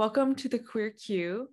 Welcome 0.00 0.34
to 0.36 0.48
the 0.48 0.58
Queer 0.58 0.92
Q. 0.92 1.50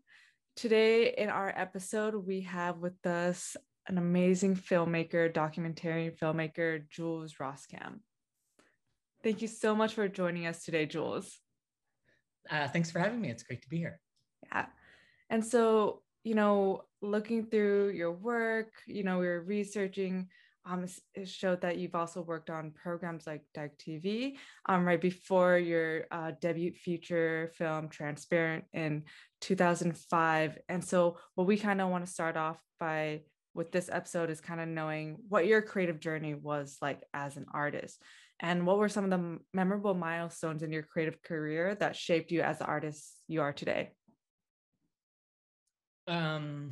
Today, 0.56 1.14
in 1.18 1.28
our 1.28 1.54
episode, 1.54 2.16
we 2.16 2.40
have 2.44 2.78
with 2.78 3.06
us 3.06 3.58
an 3.88 3.98
amazing 3.98 4.56
filmmaker, 4.56 5.34
documentary 5.34 6.12
filmmaker, 6.12 6.88
Jules 6.90 7.34
Rosskam. 7.42 8.00
Thank 9.22 9.42
you 9.42 9.50
so 9.50 9.76
much 9.76 9.96
for 9.96 10.08
joining 10.08 10.48
us 10.48 10.64
today, 10.64 10.86
Jules. 10.86 11.42
Uh, 12.50 12.70
thanks 12.70 12.90
for 12.90 13.00
having 13.00 13.20
me. 13.20 13.30
It's 13.30 13.44
great 13.44 13.64
to 13.64 13.70
be 13.70 13.80
here. 13.80 14.00
Yeah. 14.50 14.68
And 15.30 15.44
so, 15.44 16.04
you 16.24 16.34
know, 16.34 16.86
looking 17.02 17.48
through 17.48 17.90
your 17.90 18.14
work, 18.14 18.72
you 18.86 19.04
know, 19.04 19.20
we 19.20 19.28
were 19.28 19.42
researching 19.42 20.30
um, 20.70 20.86
it 21.16 21.30
showed 21.30 21.62
that 21.62 21.78
you've 21.78 21.96
also 21.96 22.22
worked 22.22 22.50
on 22.50 22.72
programs 22.72 23.26
like 23.26 23.42
Dyke 23.54 23.78
TV 23.78 24.36
um, 24.68 24.86
right 24.86 25.00
before 25.00 25.58
your 25.58 26.06
uh, 26.12 26.32
debut 26.42 26.74
feature 26.74 27.52
film 27.56 27.90
Transparent 27.90 28.66
in 28.74 29.04
2005. 29.42 30.58
And 30.68 30.84
so, 30.84 31.18
what 31.36 31.48
we 31.48 31.58
kind 31.58 31.80
of 31.80 31.90
want 31.90 32.06
to 32.06 32.12
start 32.12 32.36
off 32.36 32.62
by 32.80 33.22
with 33.54 33.72
this 33.72 33.90
episode 33.92 34.30
is 34.30 34.42
kind 34.42 34.62
of 34.62 34.68
knowing 34.68 35.18
what 35.30 35.48
your 35.48 35.62
creative 35.62 36.00
journey 36.00 36.36
was 36.36 36.78
like 36.82 37.02
as 37.14 37.38
an 37.38 37.46
artist 37.52 38.02
and 38.40 38.68
what 38.68 38.78
were 38.78 38.90
some 38.90 39.04
of 39.04 39.10
the 39.10 39.40
memorable 39.54 39.96
milestones 39.96 40.62
in 40.62 40.72
your 40.72 40.84
creative 40.84 41.22
career 41.24 41.76
that 41.76 41.96
shaped 41.96 42.32
you 42.32 42.42
as 42.42 42.60
the 42.60 42.66
artist 42.66 43.16
you 43.28 43.42
are 43.42 43.54
today. 43.54 43.92
Um, 46.08 46.72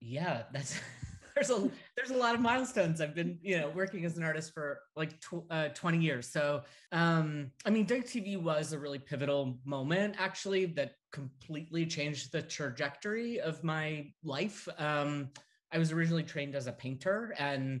yeah, 0.00 0.44
that's 0.52 0.80
there's 1.34 1.50
a 1.50 1.70
there's 1.96 2.10
a 2.10 2.16
lot 2.16 2.34
of 2.34 2.40
milestones. 2.40 3.00
I've 3.00 3.14
been 3.14 3.38
you 3.42 3.58
know 3.58 3.70
working 3.70 4.04
as 4.04 4.16
an 4.16 4.24
artist 4.24 4.52
for 4.52 4.80
like 4.96 5.20
tw- 5.20 5.44
uh, 5.50 5.68
20 5.68 5.98
years. 5.98 6.28
So 6.28 6.62
um, 6.92 7.50
I 7.64 7.70
mean, 7.70 7.86
Dyke 7.86 8.06
TV 8.06 8.40
was 8.40 8.72
a 8.72 8.78
really 8.78 8.98
pivotal 8.98 9.58
moment 9.64 10.16
actually 10.18 10.66
that 10.66 10.92
completely 11.12 11.86
changed 11.86 12.32
the 12.32 12.42
trajectory 12.42 13.40
of 13.40 13.62
my 13.64 14.12
life. 14.24 14.68
Um, 14.78 15.30
I 15.72 15.78
was 15.78 15.92
originally 15.92 16.22
trained 16.22 16.54
as 16.54 16.66
a 16.66 16.72
painter, 16.72 17.34
and 17.38 17.80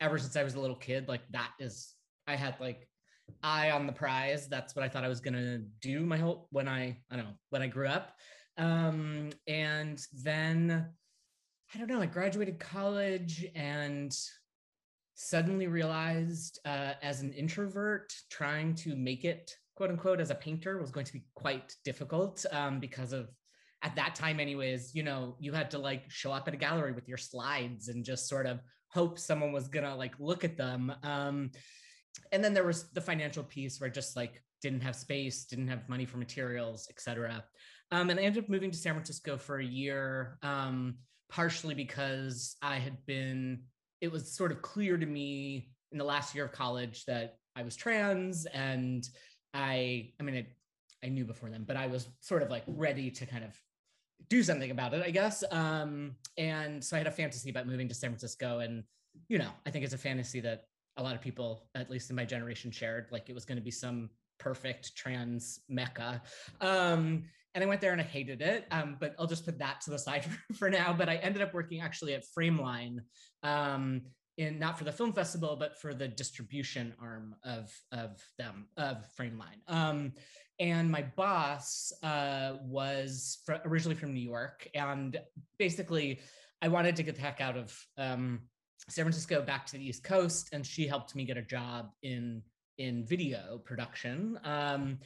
ever 0.00 0.18
since 0.18 0.36
I 0.36 0.44
was 0.44 0.54
a 0.54 0.60
little 0.60 0.76
kid, 0.76 1.08
like 1.08 1.22
that 1.30 1.50
is 1.58 1.94
I 2.26 2.36
had 2.36 2.54
like 2.60 2.88
eye 3.42 3.70
on 3.70 3.86
the 3.86 3.92
prize. 3.92 4.48
That's 4.48 4.76
what 4.76 4.84
I 4.84 4.88
thought 4.88 5.04
I 5.04 5.08
was 5.08 5.20
gonna 5.20 5.58
do 5.80 6.00
my 6.06 6.18
whole 6.18 6.48
when 6.50 6.68
I 6.68 6.98
I 7.10 7.16
don't 7.16 7.24
know 7.24 7.38
when 7.50 7.62
I 7.62 7.66
grew 7.66 7.88
up. 7.88 8.12
Um, 8.58 9.30
and 9.46 10.04
then 10.22 10.90
I 11.74 11.78
don't 11.78 11.88
know, 11.88 12.02
I 12.02 12.06
graduated 12.06 12.58
college 12.58 13.46
and 13.54 14.14
suddenly 15.14 15.68
realized 15.68 16.58
uh, 16.66 16.94
as 17.02 17.22
an 17.22 17.32
introvert, 17.32 18.12
trying 18.30 18.74
to 18.76 18.94
make 18.94 19.24
it, 19.24 19.56
quote 19.74 19.90
unquote, 19.90 20.20
as 20.20 20.30
a 20.30 20.34
painter 20.34 20.78
was 20.78 20.90
going 20.90 21.06
to 21.06 21.12
be 21.12 21.24
quite 21.34 21.74
difficult 21.84 22.44
um, 22.52 22.78
because 22.78 23.12
of, 23.14 23.28
at 23.82 23.96
that 23.96 24.14
time, 24.14 24.38
anyways, 24.38 24.94
you 24.94 25.02
know, 25.02 25.34
you 25.40 25.52
had 25.52 25.70
to 25.70 25.78
like 25.78 26.10
show 26.10 26.30
up 26.30 26.46
at 26.46 26.54
a 26.54 26.58
gallery 26.58 26.92
with 26.92 27.08
your 27.08 27.16
slides 27.16 27.88
and 27.88 28.04
just 28.04 28.28
sort 28.28 28.46
of 28.46 28.60
hope 28.88 29.18
someone 29.18 29.52
was 29.52 29.68
gonna 29.68 29.96
like 29.96 30.14
look 30.20 30.44
at 30.44 30.58
them. 30.58 30.92
Um, 31.02 31.50
and 32.32 32.44
then 32.44 32.52
there 32.52 32.64
was 32.64 32.90
the 32.90 33.00
financial 33.00 33.42
piece 33.42 33.80
where 33.80 33.88
I 33.88 33.92
just 33.92 34.14
like 34.14 34.42
didn't 34.60 34.82
have 34.82 34.94
space, 34.94 35.46
didn't 35.46 35.68
have 35.68 35.88
money 35.88 36.04
for 36.04 36.18
materials, 36.18 36.86
etc. 36.90 37.42
Um, 37.90 38.10
and 38.10 38.20
I 38.20 38.22
ended 38.22 38.44
up 38.44 38.50
moving 38.50 38.70
to 38.70 38.76
San 38.78 38.94
Francisco 38.94 39.38
for 39.38 39.58
a 39.58 39.64
year. 39.64 40.38
Um, 40.42 40.98
partially 41.32 41.74
because 41.74 42.56
I 42.60 42.76
had 42.76 43.04
been, 43.06 43.62
it 44.02 44.12
was 44.12 44.30
sort 44.30 44.52
of 44.52 44.60
clear 44.60 44.98
to 44.98 45.06
me 45.06 45.70
in 45.90 45.96
the 45.96 46.04
last 46.04 46.34
year 46.34 46.44
of 46.44 46.52
college 46.52 47.06
that 47.06 47.38
I 47.56 47.62
was 47.62 47.74
trans 47.74 48.44
and 48.46 49.08
I, 49.54 50.12
I 50.20 50.22
mean, 50.22 50.36
I, 50.36 51.06
I 51.06 51.08
knew 51.08 51.24
before 51.24 51.48
then, 51.48 51.64
but 51.66 51.76
I 51.76 51.86
was 51.86 52.06
sort 52.20 52.42
of 52.42 52.50
like 52.50 52.64
ready 52.66 53.10
to 53.10 53.24
kind 53.24 53.44
of 53.44 53.58
do 54.28 54.42
something 54.42 54.70
about 54.70 54.92
it, 54.92 55.02
I 55.04 55.10
guess. 55.10 55.42
Um, 55.50 56.16
and 56.36 56.84
so 56.84 56.96
I 56.96 56.98
had 56.98 57.06
a 57.06 57.10
fantasy 57.10 57.48
about 57.48 57.66
moving 57.66 57.88
to 57.88 57.94
San 57.94 58.10
Francisco. 58.10 58.58
And, 58.58 58.84
you 59.28 59.38
know, 59.38 59.50
I 59.66 59.70
think 59.70 59.86
it's 59.86 59.94
a 59.94 59.98
fantasy 59.98 60.40
that 60.40 60.64
a 60.98 61.02
lot 61.02 61.14
of 61.14 61.22
people, 61.22 61.66
at 61.74 61.90
least 61.90 62.10
in 62.10 62.16
my 62.16 62.26
generation, 62.26 62.70
shared. 62.70 63.08
Like 63.10 63.30
it 63.30 63.34
was 63.34 63.46
going 63.46 63.56
to 63.56 63.64
be 63.64 63.70
some 63.70 64.10
perfect 64.42 64.96
trans 64.96 65.60
mecca. 65.68 66.20
Um, 66.60 67.24
and 67.54 67.62
I 67.62 67.66
went 67.66 67.80
there 67.80 67.92
and 67.92 68.00
I 68.00 68.04
hated 68.04 68.40
it. 68.40 68.66
Um, 68.70 68.96
but 68.98 69.14
I'll 69.18 69.26
just 69.26 69.44
put 69.44 69.58
that 69.58 69.80
to 69.82 69.90
the 69.90 69.98
side 69.98 70.24
for, 70.54 70.70
now. 70.70 70.92
But 70.92 71.08
I 71.08 71.16
ended 71.16 71.42
up 71.42 71.54
working 71.54 71.80
actually 71.80 72.14
at 72.14 72.24
Frameline, 72.36 72.98
um, 73.42 74.02
in 74.38 74.58
not 74.58 74.78
for 74.78 74.84
the 74.84 74.92
film 74.92 75.12
festival, 75.12 75.56
but 75.56 75.78
for 75.78 75.92
the 75.92 76.08
distribution 76.08 76.94
arm 77.00 77.34
of 77.44 77.70
of 77.92 78.22
them 78.38 78.66
of 78.78 79.04
Frameline. 79.18 79.60
Um, 79.68 80.12
and 80.58 80.90
my 80.90 81.02
boss 81.02 81.92
uh, 82.02 82.54
was 82.62 83.38
fr- 83.44 83.60
originally 83.66 83.96
from 83.96 84.14
New 84.14 84.20
York, 84.20 84.66
and 84.74 85.20
basically, 85.58 86.20
I 86.62 86.68
wanted 86.68 86.96
to 86.96 87.02
get 87.02 87.16
the 87.16 87.20
heck 87.20 87.42
out 87.42 87.58
of 87.58 87.78
um, 87.98 88.40
San 88.88 89.04
Francisco 89.04 89.42
back 89.42 89.66
to 89.66 89.76
the 89.76 89.86
East 89.86 90.02
Coast, 90.02 90.48
and 90.52 90.66
she 90.66 90.86
helped 90.86 91.14
me 91.14 91.24
get 91.24 91.36
a 91.36 91.42
job 91.42 91.90
in 92.02 92.42
in 92.78 93.04
video 93.04 93.60
production. 93.64 94.38
Um, 94.44 94.98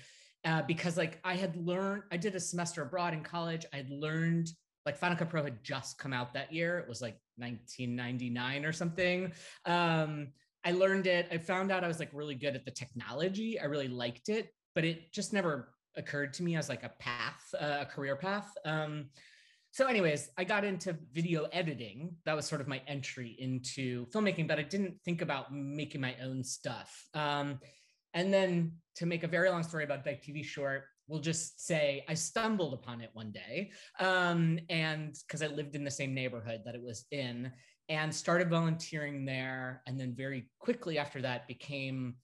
uh, 0.45 0.63
because 0.63 0.97
like 0.97 1.19
I 1.25 1.35
had 1.35 1.57
learned, 1.57 2.05
I 2.13 2.17
did 2.17 2.35
a 2.35 2.41
semester 2.41 2.83
abroad 2.83 3.13
in 3.13 3.23
college. 3.23 3.67
I 3.73 3.79
had 3.79 3.91
learned 3.91 4.49
like 4.85 4.97
Final 4.97 5.17
Cut 5.17 5.29
Pro 5.29 5.43
had 5.43 5.63
just 5.65 5.99
come 5.99 6.13
out 6.13 6.33
that 6.35 6.53
year. 6.53 6.79
It 6.79 6.89
was 6.89 7.03
like 7.03 7.19
1999 7.39 8.65
or 8.65 8.73
something. 8.73 9.33
Um, 9.65 10.29
I 10.65 10.73
learned 10.73 11.09
it. 11.09 11.27
I 11.31 11.39
found 11.39 11.73
out 11.73 11.85
I 11.85 11.89
was 11.89 11.99
like 11.99 12.11
really 12.13 12.37
good 12.37 12.55
at 12.55 12.65
the 12.65 12.71
technology. 12.71 13.59
I 13.59 13.65
really 13.65 13.89
liked 13.89 14.29
it, 14.29 14.49
but 14.75 14.85
it 14.85 15.13
just 15.13 15.33
never 15.33 15.75
occurred 15.97 16.33
to 16.35 16.43
me 16.43 16.57
as 16.57 16.69
like 16.69 16.85
a 16.85 16.93
path, 17.01 17.43
uh, 17.61 17.79
a 17.81 17.87
career 17.87 18.17
path. 18.17 18.49
Um, 18.65 19.07
so, 19.77 19.89
anyways, 19.89 20.31
I 20.39 20.45
got 20.45 20.65
into 20.65 20.97
video 21.13 21.49
editing. 21.53 22.17
That 22.25 22.35
was 22.35 22.47
sort 22.47 22.63
of 22.63 22.67
my 22.67 22.81
entry 22.87 23.37
into 23.39 24.07
filmmaking, 24.07 24.49
but 24.49 24.59
I 24.59 24.63
didn't 24.63 24.95
think 25.05 25.21
about 25.21 25.53
making 25.53 26.01
my 26.01 26.15
own 26.25 26.43
stuff. 26.43 27.07
Um, 27.13 27.61
and 28.15 28.33
then 28.33 28.73
to 28.95 29.05
make 29.05 29.23
a 29.23 29.29
very 29.29 29.51
long 29.51 29.63
story 29.63 29.85
about 29.85 30.03
Dyke 30.03 30.25
TV 30.25 30.43
short, 30.43 30.85
we'll 31.09 31.21
just 31.21 31.67
say 31.67 32.07
I 32.09 32.15
stumbled 32.15 32.73
upon 32.73 33.03
it 33.03 33.11
one 33.13 33.33
day. 33.33 33.71
Um, 34.01 34.59
and 34.71 35.15
because 35.27 35.43
I 35.43 35.49
lived 35.49 35.77
in 35.77 35.85
the 35.85 35.91
same 35.91 36.15
neighborhood 36.15 36.63
that 36.65 36.75
it 36.75 36.83
was 36.83 37.05
in 37.11 37.53
and 37.91 38.15
started 38.15 38.49
volunteering 38.49 39.27
there. 39.27 39.83
And 39.87 40.01
then 40.01 40.15
very 40.17 40.49
quickly 40.59 40.97
after 40.97 41.21
that 41.21 41.47
became 41.47 42.15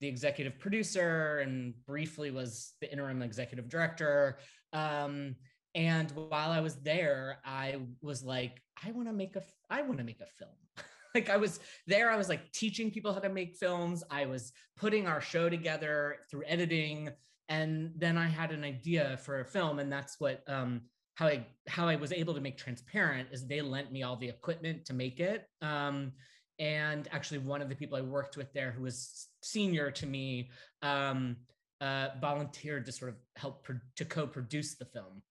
the 0.00 0.08
executive 0.08 0.58
producer 0.58 1.38
and 1.38 1.72
briefly 1.86 2.32
was 2.32 2.74
the 2.80 2.90
interim 2.90 3.22
executive 3.22 3.68
director. 3.68 4.40
Um, 4.72 5.36
and 5.76 6.10
while 6.12 6.50
I 6.50 6.60
was 6.60 6.76
there, 6.76 7.38
I 7.44 7.76
was 8.00 8.24
like, 8.24 8.62
I 8.82 8.92
want 8.92 9.08
to 9.08 9.12
make 9.12 9.36
a, 9.36 9.42
I 9.68 9.82
want 9.82 9.98
to 9.98 10.04
make 10.04 10.20
a 10.22 10.26
film. 10.38 10.50
like 11.14 11.28
I 11.28 11.36
was 11.36 11.60
there, 11.86 12.10
I 12.10 12.16
was 12.16 12.30
like 12.30 12.50
teaching 12.52 12.90
people 12.90 13.12
how 13.12 13.20
to 13.20 13.28
make 13.28 13.56
films. 13.56 14.02
I 14.10 14.24
was 14.24 14.52
putting 14.78 15.06
our 15.06 15.20
show 15.20 15.50
together 15.50 16.16
through 16.30 16.44
editing, 16.46 17.10
and 17.50 17.92
then 17.94 18.16
I 18.16 18.26
had 18.26 18.52
an 18.52 18.64
idea 18.64 19.18
for 19.18 19.40
a 19.40 19.44
film, 19.44 19.78
and 19.78 19.92
that's 19.92 20.18
what 20.18 20.42
um, 20.48 20.80
how 21.14 21.26
I 21.26 21.46
how 21.68 21.86
I 21.86 21.96
was 21.96 22.10
able 22.10 22.32
to 22.32 22.40
make 22.40 22.56
Transparent 22.56 23.28
is 23.30 23.46
they 23.46 23.60
lent 23.60 23.92
me 23.92 24.02
all 24.02 24.16
the 24.16 24.28
equipment 24.28 24.86
to 24.86 24.94
make 24.94 25.20
it. 25.20 25.46
Um, 25.60 26.12
and 26.58 27.06
actually, 27.12 27.38
one 27.38 27.60
of 27.60 27.68
the 27.68 27.76
people 27.76 27.98
I 27.98 28.00
worked 28.00 28.38
with 28.38 28.50
there, 28.54 28.70
who 28.70 28.82
was 28.82 29.28
senior 29.42 29.90
to 29.90 30.06
me, 30.06 30.48
um, 30.80 31.36
uh, 31.82 32.08
volunteered 32.18 32.86
to 32.86 32.92
sort 32.92 33.10
of 33.10 33.16
help 33.36 33.62
pro- 33.64 33.80
to 33.96 34.06
co-produce 34.06 34.76
the 34.76 34.86
film. 34.86 35.22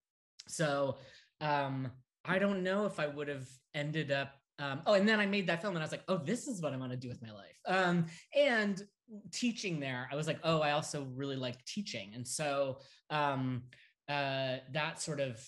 So 0.47 0.97
um, 1.41 1.91
I 2.23 2.39
don't 2.39 2.63
know 2.63 2.85
if 2.85 3.00
I 3.00 3.07
would 3.07 3.28
have 3.28 3.47
ended 3.73 4.11
up 4.11 4.33
um, 4.57 4.81
oh, 4.85 4.94
and 4.94 5.07
then 5.07 5.19
I 5.19 5.25
made 5.25 5.47
that 5.47 5.62
film 5.62 5.75
and 5.75 5.83
I 5.83 5.86
was 5.86 5.92
like, 5.92 6.03
oh, 6.07 6.18
this 6.18 6.47
is 6.47 6.62
what 6.62 6.74
I 6.74 6.77
want 6.77 6.92
to 6.92 6.97
do 6.97 7.09
with 7.09 7.21
my 7.21 7.31
life. 7.31 7.59
Um, 7.68 8.06
and 8.36 8.81
teaching 9.31 9.80
there, 9.80 10.07
I 10.12 10.15
was 10.15 10.27
like, 10.27 10.39
oh, 10.44 10.62
I 10.62 10.71
also 10.71 11.07
really 11.13 11.36
like 11.36 11.63
teaching. 11.65 12.12
And 12.15 12.25
so 12.25 12.80
um, 13.09 13.63
uh, 14.07 14.57
that 14.71 15.01
sort 15.01 15.19
of 15.19 15.45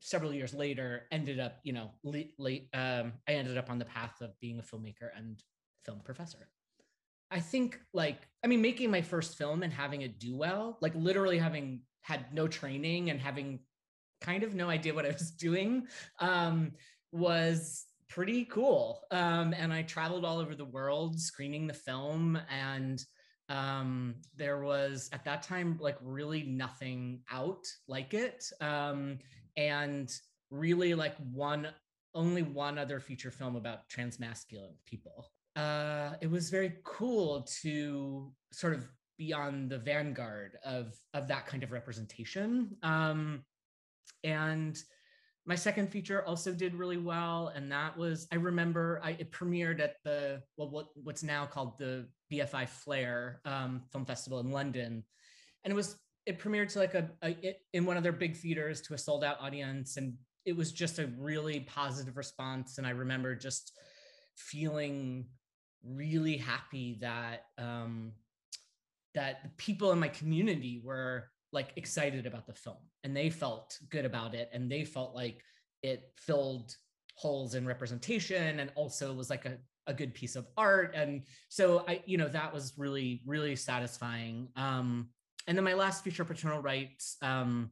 several 0.00 0.32
years 0.32 0.54
later 0.54 1.06
ended 1.10 1.40
up, 1.40 1.58
you 1.64 1.72
know, 1.72 1.90
late, 2.04 2.34
late 2.38 2.68
um, 2.74 3.14
I 3.28 3.32
ended 3.32 3.58
up 3.58 3.70
on 3.70 3.78
the 3.78 3.84
path 3.84 4.20
of 4.20 4.38
being 4.40 4.60
a 4.60 4.62
filmmaker 4.62 5.10
and 5.16 5.42
film 5.84 6.00
professor. 6.04 6.48
I 7.30 7.40
think 7.40 7.78
like, 7.92 8.22
I 8.44 8.46
mean, 8.46 8.62
making 8.62 8.90
my 8.90 9.02
first 9.02 9.36
film 9.36 9.62
and 9.62 9.72
having 9.72 10.02
it 10.02 10.20
do 10.20 10.36
well, 10.36 10.78
like 10.80 10.94
literally 10.94 11.38
having 11.38 11.82
had 12.02 12.32
no 12.32 12.46
training 12.46 13.10
and 13.10 13.20
having 13.20 13.58
kind 14.20 14.42
of 14.42 14.54
no 14.54 14.68
idea 14.68 14.94
what 14.94 15.06
I 15.06 15.10
was 15.10 15.30
doing 15.38 15.86
um, 16.20 16.72
was 17.12 17.86
pretty 18.08 18.44
cool. 18.46 19.00
Um, 19.10 19.54
and 19.56 19.72
I 19.72 19.82
traveled 19.82 20.24
all 20.24 20.38
over 20.38 20.54
the 20.54 20.64
world 20.64 21.20
screening 21.20 21.66
the 21.66 21.74
film. 21.74 22.38
And 22.50 23.02
um, 23.48 24.16
there 24.36 24.60
was 24.60 25.08
at 25.12 25.24
that 25.24 25.42
time 25.42 25.78
like 25.80 25.96
really 26.02 26.42
nothing 26.42 27.20
out 27.30 27.66
like 27.86 28.14
it. 28.14 28.44
Um, 28.60 29.18
and 29.56 30.10
really 30.50 30.94
like 30.94 31.16
one, 31.32 31.68
only 32.14 32.42
one 32.42 32.78
other 32.78 33.00
feature 33.00 33.30
film 33.30 33.56
about 33.56 33.88
transmasculine 33.88 34.76
people. 34.86 35.30
Uh, 35.56 36.12
it 36.20 36.30
was 36.30 36.50
very 36.50 36.76
cool 36.84 37.46
to 37.62 38.32
sort 38.52 38.74
of 38.74 38.86
be 39.18 39.32
on 39.32 39.68
the 39.68 39.78
vanguard 39.78 40.56
of 40.64 40.94
of 41.12 41.26
that 41.26 41.46
kind 41.46 41.64
of 41.64 41.72
representation. 41.72 42.76
Um, 42.82 43.42
and 44.24 44.78
my 45.46 45.54
second 45.54 45.90
feature 45.90 46.22
also 46.26 46.52
did 46.52 46.74
really 46.74 46.98
well, 46.98 47.52
and 47.54 47.72
that 47.72 47.96
was 47.96 48.28
I 48.30 48.36
remember 48.36 49.00
I 49.02 49.12
it 49.12 49.32
premiered 49.32 49.80
at 49.80 49.94
the 50.04 50.42
well 50.56 50.70
what 50.70 50.88
what's 51.02 51.22
now 51.22 51.46
called 51.46 51.78
the 51.78 52.06
BFI 52.30 52.68
Flare 52.68 53.40
um, 53.46 53.82
Film 53.90 54.04
Festival 54.04 54.40
in 54.40 54.50
London, 54.50 55.02
and 55.64 55.72
it 55.72 55.74
was 55.74 55.96
it 56.26 56.38
premiered 56.38 56.70
to 56.72 56.78
like 56.78 56.94
a, 56.94 57.10
a 57.22 57.30
it, 57.40 57.60
in 57.72 57.86
one 57.86 57.96
of 57.96 58.02
their 58.02 58.12
big 58.12 58.36
theaters 58.36 58.82
to 58.82 58.94
a 58.94 58.98
sold 58.98 59.24
out 59.24 59.40
audience, 59.40 59.96
and 59.96 60.12
it 60.44 60.54
was 60.54 60.70
just 60.70 60.98
a 60.98 61.06
really 61.18 61.60
positive 61.60 62.18
response. 62.18 62.76
And 62.76 62.86
I 62.86 62.90
remember 62.90 63.34
just 63.34 63.72
feeling 64.36 65.26
really 65.82 66.36
happy 66.36 66.98
that 67.00 67.44
um, 67.56 68.12
that 69.14 69.42
the 69.42 69.50
people 69.56 69.92
in 69.92 69.98
my 69.98 70.08
community 70.08 70.82
were 70.84 71.30
like 71.52 71.72
excited 71.76 72.26
about 72.26 72.46
the 72.46 72.52
film 72.52 72.76
and 73.04 73.16
they 73.16 73.30
felt 73.30 73.78
good 73.90 74.04
about 74.04 74.34
it 74.34 74.50
and 74.52 74.70
they 74.70 74.84
felt 74.84 75.14
like 75.14 75.42
it 75.82 76.12
filled 76.16 76.74
holes 77.14 77.54
in 77.54 77.66
representation 77.66 78.60
and 78.60 78.70
also 78.74 79.12
was 79.12 79.30
like 79.30 79.44
a, 79.44 79.56
a 79.86 79.94
good 79.94 80.14
piece 80.14 80.36
of 80.36 80.46
art. 80.56 80.92
And 80.94 81.22
so 81.48 81.84
i 81.88 82.02
you 82.06 82.18
know 82.18 82.28
that 82.28 82.52
was 82.52 82.74
really 82.76 83.22
really 83.26 83.56
satisfying. 83.56 84.48
Um 84.56 85.08
and 85.46 85.56
then 85.56 85.64
my 85.64 85.74
last 85.74 86.04
feature 86.04 86.24
paternal 86.24 86.60
rights 86.60 87.16
um 87.22 87.70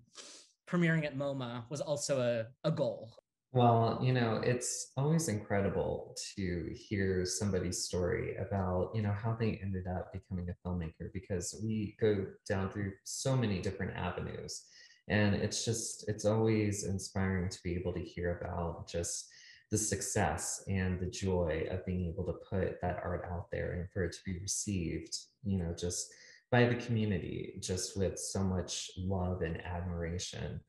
premiering 0.68 1.04
at 1.04 1.16
moma 1.16 1.64
was 1.70 1.80
also 1.80 2.20
a, 2.20 2.68
a 2.68 2.72
goal 2.72 3.12
well, 3.56 3.98
you 4.02 4.12
know, 4.12 4.42
it's 4.44 4.92
always 4.98 5.28
incredible 5.28 6.14
to 6.36 6.70
hear 6.74 7.24
somebody's 7.24 7.84
story 7.84 8.36
about, 8.36 8.90
you 8.94 9.00
know, 9.00 9.12
how 9.12 9.34
they 9.40 9.58
ended 9.62 9.86
up 9.86 10.12
becoming 10.12 10.46
a 10.50 10.68
filmmaker 10.68 11.10
because 11.14 11.58
we 11.64 11.96
go 11.98 12.26
down 12.46 12.70
through 12.70 12.92
so 13.04 13.34
many 13.34 13.62
different 13.62 13.96
avenues. 13.96 14.66
And 15.08 15.34
it's 15.34 15.64
just, 15.64 16.06
it's 16.06 16.26
always 16.26 16.84
inspiring 16.84 17.48
to 17.48 17.58
be 17.64 17.74
able 17.76 17.94
to 17.94 18.00
hear 18.00 18.38
about 18.38 18.90
just 18.90 19.26
the 19.70 19.78
success 19.78 20.62
and 20.68 21.00
the 21.00 21.10
joy 21.10 21.66
of 21.70 21.86
being 21.86 22.12
able 22.12 22.24
to 22.26 22.34
put 22.50 22.78
that 22.82 23.00
art 23.02 23.26
out 23.32 23.46
there 23.50 23.72
and 23.72 23.88
for 23.90 24.04
it 24.04 24.12
to 24.12 24.18
be 24.26 24.38
received, 24.38 25.16
you 25.44 25.56
know, 25.56 25.74
just 25.78 26.08
by 26.50 26.66
the 26.66 26.74
community, 26.74 27.58
just 27.62 27.96
with 27.96 28.18
so 28.18 28.40
much 28.40 28.90
love 28.98 29.40
and 29.40 29.64
admiration. 29.64 30.60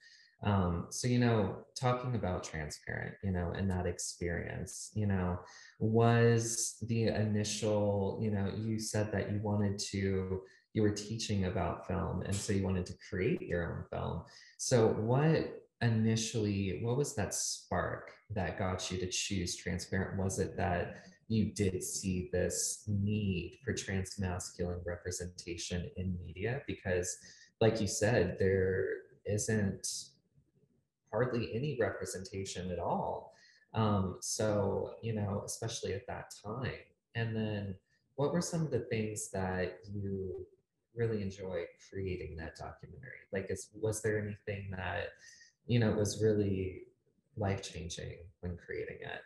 Um, 0.43 0.87
so, 0.89 1.07
you 1.07 1.17
know, 1.17 1.57
talking 1.75 2.15
about 2.15 2.43
transparent, 2.43 3.15
you 3.23 3.31
know, 3.31 3.53
and 3.55 3.69
that 3.71 3.87
experience, 3.87 4.91
you 4.93 5.07
know, 5.07 5.39
was 5.79 6.77
the 6.83 7.07
initial, 7.07 8.19
you 8.21 8.31
know, 8.31 8.51
you 8.55 8.79
said 8.79 9.11
that 9.13 9.31
you 9.31 9.39
wanted 9.41 9.79
to, 9.91 10.41
you 10.73 10.81
were 10.83 10.91
teaching 10.91 11.45
about 11.45 11.87
film, 11.87 12.21
and 12.21 12.35
so 12.35 12.53
you 12.53 12.63
wanted 12.63 12.85
to 12.85 12.93
create 13.09 13.41
your 13.41 13.65
own 13.65 13.83
film. 13.91 14.23
So, 14.57 14.89
what 14.89 15.63
initially, 15.81 16.81
what 16.83 16.97
was 16.97 17.15
that 17.15 17.33
spark 17.33 18.11
that 18.35 18.59
got 18.59 18.91
you 18.91 18.99
to 18.99 19.09
choose 19.09 19.55
transparent? 19.55 20.19
Was 20.19 20.37
it 20.37 20.55
that 20.57 20.97
you 21.29 21.45
did 21.45 21.83
see 21.83 22.29
this 22.31 22.83
need 22.87 23.59
for 23.65 23.73
transmasculine 23.73 24.85
representation 24.85 25.89
in 25.97 26.17
media? 26.23 26.61
Because, 26.67 27.17
like 27.59 27.81
you 27.81 27.87
said, 27.87 28.37
there 28.39 28.87
isn't 29.25 29.87
hardly 31.11 31.51
any 31.53 31.77
representation 31.79 32.71
at 32.71 32.79
all. 32.79 33.33
Um, 33.73 34.17
so, 34.21 34.91
you 35.01 35.13
know, 35.13 35.43
especially 35.45 35.93
at 35.93 36.07
that 36.07 36.33
time. 36.43 36.71
And 37.15 37.35
then 37.35 37.75
what 38.15 38.33
were 38.33 38.41
some 38.41 38.61
of 38.61 38.71
the 38.71 38.79
things 38.79 39.29
that 39.31 39.79
you 39.93 40.45
really 40.95 41.21
enjoyed 41.21 41.67
creating 41.89 42.35
that 42.37 42.55
documentary? 42.55 43.27
Like, 43.31 43.47
is, 43.49 43.69
was 43.79 44.01
there 44.01 44.19
anything 44.19 44.71
that, 44.71 45.09
you 45.67 45.79
know, 45.79 45.91
was 45.91 46.21
really 46.21 46.83
life 47.37 47.61
changing 47.61 48.17
when 48.41 48.57
creating 48.57 48.97
it? 49.01 49.21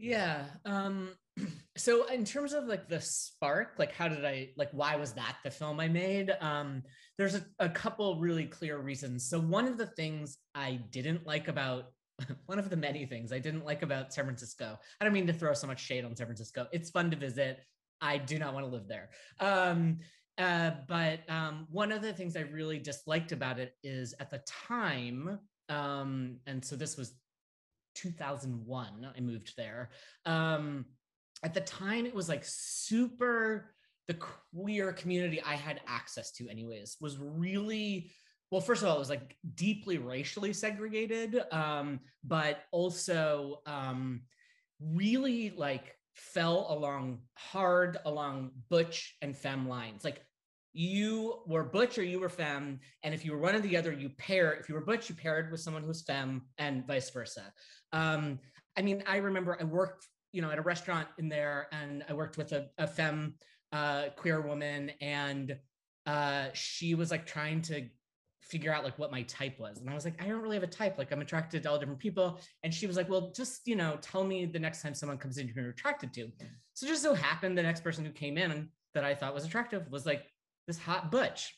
Yeah. 0.00 0.44
Um, 0.64 1.10
so 1.76 2.06
in 2.06 2.24
terms 2.24 2.52
of 2.52 2.64
like 2.64 2.88
the 2.88 3.00
spark, 3.00 3.74
like 3.78 3.92
how 3.92 4.08
did 4.08 4.24
I 4.24 4.50
like 4.56 4.70
why 4.72 4.96
was 4.96 5.12
that 5.12 5.36
the 5.44 5.50
film 5.50 5.78
I 5.78 5.88
made? 5.88 6.34
Um, 6.40 6.82
there's 7.18 7.34
a, 7.34 7.44
a 7.58 7.68
couple 7.68 8.18
really 8.18 8.46
clear 8.46 8.78
reasons. 8.78 9.28
So 9.28 9.38
one 9.38 9.66
of 9.66 9.78
the 9.78 9.86
things 9.86 10.38
I 10.54 10.80
didn't 10.90 11.26
like 11.26 11.48
about 11.48 11.92
one 12.46 12.58
of 12.58 12.70
the 12.70 12.76
many 12.76 13.06
things 13.06 13.32
I 13.32 13.38
didn't 13.38 13.64
like 13.64 13.82
about 13.82 14.12
San 14.12 14.24
Francisco. 14.24 14.78
I 15.00 15.04
don't 15.04 15.12
mean 15.12 15.26
to 15.26 15.32
throw 15.32 15.54
so 15.54 15.66
much 15.66 15.80
shade 15.80 16.04
on 16.04 16.16
San 16.16 16.26
Francisco. 16.26 16.66
It's 16.72 16.90
fun 16.90 17.10
to 17.10 17.16
visit. 17.16 17.60
I 18.00 18.18
do 18.18 18.38
not 18.38 18.54
want 18.54 18.66
to 18.66 18.72
live 18.72 18.88
there. 18.88 19.10
Um, 19.40 19.98
uh, 20.38 20.70
but 20.88 21.20
um, 21.28 21.66
one 21.70 21.92
of 21.92 22.02
the 22.02 22.12
things 22.12 22.36
I 22.36 22.40
really 22.40 22.78
disliked 22.78 23.32
about 23.32 23.58
it 23.58 23.74
is 23.82 24.14
at 24.20 24.30
the 24.30 24.42
time, 24.46 25.38
um, 25.68 26.38
and 26.46 26.64
so 26.64 26.76
this 26.76 26.96
was 26.96 27.14
2001, 27.94 29.12
I 29.16 29.20
moved 29.20 29.52
there. 29.56 29.90
Um, 30.24 30.86
at 31.42 31.52
the 31.52 31.60
time, 31.60 32.06
it 32.06 32.14
was 32.14 32.28
like 32.28 32.42
super, 32.44 33.74
the 34.08 34.14
queer 34.14 34.92
community 34.92 35.42
I 35.42 35.56
had 35.56 35.80
access 35.86 36.32
to, 36.32 36.48
anyways, 36.48 36.96
was 37.00 37.18
really 37.18 38.10
well 38.50 38.60
first 38.60 38.82
of 38.82 38.88
all 38.88 38.96
it 38.96 38.98
was 38.98 39.10
like 39.10 39.36
deeply 39.54 39.98
racially 39.98 40.52
segregated 40.52 41.40
um, 41.52 42.00
but 42.24 42.64
also 42.72 43.60
um, 43.66 44.22
really 44.80 45.50
like 45.50 45.96
fell 46.14 46.66
along 46.70 47.18
hard 47.34 47.98
along 48.04 48.50
butch 48.68 49.16
and 49.22 49.36
femme 49.36 49.68
lines. 49.68 50.04
Like 50.04 50.22
you 50.72 51.40
were 51.46 51.64
butch 51.64 51.98
or 51.98 52.04
you 52.04 52.20
were 52.20 52.28
femme 52.28 52.78
and 53.02 53.12
if 53.14 53.24
you 53.24 53.32
were 53.32 53.38
one 53.38 53.56
or 53.56 53.60
the 53.60 53.76
other 53.76 53.92
you 53.92 54.08
pair 54.10 54.52
if 54.52 54.68
you 54.68 54.74
were 54.74 54.84
butch 54.84 55.08
you 55.08 55.14
paired 55.16 55.50
with 55.50 55.60
someone 55.60 55.82
who's 55.82 56.02
femme 56.02 56.42
and 56.58 56.86
vice 56.86 57.10
versa. 57.10 57.52
Um, 57.92 58.38
i 58.76 58.82
mean 58.82 59.02
i 59.06 59.16
remember 59.16 59.56
i 59.60 59.64
worked 59.64 60.06
you 60.30 60.40
know 60.40 60.50
at 60.50 60.58
a 60.58 60.62
restaurant 60.62 61.08
in 61.18 61.28
there 61.28 61.66
and 61.72 62.04
i 62.08 62.12
worked 62.12 62.36
with 62.36 62.52
a, 62.52 62.68
a 62.78 62.86
femme 62.86 63.34
uh, 63.72 64.10
queer 64.16 64.40
woman 64.40 64.92
and 65.00 65.56
uh, 66.06 66.46
she 66.52 66.94
was 66.94 67.10
like 67.10 67.26
trying 67.26 67.62
to 67.62 67.88
figure 68.50 68.72
out 68.72 68.84
like 68.84 68.98
what 68.98 69.12
my 69.12 69.22
type 69.22 69.58
was 69.58 69.78
and 69.78 69.88
i 69.88 69.94
was 69.94 70.04
like 70.04 70.20
i 70.20 70.26
don't 70.26 70.40
really 70.40 70.56
have 70.56 70.62
a 70.62 70.66
type 70.66 70.98
like 70.98 71.12
i'm 71.12 71.20
attracted 71.20 71.62
to 71.62 71.70
all 71.70 71.78
different 71.78 71.98
people 71.98 72.40
and 72.64 72.74
she 72.74 72.86
was 72.86 72.96
like 72.96 73.08
well 73.08 73.32
just 73.34 73.60
you 73.66 73.76
know 73.76 73.96
tell 74.00 74.24
me 74.24 74.44
the 74.44 74.58
next 74.58 74.82
time 74.82 74.94
someone 74.94 75.18
comes 75.18 75.38
in 75.38 75.52
you're 75.54 75.70
attracted 75.70 76.12
to 76.12 76.28
so 76.74 76.86
just 76.86 77.02
so 77.02 77.14
happened 77.14 77.56
the 77.56 77.62
next 77.62 77.84
person 77.84 78.04
who 78.04 78.10
came 78.10 78.36
in 78.36 78.68
that 78.94 79.04
i 79.04 79.14
thought 79.14 79.34
was 79.34 79.44
attractive 79.44 79.88
was 79.90 80.04
like 80.04 80.26
this 80.70 80.78
hot 80.78 81.10
butch. 81.10 81.54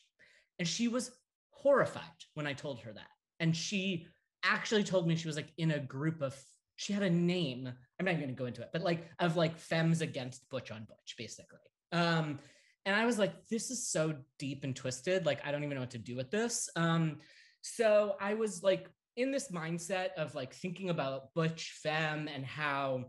And 0.57 0.67
she 0.67 0.87
was 0.87 1.11
horrified 1.51 2.01
when 2.33 2.47
I 2.47 2.53
told 2.53 2.79
her 2.81 2.93
that. 2.93 3.07
And 3.39 3.55
she 3.55 4.07
actually 4.43 4.83
told 4.83 5.07
me 5.07 5.15
she 5.15 5.27
was 5.27 5.35
like 5.35 5.51
in 5.57 5.71
a 5.71 5.79
group 5.79 6.21
of, 6.21 6.35
she 6.75 6.93
had 6.93 7.03
a 7.03 7.09
name. 7.09 7.71
I'm 7.99 8.05
not 8.05 8.15
even 8.15 8.23
going 8.23 8.35
to 8.35 8.39
go 8.39 8.45
into 8.47 8.61
it, 8.61 8.69
but 8.73 8.81
like 8.81 9.07
of 9.19 9.35
like 9.35 9.57
femmes 9.57 10.01
against 10.01 10.49
Butch 10.49 10.71
on 10.71 10.85
Butch, 10.85 11.15
basically. 11.17 11.59
Um, 11.91 12.39
and 12.85 12.95
I 12.95 13.05
was 13.05 13.17
like, 13.17 13.47
this 13.47 13.71
is 13.71 13.87
so 13.87 14.15
deep 14.39 14.63
and 14.63 14.75
twisted. 14.75 15.25
Like, 15.25 15.45
I 15.45 15.51
don't 15.51 15.63
even 15.63 15.75
know 15.75 15.81
what 15.81 15.91
to 15.91 15.97
do 15.97 16.15
with 16.15 16.31
this. 16.31 16.69
Um, 16.75 17.19
so 17.61 18.15
I 18.19 18.33
was 18.33 18.61
like 18.61 18.89
in 19.15 19.31
this 19.31 19.51
mindset 19.51 20.09
of 20.17 20.35
like 20.35 20.53
thinking 20.53 20.89
about 20.89 21.33
Butch 21.33 21.79
Femme 21.81 22.27
and 22.27 22.45
how 22.45 23.05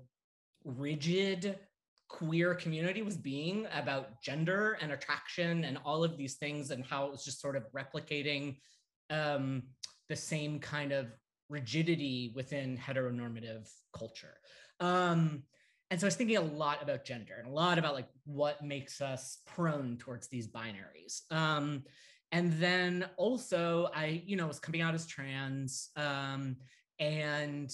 rigid 0.65 1.59
queer 2.09 2.55
community 2.55 3.03
was 3.03 3.17
being 3.17 3.67
about 3.75 4.23
gender 4.23 4.79
and 4.81 4.93
attraction 4.93 5.65
and 5.65 5.79
all 5.85 6.05
of 6.05 6.17
these 6.17 6.35
things 6.35 6.71
and 6.71 6.85
how 6.85 7.07
it 7.07 7.11
was 7.11 7.25
just 7.25 7.41
sort 7.41 7.57
of 7.57 7.65
replicating 7.73 8.59
um, 9.11 9.63
the 10.09 10.15
same 10.15 10.61
kind 10.61 10.93
of 10.93 11.07
rigidity 11.49 12.33
within 12.37 12.79
heteronormative 12.79 13.69
culture. 13.97 14.37
Um, 14.81 15.43
and 15.95 16.01
so 16.01 16.07
I 16.07 16.09
was 16.09 16.17
thinking 16.17 16.39
a 16.39 16.41
lot 16.41 16.83
about 16.83 17.05
gender 17.05 17.35
and 17.39 17.47
a 17.47 17.53
lot 17.53 17.79
about 17.79 17.95
like 17.95 18.09
what 18.25 18.65
makes 18.65 19.01
us 19.01 19.39
prone 19.47 19.97
towards 19.97 20.27
these 20.27 20.49
binaries. 20.49 21.21
Um, 21.31 21.85
and 22.33 22.53
then 22.55 23.09
also 23.17 23.91
I, 23.95 24.21
you 24.27 24.35
know, 24.35 24.49
was 24.49 24.59
coming 24.59 24.81
out 24.81 24.93
as 24.95 25.07
trans 25.07 25.91
um, 25.95 26.57
and 26.99 27.73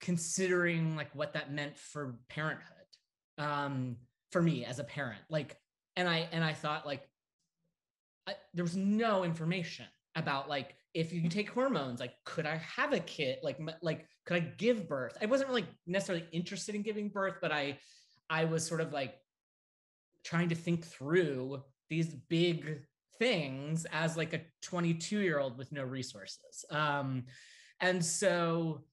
considering 0.00 0.96
like 0.96 1.14
what 1.14 1.34
that 1.34 1.52
meant 1.52 1.76
for 1.76 2.20
parenthood 2.30 2.86
um, 3.36 3.96
for 4.30 4.40
me 4.40 4.64
as 4.64 4.78
a 4.78 4.84
parent. 4.84 5.20
Like, 5.28 5.58
and 5.94 6.08
I 6.08 6.30
and 6.32 6.42
I 6.42 6.54
thought 6.54 6.86
like 6.86 7.06
I, 8.26 8.32
there 8.54 8.64
was 8.64 8.78
no 8.78 9.24
information 9.24 9.84
about 10.16 10.48
like 10.48 10.74
if 10.94 11.12
you 11.12 11.28
take 11.28 11.50
hormones, 11.50 12.00
like 12.00 12.14
could 12.24 12.46
I 12.46 12.56
have 12.76 12.92
a 12.92 13.00
kid? 13.00 13.38
Like 13.42 13.58
like 13.82 14.06
could 14.26 14.36
I 14.36 14.40
give 14.40 14.88
birth? 14.88 15.16
I 15.20 15.26
wasn't 15.26 15.48
really 15.48 15.66
necessarily 15.86 16.26
interested 16.32 16.74
in 16.74 16.82
giving 16.82 17.08
birth, 17.08 17.36
but 17.40 17.52
I 17.52 17.78
I 18.28 18.44
was 18.44 18.66
sort 18.66 18.80
of 18.80 18.92
like 18.92 19.14
trying 20.24 20.48
to 20.50 20.54
think 20.54 20.84
through 20.84 21.62
these 21.88 22.14
big 22.14 22.82
things 23.18 23.86
as 23.92 24.16
like 24.16 24.32
a 24.32 24.40
22 24.62 25.20
year 25.20 25.38
old 25.38 25.58
with 25.58 25.72
no 25.72 25.84
resources. 25.84 26.64
Um, 26.70 27.24
and 27.80 28.04
so 28.04 28.84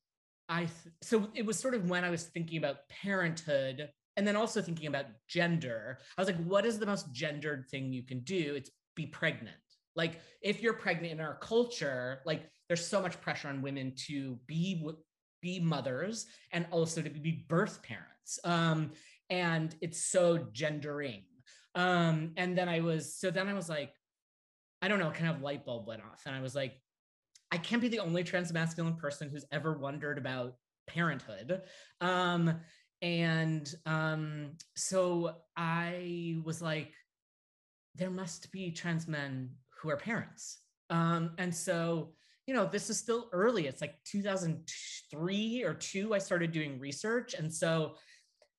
I 0.47 0.61
th- 0.61 0.95
so 1.01 1.29
it 1.35 1.45
was 1.45 1.59
sort 1.59 1.75
of 1.75 1.89
when 1.89 2.03
I 2.03 2.09
was 2.09 2.23
thinking 2.23 2.57
about 2.57 2.87
parenthood 2.89 3.89
and 4.19 4.27
then 4.27 4.35
also 4.35 4.61
thinking 4.61 4.87
about 4.87 5.05
gender 5.29 5.97
i 6.17 6.21
was 6.21 6.27
like 6.27 6.43
what 6.43 6.65
is 6.65 6.77
the 6.77 6.85
most 6.85 7.11
gendered 7.13 7.65
thing 7.71 7.93
you 7.93 8.03
can 8.03 8.19
do 8.19 8.53
it's 8.55 8.69
be 8.93 9.05
pregnant 9.05 9.55
like 9.99 10.21
if 10.41 10.63
you're 10.63 10.79
pregnant 10.85 11.11
in 11.11 11.19
our 11.19 11.35
culture 11.35 12.21
like 12.25 12.49
there's 12.69 12.87
so 12.87 13.01
much 13.01 13.19
pressure 13.19 13.49
on 13.49 13.61
women 13.61 13.93
to 14.07 14.39
be 14.47 14.81
be 15.41 15.59
mothers 15.59 16.25
and 16.51 16.65
also 16.71 17.01
to 17.01 17.09
be 17.09 17.45
birth 17.47 17.81
parents. 17.83 18.39
Um, 18.43 18.91
and 19.29 19.75
it's 19.81 20.03
so 20.03 20.47
gendering. 20.53 21.23
Um, 21.75 22.31
and 22.37 22.57
then 22.57 22.67
i 22.67 22.79
was 22.79 23.13
so 23.15 23.29
then 23.29 23.47
i 23.47 23.53
was 23.53 23.69
like 23.69 23.93
i 24.81 24.87
don't 24.87 24.99
know 24.99 25.11
kind 25.11 25.29
of 25.29 25.41
light 25.41 25.65
bulb 25.65 25.87
went 25.87 26.01
off. 26.01 26.23
And 26.25 26.35
i 26.35 26.41
was 26.41 26.55
like 26.55 26.73
i 27.51 27.57
can't 27.57 27.81
be 27.81 27.89
the 27.89 27.99
only 27.99 28.23
trans 28.23 28.51
masculine 28.53 28.95
person 28.95 29.29
who's 29.29 29.45
ever 29.51 29.77
wondered 29.77 30.17
about 30.17 30.55
parenthood. 30.87 31.61
Um, 32.01 32.59
and 33.01 33.71
um, 33.85 34.57
so 34.75 35.35
i 35.55 36.37
was 36.43 36.61
like 36.61 36.93
there 37.95 38.09
must 38.09 38.51
be 38.51 38.71
trans 38.71 39.07
men 39.07 39.49
who 39.81 39.89
are 39.89 39.97
parents 39.97 40.59
um, 40.89 41.31
and 41.37 41.53
so 41.53 42.13
you 42.49 42.55
know, 42.55 42.65
this 42.65 42.89
is 42.89 42.97
still 42.97 43.29
early. 43.31 43.67
It's 43.67 43.79
like 43.79 44.03
2003 44.05 45.63
or 45.63 45.75
two, 45.75 46.15
I 46.15 46.17
started 46.17 46.51
doing 46.51 46.79
research. 46.79 47.35
And 47.35 47.53
so 47.53 47.93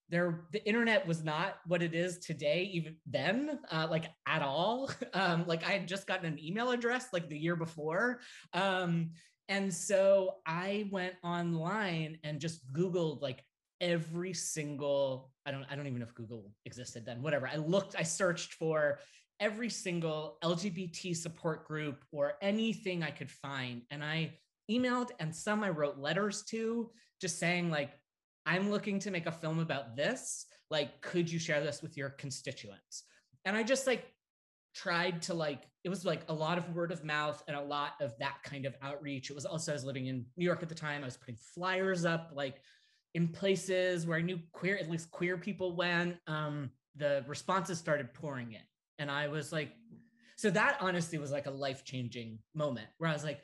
there, 0.09 0.45
the 0.53 0.65
internet 0.65 1.09
was 1.09 1.25
not 1.25 1.57
what 1.67 1.83
it 1.83 1.93
is 1.93 2.19
today, 2.19 2.71
even 2.73 2.99
then, 3.05 3.59
uh, 3.69 3.89
like 3.91 4.05
at 4.29 4.43
all. 4.43 4.93
Um, 5.13 5.45
like 5.49 5.67
I 5.67 5.73
had 5.73 5.89
just 5.89 6.07
gotten 6.07 6.25
an 6.25 6.39
email 6.39 6.71
address 6.71 7.09
like 7.13 7.29
the 7.29 7.37
year 7.37 7.57
before. 7.57 8.21
Um, 8.53 9.11
and 9.49 9.75
so 9.75 10.37
I 10.47 10.89
went 10.93 11.15
online 11.25 12.19
and 12.23 12.41
just 12.41 12.73
Googled 12.73 13.21
like 13.21 13.45
every 13.81 14.35
single, 14.35 15.33
I 15.45 15.51
don't, 15.51 15.67
I 15.69 15.75
don't 15.75 15.89
even 15.89 15.99
know 15.99 16.07
if 16.07 16.15
Google 16.15 16.53
existed 16.65 17.05
then, 17.05 17.23
whatever. 17.23 17.49
I 17.49 17.57
looked, 17.57 17.97
I 17.99 18.05
searched 18.05 18.55
for 18.55 19.01
every 19.41 19.71
single 19.71 20.37
LGBT 20.45 21.17
support 21.17 21.67
group 21.67 22.05
or 22.13 22.35
anything 22.43 23.03
I 23.03 23.11
could 23.11 23.31
find. 23.31 23.83
And 23.91 24.05
I 24.05 24.35
emailed 24.71 25.09
and 25.19 25.35
some 25.35 25.65
I 25.65 25.71
wrote 25.71 25.99
letters 25.99 26.43
to, 26.51 26.91
just 27.21 27.39
saying, 27.39 27.71
like, 27.71 27.91
I'm 28.47 28.71
looking 28.71 28.99
to 29.01 29.11
make 29.11 29.27
a 29.27 29.33
film 29.33 29.59
about 29.59 29.97
this. 29.97 30.47
Like, 30.71 31.01
could 31.01 31.31
you 31.31 31.39
share 31.39 31.63
this 31.63 31.83
with 31.83 31.97
your 31.97 32.11
constituents? 32.11 33.05
And 33.45 33.57
I 33.57 33.63
just 33.63 33.87
like 33.87 34.07
tried 34.75 35.23
to 35.23 35.35
like, 35.35 35.63
it 35.85 35.89
was 35.89 36.05
like 36.05 36.23
a 36.29 36.33
lot 36.33 36.59
of 36.59 36.75
word 36.75 36.93
of 36.93 37.05
mouth 37.05 37.43
and 37.49 37.57
a 37.57 37.63
lot 37.63 37.93
of 38.01 38.17
that 38.19 38.43
kind 38.45 38.67
of 38.67 38.77
outreach. 38.83 39.31
It 39.31 39.35
was 39.35 39.47
also, 39.47 39.73
I 39.73 39.75
was 39.75 39.85
living 39.85 40.07
in 40.07 40.27
New 40.37 40.45
York 40.45 40.63
at 40.63 40.69
the 40.69 40.75
time. 40.75 41.03
I 41.03 41.07
was 41.07 41.17
putting 41.17 41.37
flyers 41.55 42.05
up 42.05 42.31
like 42.35 42.61
in 43.15 43.29
places 43.29 44.07
where 44.07 44.19
I 44.19 44.23
knew 44.23 44.39
queer, 44.53 44.77
at 44.77 44.91
least 44.91 45.11
queer 45.11 45.37
people 45.37 45.75
went. 45.75 46.17
Um, 46.27 46.71
the 46.97 47.25
responses 47.27 47.79
started 47.79 48.13
pouring 48.15 48.53
in. 48.53 48.61
And 49.01 49.11
I 49.11 49.27
was 49.27 49.51
like, 49.51 49.73
so 50.37 50.51
that 50.51 50.77
honestly 50.81 51.19
was 51.19 51.33
like 51.33 51.47
a 51.47 51.51
life 51.51 51.85
changing 51.85 52.39
moment 52.55 52.87
where 52.99 53.11
I 53.11 53.13
was 53.13 53.25
like, 53.25 53.41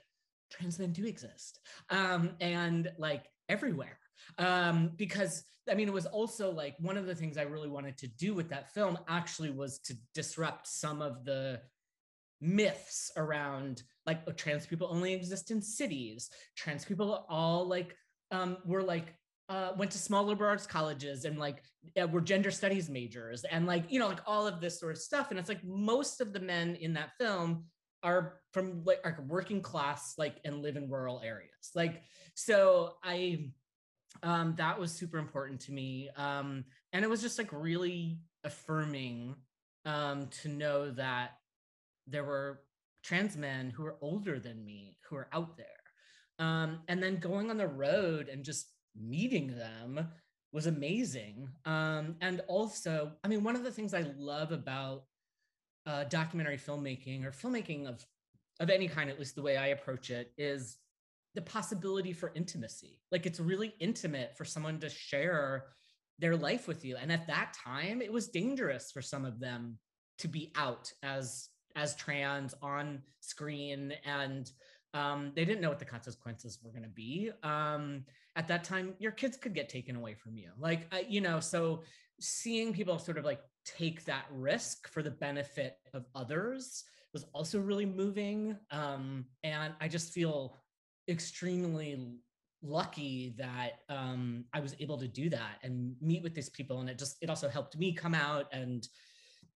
trans 0.52 0.78
men 0.78 0.92
do 0.92 1.04
exist. 1.04 1.58
Um, 1.90 2.30
and 2.40 2.92
like 2.98 3.24
everywhere. 3.48 3.98
Um, 4.38 4.92
because 4.96 5.44
I 5.68 5.74
mean, 5.74 5.88
it 5.88 5.94
was 5.94 6.06
also 6.06 6.52
like 6.52 6.76
one 6.78 6.96
of 6.96 7.06
the 7.06 7.14
things 7.14 7.36
I 7.36 7.42
really 7.42 7.68
wanted 7.68 7.98
to 7.98 8.06
do 8.06 8.34
with 8.34 8.48
that 8.50 8.72
film 8.72 8.96
actually 9.08 9.50
was 9.50 9.80
to 9.80 9.94
disrupt 10.14 10.68
some 10.68 11.02
of 11.02 11.24
the 11.24 11.60
myths 12.40 13.10
around 13.16 13.82
like 14.04 14.20
oh, 14.28 14.32
trans 14.32 14.66
people 14.66 14.88
only 14.90 15.14
exist 15.14 15.50
in 15.50 15.62
cities 15.62 16.28
trans 16.54 16.84
people 16.84 17.24
all 17.30 17.66
like 17.66 17.96
um 18.30 18.58
were 18.66 18.82
like 18.82 19.14
uh, 19.48 19.70
went 19.76 19.90
to 19.92 19.98
small 19.98 20.24
liberal 20.24 20.50
arts 20.50 20.66
colleges 20.66 21.24
and 21.24 21.38
like 21.38 21.62
uh, 22.00 22.06
were 22.06 22.20
gender 22.20 22.50
studies 22.50 22.90
majors 22.90 23.44
and 23.44 23.66
like 23.66 23.84
you 23.88 24.00
know 24.00 24.08
like 24.08 24.20
all 24.26 24.46
of 24.46 24.60
this 24.60 24.80
sort 24.80 24.92
of 24.96 24.98
stuff. 24.98 25.30
And 25.30 25.38
it's 25.38 25.48
like 25.48 25.64
most 25.64 26.20
of 26.20 26.32
the 26.32 26.40
men 26.40 26.76
in 26.76 26.94
that 26.94 27.10
film 27.18 27.64
are 28.02 28.40
from 28.52 28.82
like 28.84 29.00
are 29.04 29.24
working 29.26 29.60
class 29.60 30.14
like 30.18 30.36
and 30.44 30.62
live 30.62 30.76
in 30.76 30.90
rural 30.90 31.20
areas. 31.24 31.70
Like 31.74 32.02
so 32.34 32.94
i 33.02 33.50
um 34.22 34.54
that 34.56 34.78
was 34.78 34.92
super 34.92 35.18
important 35.18 35.60
to 35.62 35.72
me. 35.72 36.10
Um 36.16 36.64
and 36.92 37.04
it 37.04 37.08
was 37.08 37.22
just 37.22 37.38
like 37.38 37.52
really 37.52 38.18
affirming 38.44 39.36
um 39.84 40.26
to 40.42 40.48
know 40.48 40.90
that 40.90 41.32
there 42.08 42.24
were 42.24 42.62
trans 43.04 43.36
men 43.36 43.70
who 43.70 43.84
were 43.84 43.96
older 44.00 44.40
than 44.40 44.64
me 44.64 44.98
who 45.08 45.16
are 45.16 45.28
out 45.32 45.56
there. 45.56 45.66
Um 46.38 46.80
and 46.88 47.00
then 47.00 47.18
going 47.18 47.50
on 47.50 47.56
the 47.56 47.68
road 47.68 48.28
and 48.28 48.44
just 48.44 48.66
meeting 49.00 49.56
them 49.56 50.08
was 50.52 50.66
amazing. 50.66 51.48
Um, 51.64 52.16
and 52.20 52.40
also, 52.48 53.12
I 53.22 53.28
mean, 53.28 53.44
one 53.44 53.56
of 53.56 53.64
the 53.64 53.70
things 53.70 53.94
I 53.94 54.06
love 54.16 54.52
about 54.52 55.04
uh, 55.86 56.04
documentary 56.04 56.58
filmmaking 56.58 57.24
or 57.24 57.30
filmmaking 57.30 57.88
of 57.88 58.04
of 58.58 58.70
any 58.70 58.88
kind, 58.88 59.10
at 59.10 59.18
least 59.18 59.34
the 59.34 59.42
way 59.42 59.58
I 59.58 59.68
approach 59.68 60.08
it, 60.08 60.32
is 60.38 60.78
the 61.34 61.42
possibility 61.42 62.14
for 62.14 62.32
intimacy. 62.34 62.98
Like 63.12 63.26
it's 63.26 63.38
really 63.38 63.74
intimate 63.80 64.34
for 64.34 64.46
someone 64.46 64.80
to 64.80 64.88
share 64.88 65.66
their 66.18 66.36
life 66.36 66.66
with 66.66 66.82
you. 66.82 66.96
And 66.96 67.12
at 67.12 67.26
that 67.26 67.52
time, 67.52 68.00
it 68.00 68.10
was 68.10 68.28
dangerous 68.28 68.90
for 68.90 69.02
some 69.02 69.26
of 69.26 69.38
them 69.38 69.78
to 70.18 70.28
be 70.28 70.52
out 70.56 70.90
as 71.02 71.50
as 71.76 71.94
trans 71.96 72.54
on 72.62 73.02
screen 73.20 73.92
and 74.06 74.50
um, 74.94 75.32
they 75.34 75.44
didn't 75.44 75.60
know 75.60 75.68
what 75.68 75.78
the 75.78 75.84
consequences 75.84 76.58
were 76.62 76.70
going 76.70 76.82
to 76.82 76.88
be. 76.88 77.30
Um, 77.42 78.04
at 78.36 78.46
that 78.48 78.64
time, 78.64 78.94
your 78.98 79.12
kids 79.12 79.36
could 79.36 79.54
get 79.54 79.68
taken 79.68 79.96
away 79.96 80.14
from 80.14 80.36
you. 80.36 80.50
Like, 80.58 80.86
uh, 80.92 80.98
you 81.08 81.20
know, 81.20 81.40
so 81.40 81.82
seeing 82.20 82.72
people 82.72 82.98
sort 82.98 83.18
of 83.18 83.24
like 83.24 83.40
take 83.64 84.04
that 84.04 84.26
risk 84.30 84.88
for 84.88 85.02
the 85.02 85.10
benefit 85.10 85.76
of 85.94 86.04
others 86.14 86.84
was 87.12 87.24
also 87.32 87.58
really 87.58 87.86
moving. 87.86 88.56
Um, 88.70 89.24
and 89.42 89.72
I 89.80 89.88
just 89.88 90.12
feel 90.12 90.56
extremely 91.08 92.18
lucky 92.62 93.34
that 93.38 93.80
um, 93.88 94.44
I 94.52 94.60
was 94.60 94.76
able 94.80 94.98
to 94.98 95.08
do 95.08 95.30
that 95.30 95.58
and 95.62 95.94
meet 96.00 96.22
with 96.22 96.34
these 96.34 96.50
people. 96.50 96.80
And 96.80 96.90
it 96.90 96.98
just, 96.98 97.16
it 97.22 97.30
also 97.30 97.48
helped 97.48 97.76
me 97.76 97.92
come 97.92 98.14
out 98.14 98.46
and 98.52 98.86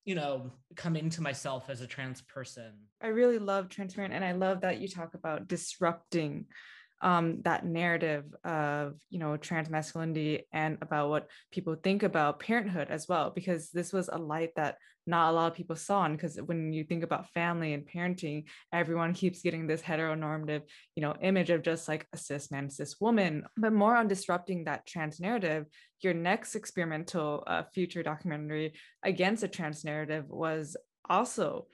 you 0.07 0.15
know 0.15 0.51
come 0.77 0.97
into 0.97 1.21
myself 1.21 1.69
as 1.69 1.83
a 1.83 1.87
trans 1.87 2.23
person 2.23 2.73
i 3.03 3.09
really 3.09 3.39
love 3.39 3.69
transparent 3.69 4.15
and 4.15 4.25
i 4.25 4.33
love 4.33 4.63
that 4.63 4.81
you 4.81 4.89
talk 4.89 5.13
about 5.13 5.47
disrupting 5.47 6.47
um, 7.03 7.41
that 7.43 7.65
narrative 7.65 8.25
of 8.45 8.95
you 9.09 9.19
know 9.19 9.37
trans 9.37 9.71
masculinity 9.71 10.47
and 10.53 10.79
about 10.83 11.09
what 11.09 11.29
people 11.51 11.75
think 11.75 12.03
about 12.03 12.41
parenthood 12.41 12.89
as 12.91 13.09
well 13.09 13.31
because 13.31 13.71
this 13.71 13.93
was 13.93 14.09
a 14.09 14.19
light 14.19 14.51
that 14.57 14.77
not 15.07 15.31
a 15.31 15.33
lot 15.33 15.51
of 15.51 15.57
people 15.57 15.77
saw 15.77 16.05
and 16.05 16.17
because 16.17 16.37
when 16.37 16.73
you 16.73 16.85
think 16.85 17.03
about 17.03 17.31
family 17.31 17.73
and 17.73 17.89
parenting 17.89 18.45
everyone 18.73 19.15
keeps 19.15 19.41
getting 19.41 19.67
this 19.67 19.81
heteronormative 19.81 20.63
you 20.95 21.03
know 21.03 21.15
image 21.23 21.51
of 21.51 21.63
just 21.63 21.89
like 21.89 22.07
a 22.13 22.17
cis 22.17 22.51
man 22.51 22.69
cis 22.69 23.01
woman. 23.01 23.45
But 23.57 23.73
more 23.73 23.97
on 23.97 24.09
disrupting 24.09 24.65
that 24.65 24.87
trans 24.87 25.21
narrative 25.21 25.67
your 26.01 26.15
next 26.15 26.55
experimental 26.55 27.45
uh, 27.47 27.63
future 27.75 28.03
documentary 28.03 28.75
against 29.03 29.43
a 29.43 29.49
trans 29.49 29.85
narrative 29.85 30.25
was 30.29 30.77
also 31.09 31.67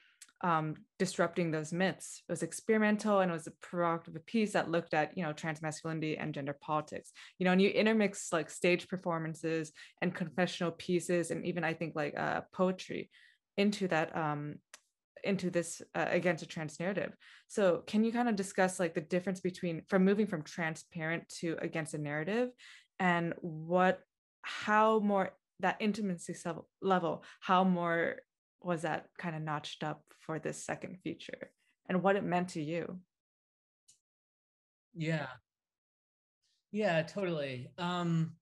um, 0.42 0.74
disrupting 0.98 1.50
those 1.50 1.72
myths. 1.72 2.22
It 2.28 2.32
was 2.32 2.42
experimental 2.42 3.20
and 3.20 3.30
it 3.30 3.34
was 3.34 3.46
a 3.46 3.52
provocative 3.62 4.24
piece 4.26 4.52
that 4.52 4.70
looked 4.70 4.94
at, 4.94 5.16
you 5.16 5.24
know, 5.24 5.32
trans 5.32 5.62
masculinity 5.62 6.18
and 6.18 6.34
gender 6.34 6.56
politics. 6.60 7.12
You 7.38 7.44
know, 7.44 7.52
and 7.52 7.62
you 7.62 7.70
intermix 7.70 8.32
like 8.32 8.50
stage 8.50 8.88
performances 8.88 9.72
and 10.02 10.14
confessional 10.14 10.72
pieces, 10.72 11.30
and 11.30 11.44
even 11.46 11.64
I 11.64 11.74
think 11.74 11.94
like 11.96 12.18
uh, 12.18 12.42
poetry 12.52 13.10
into 13.56 13.88
that 13.88 14.14
um, 14.16 14.56
into 15.24 15.50
this 15.50 15.82
uh, 15.94 16.06
against 16.10 16.44
a 16.44 16.46
trans 16.46 16.78
narrative. 16.78 17.12
So 17.48 17.82
can 17.86 18.04
you 18.04 18.12
kind 18.12 18.28
of 18.28 18.36
discuss 18.36 18.78
like 18.78 18.94
the 18.94 19.00
difference 19.00 19.40
between 19.40 19.82
from 19.88 20.04
moving 20.04 20.26
from 20.26 20.42
transparent 20.42 21.28
to 21.40 21.56
against 21.60 21.94
a 21.94 21.98
narrative, 21.98 22.50
and 22.98 23.34
what 23.40 24.00
how 24.42 25.00
more 25.00 25.30
that 25.60 25.76
intimacy 25.80 26.34
level, 26.82 27.24
how 27.40 27.64
more 27.64 28.16
was 28.66 28.82
that 28.82 29.06
kind 29.18 29.36
of 29.36 29.42
notched 29.42 29.82
up 29.84 30.02
for 30.18 30.38
this 30.38 30.64
second 30.64 30.98
feature 31.02 31.50
and 31.88 32.02
what 32.02 32.16
it 32.16 32.24
meant 32.24 32.50
to 32.50 32.62
you? 32.62 32.98
Yeah. 34.94 35.28
Yeah 36.72 37.02
totally. 37.02 37.68
Um 37.78 38.32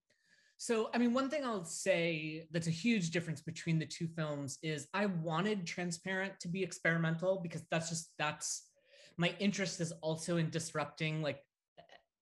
so 0.57 0.89
i 0.95 0.99
mean 0.99 1.13
one 1.13 1.29
thing 1.29 1.45
i'll 1.45 1.65
say 1.65 2.47
that's 2.53 2.69
a 2.69 2.79
huge 2.85 3.11
difference 3.11 3.41
between 3.41 3.79
the 3.79 3.87
two 3.87 4.07
films 4.07 4.59
is 4.63 4.87
i 4.95 5.07
wanted 5.07 5.67
transparent 5.67 6.33
to 6.41 6.49
be 6.49 6.63
experimental 6.63 7.41
because 7.43 7.63
that's 7.71 7.89
just 7.89 8.11
that's 8.19 8.69
my 9.17 9.35
interest 9.39 9.81
is 9.81 9.93
also 10.01 10.37
in 10.37 10.49
disrupting 10.51 11.23
like 11.23 11.41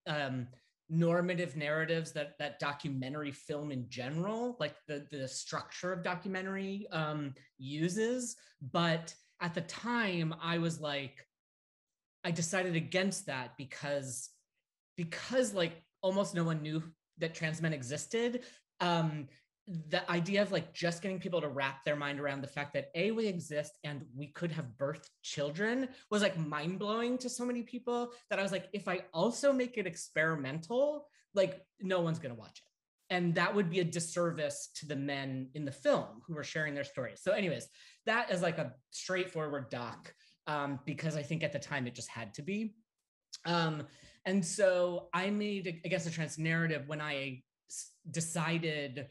um 0.07 0.47
normative 0.93 1.57
narratives 1.57 2.13
that 2.13 2.39
that 2.39 2.59
documentary 2.59 3.33
film 3.33 3.73
in 3.73 3.89
general 3.89 4.59
like 4.61 4.75
the 4.87 5.07
the 5.11 5.27
structure 5.27 5.91
of 5.91 6.03
documentary 6.03 6.87
um 6.93 7.33
uses. 7.59 8.37
But 8.73 9.15
at 9.41 9.55
the 9.55 9.63
time 9.63 10.35
i 10.41 10.59
was 10.59 10.81
like 10.81 11.27
i 12.25 12.31
decided 12.31 12.77
against 12.77 13.27
that 13.27 13.57
because 13.57 14.29
because 14.97 15.55
like 15.55 15.83
almost 16.03 16.35
no 16.35 16.45
one 16.45 16.61
knew 16.61 16.83
that 17.19 17.35
trans 17.35 17.63
men 17.63 17.73
existed. 17.73 18.43
Um 18.81 19.29
the 19.69 20.09
idea 20.11 20.43
of 20.43 20.51
like 20.51 20.73
just 20.75 21.03
getting 21.03 21.21
people 21.21 21.41
to 21.41 21.49
wrap 21.49 21.85
their 21.85 21.95
mind 21.95 22.19
around 22.19 22.43
the 22.43 22.49
fact 22.49 22.73
that 22.75 22.91
a 22.95 23.13
we 23.13 23.27
exist 23.27 23.79
and 23.85 24.05
we 24.17 24.27
could 24.27 24.51
have 24.51 24.67
birthed 24.77 25.09
children 25.23 25.89
was 26.11 26.21
like 26.21 26.37
mind 26.37 26.79
blowing 26.79 27.17
to 27.19 27.29
so 27.29 27.45
many 27.45 27.63
people 27.63 28.11
that 28.29 28.39
I 28.39 28.43
was 28.43 28.51
like, 28.51 28.69
if 28.73 28.89
I 28.89 29.03
also 29.15 29.53
make 29.53 29.79
it 29.79 29.87
experimental, 29.87 31.07
like 31.35 31.65
no 31.81 32.01
one's 32.01 32.19
gonna 32.19 32.35
watch 32.35 32.61
it, 32.61 33.15
and 33.15 33.35
that 33.37 33.55
would 33.55 33.71
be 33.71 33.81
a 33.81 33.85
disservice 33.85 34.71
to 34.77 34.87
the 34.87 34.97
men 34.97 35.49
in 35.55 35.65
the 35.65 35.73
film 35.73 36.23
who 36.27 36.35
were 36.35 36.45
sharing 36.45 36.75
their 36.75 36.85
stories. 36.85 37.21
So, 37.23 37.33
anyways, 37.33 37.69
that 38.07 38.33
is 38.33 38.43
like 38.43 38.59
a 38.59 38.73
straightforward 38.91 39.71
doc 39.71 40.13
um, 40.49 40.81
because 40.85 41.17
I 41.17 41.23
think 41.23 41.45
at 41.45 41.53
the 41.53 41.59
time 41.59 41.87
it 41.87 41.95
just 41.95 42.09
had 42.09 42.35
to 42.35 42.43
be. 42.43 42.75
Um, 43.45 43.85
and 44.25 44.45
so 44.45 45.09
I 45.15 45.31
made, 45.31 45.81
I 45.85 45.89
guess, 45.89 46.07
a 46.07 46.11
trans 46.11 46.39
narrative 46.39 46.85
when 46.87 47.01
I 47.01 47.43
decided 48.11 49.07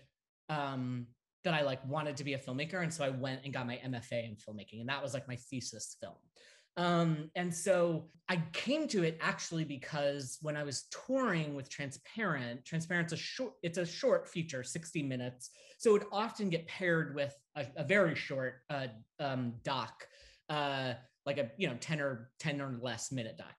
um, 0.52 1.08
that 1.44 1.54
I 1.54 1.64
like 1.64 1.80
wanted 1.88 2.18
to 2.18 2.24
be 2.24 2.34
a 2.34 2.38
filmmaker. 2.38 2.84
And 2.84 2.94
so 2.94 3.04
I 3.04 3.10
went 3.10 3.42
and 3.44 3.54
got 3.54 3.66
my 3.66 3.80
MFA 3.84 4.26
in 4.26 4.36
filmmaking. 4.36 4.82
And 4.82 4.90
that 4.90 5.02
was 5.02 5.14
like 5.14 5.28
my 5.28 5.38
thesis 5.38 5.96
film. 6.00 6.14
Um, 6.78 7.30
and 7.36 7.54
so 7.54 8.06
I 8.30 8.42
came 8.54 8.88
to 8.90 9.04
it 9.04 9.18
actually 9.22 9.66
because 9.66 10.38
when 10.42 10.56
I 10.56 10.64
was 10.64 10.86
touring 11.06 11.56
with 11.56 11.70
Transparent, 11.70 12.64
Transparent's 12.64 13.12
a 13.14 13.18
short, 13.18 13.54
it's 13.64 13.78
a 13.78 13.86
short 13.86 14.28
feature, 14.28 14.64
60 14.64 15.04
minutes. 15.04 15.50
So 15.80 15.90
it 15.90 15.94
would 15.94 16.08
often 16.12 16.50
get 16.50 16.68
paired 16.68 17.16
with 17.16 17.36
a, 17.56 17.66
a 17.76 17.84
very 17.84 18.16
short 18.16 18.62
uh, 18.70 18.88
um, 19.20 19.54
doc, 19.64 20.06
uh, 20.50 20.94
like 21.26 21.38
a 21.40 21.52
you 21.58 21.68
know 21.68 21.76
10 21.80 22.00
or 22.00 22.30
10 22.40 22.62
or 22.62 22.80
less 22.82 23.12
minute 23.12 23.38
doc. 23.38 23.54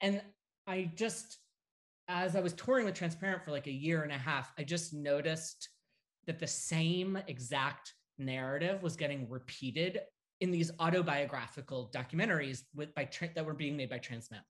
And 0.00 0.22
I 0.66 0.92
just, 0.94 1.38
as 2.08 2.36
I 2.36 2.40
was 2.40 2.52
touring 2.52 2.84
with 2.84 2.94
Transparent 2.94 3.44
for 3.44 3.50
like 3.50 3.66
a 3.66 3.72
year 3.72 4.02
and 4.02 4.12
a 4.12 4.18
half, 4.18 4.52
I 4.56 4.62
just 4.62 4.94
noticed 4.94 5.68
that 6.26 6.38
the 6.38 6.46
same 6.46 7.18
exact 7.26 7.94
narrative 8.18 8.82
was 8.82 8.96
getting 8.96 9.28
repeated 9.28 10.00
in 10.40 10.50
these 10.50 10.70
autobiographical 10.80 11.90
documentaries 11.94 12.62
with 12.74 12.94
by 12.94 13.04
that 13.34 13.46
were 13.46 13.54
being 13.54 13.76
made 13.76 13.90
by 13.90 13.98
trans 13.98 14.30
men. 14.30 14.40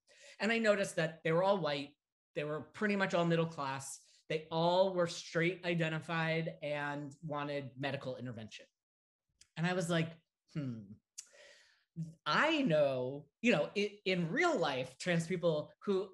And 0.40 0.50
I 0.50 0.58
noticed 0.58 0.96
that 0.96 1.20
they 1.24 1.32
were 1.32 1.42
all 1.42 1.58
white, 1.58 1.90
they 2.34 2.44
were 2.44 2.60
pretty 2.72 2.96
much 2.96 3.14
all 3.14 3.24
middle 3.24 3.46
class, 3.46 4.00
they 4.28 4.46
all 4.50 4.94
were 4.94 5.06
straight 5.06 5.60
identified 5.64 6.54
and 6.62 7.14
wanted 7.26 7.70
medical 7.78 8.16
intervention. 8.16 8.64
And 9.56 9.66
I 9.66 9.74
was 9.74 9.90
like, 9.90 10.08
hmm, 10.54 10.80
I 12.26 12.62
know, 12.62 13.26
you 13.42 13.52
know, 13.52 13.68
in, 13.74 13.88
in 14.04 14.30
real 14.30 14.58
life, 14.58 14.94
trans 14.98 15.26
people 15.26 15.70
who 15.84 16.08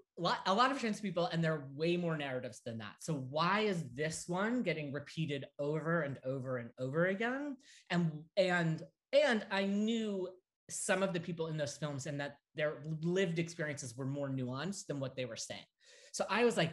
a 0.47 0.53
lot 0.53 0.73
of 0.73 0.81
trans 0.81 1.01
people, 1.01 1.27
and 1.27 1.43
there 1.43 1.53
are 1.53 1.69
way 1.75 1.97
more 1.97 2.17
narratives 2.17 2.61
than 2.67 2.79
that. 2.79 2.97
So 3.01 3.15
why 3.15 3.61
is 3.61 3.85
this 3.95 4.25
one 4.27 4.63
getting 4.63 4.93
repeated 4.93 5.47
over 5.59 6.03
and 6.03 6.19
over 6.25 6.59
and 6.59 6.71
over 6.79 7.07
again? 7.07 7.57
And 7.91 8.25
and 8.37 8.83
and 9.13 9.47
I 9.51 9.67
knew 9.67 10.29
some 10.71 11.03
of 11.03 11.13
the 11.13 11.21
people 11.21 11.47
in 11.47 11.57
those 11.57 11.77
films 11.77 12.07
and 12.07 12.21
that 12.21 12.37
their 12.55 12.83
lived 13.01 13.39
experiences 13.39 13.97
were 13.97 14.05
more 14.05 14.29
nuanced 14.29 14.87
than 14.87 15.01
what 15.01 15.17
they 15.17 15.25
were 15.25 15.37
saying. 15.37 15.65
So 16.13 16.25
I 16.29 16.45
was 16.45 16.57
like, 16.57 16.73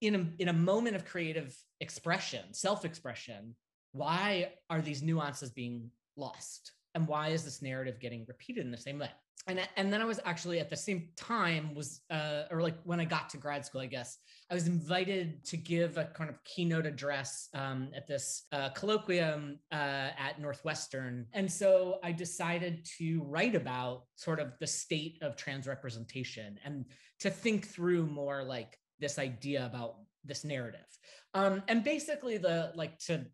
in 0.00 0.14
a 0.14 0.42
in 0.42 0.48
a 0.48 0.52
moment 0.52 0.94
of 0.94 1.04
creative 1.04 1.56
expression, 1.80 2.54
self-expression, 2.54 3.56
why 3.92 4.52
are 4.70 4.80
these 4.80 5.02
nuances 5.02 5.50
being 5.50 5.90
lost? 6.16 6.72
And 6.98 7.08
why 7.08 7.28
is 7.28 7.44
this 7.44 7.62
narrative 7.62 8.00
getting 8.00 8.24
repeated 8.26 8.64
in 8.64 8.70
the 8.70 8.76
same 8.76 8.98
way? 8.98 9.10
And, 9.46 9.66
and 9.76 9.90
then 9.90 10.02
i 10.02 10.04
was 10.04 10.20
actually 10.26 10.58
at 10.60 10.68
the 10.68 10.76
same 10.76 11.08
time 11.16 11.74
was 11.74 12.00
uh, 12.10 12.42
or 12.50 12.60
like 12.60 12.74
when 12.84 13.00
i 13.00 13.06
got 13.06 13.30
to 13.30 13.38
grad 13.38 13.64
school 13.64 13.80
i 13.80 13.86
guess 13.86 14.18
i 14.50 14.54
was 14.54 14.66
invited 14.66 15.42
to 15.46 15.56
give 15.56 15.96
a 15.96 16.04
kind 16.04 16.28
of 16.28 16.42
keynote 16.44 16.84
address 16.84 17.48
um, 17.54 17.88
at 17.96 18.06
this 18.06 18.42
uh, 18.52 18.68
colloquium 18.76 19.56
uh, 19.72 20.10
at 20.26 20.38
northwestern. 20.38 21.24
And 21.32 21.50
so 21.50 21.98
i 22.02 22.12
decided 22.12 22.86
to 22.98 23.22
write 23.22 23.54
about 23.54 24.02
sort 24.16 24.38
of 24.38 24.52
the 24.60 24.66
state 24.66 25.16
of 25.22 25.36
trans 25.36 25.66
representation 25.66 26.58
and 26.64 26.84
to 27.20 27.30
think 27.30 27.68
through 27.68 28.06
more 28.06 28.42
like 28.42 28.76
this 28.98 29.18
idea 29.18 29.64
about 29.64 29.96
this 30.24 30.44
narrative. 30.44 30.86
Um, 31.34 31.62
and 31.68 31.84
basically 31.84 32.38
the 32.38 32.72
like 32.74 32.98
to 33.06 33.24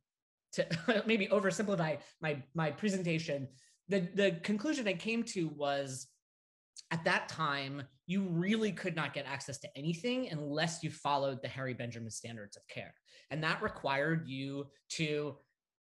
to 0.55 1.03
maybe 1.07 1.27
oversimplify 1.29 1.99
my 2.21 2.43
my 2.55 2.71
presentation, 2.71 3.49
the 3.88 4.09
the 4.14 4.33
conclusion 4.43 4.88
I 4.88 4.95
came 4.95 5.23
to 5.25 5.49
was 5.49 6.09
at 6.90 7.05
that 7.05 7.29
time 7.29 7.83
you 8.07 8.23
really 8.25 8.71
could 8.71 8.95
not 8.95 9.14
get 9.14 9.27
access 9.27 9.59
to 9.59 9.69
anything 9.77 10.29
unless 10.31 10.83
you 10.83 10.90
followed 10.90 11.40
the 11.40 11.49
Harry 11.49 11.73
Benjamin 11.73 12.11
standards 12.11 12.57
of 12.57 12.62
care, 12.69 12.95
and 13.31 13.43
that 13.43 13.62
required 13.62 14.29
you 14.29 14.67
to 14.90 15.37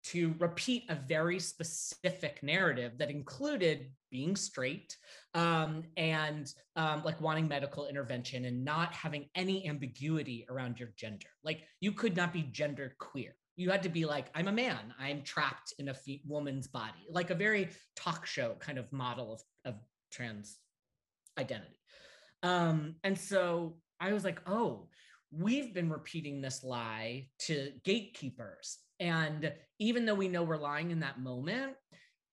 to 0.03 0.33
repeat 0.39 0.83
a 0.89 0.95
very 0.95 1.39
specific 1.39 2.41
narrative 2.41 2.93
that 2.97 3.11
included 3.11 3.91
being 4.09 4.35
straight 4.35 4.97
um, 5.35 5.83
and 5.95 6.51
um, 6.75 7.03
like 7.03 7.21
wanting 7.21 7.47
medical 7.47 7.87
intervention 7.87 8.45
and 8.45 8.65
not 8.65 8.93
having 8.93 9.29
any 9.35 9.67
ambiguity 9.67 10.45
around 10.49 10.79
your 10.79 10.89
gender. 10.97 11.27
Like 11.43 11.61
you 11.81 11.91
could 11.91 12.17
not 12.17 12.33
be 12.33 12.41
gender 12.41 12.95
queer 12.99 13.35
you 13.55 13.69
had 13.69 13.83
to 13.83 13.89
be 13.89 14.05
like 14.05 14.27
i'm 14.35 14.47
a 14.47 14.51
man. 14.51 14.93
I'm 14.99 15.23
trapped 15.23 15.73
in 15.79 15.89
a 15.89 15.93
fe- 15.93 16.21
woman's 16.25 16.67
body. 16.67 17.05
Like 17.09 17.29
a 17.29 17.35
very 17.35 17.69
talk 17.95 18.25
show 18.25 18.55
kind 18.59 18.77
of 18.77 18.91
model 18.91 19.33
of, 19.33 19.41
of 19.65 19.75
trans 20.11 20.57
identity. 21.37 21.79
Um, 22.43 22.95
and 23.03 23.17
so 23.17 23.77
i 23.99 24.13
was 24.13 24.23
like 24.23 24.41
oh 24.47 24.87
we've 25.33 25.73
been 25.73 25.89
repeating 25.89 26.41
this 26.41 26.63
lie 26.63 27.27
to 27.39 27.71
gatekeepers. 27.85 28.79
And 28.99 29.53
even 29.79 30.05
though 30.05 30.13
we 30.13 30.27
know 30.27 30.43
we're 30.43 30.57
lying 30.57 30.91
in 30.91 30.99
that 31.01 31.19
moment 31.19 31.73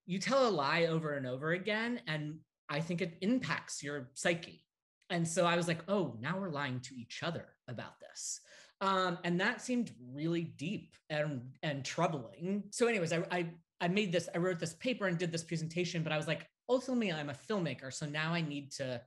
you 0.07 0.19
tell 0.19 0.49
a 0.49 0.51
lie 0.51 0.87
over 0.87 1.15
and 1.15 1.27
over 1.27 1.53
again 1.53 2.01
and 2.07 2.39
i 2.69 2.81
think 2.81 3.03
it 3.03 3.19
impacts 3.21 3.83
your 3.83 4.11
psyche. 4.15 4.65
And 5.11 5.27
so 5.27 5.45
i 5.47 5.57
was 5.57 5.69
like 5.69 5.83
oh 5.89 6.17
now 6.21 6.39
we're 6.39 6.51
lying 6.51 6.81
to 6.81 6.95
each 6.95 7.23
other 7.23 7.47
about 7.69 8.01
this 8.01 8.41
um, 8.81 9.19
and 9.25 9.41
that 9.41 9.61
seemed 9.61 9.93
really 10.13 10.43
deep 10.43 10.95
and 11.11 11.43
and 11.63 11.85
troubling. 11.85 12.65
So, 12.71 12.87
anyways, 12.87 13.13
I, 13.13 13.25
I 13.31 13.51
I 13.81 13.89
made 13.89 14.13
this, 14.13 14.29
I 14.35 14.39
wrote 14.39 14.59
this 14.59 14.75
paper 14.75 15.07
and 15.07 15.19
did 15.19 15.33
this 15.33 15.45
presentation, 15.45 16.03
but 16.03 16.13
I 16.13 16.17
was 16.17 16.27
like, 16.27 16.47
ultimately, 16.69 17.13
I'm 17.13 17.31
a 17.31 17.35
filmmaker, 17.35 17.93
so 17.93 18.07
now 18.07 18.33
I 18.33 18.41
need 18.41 18.73
to 18.73 19.01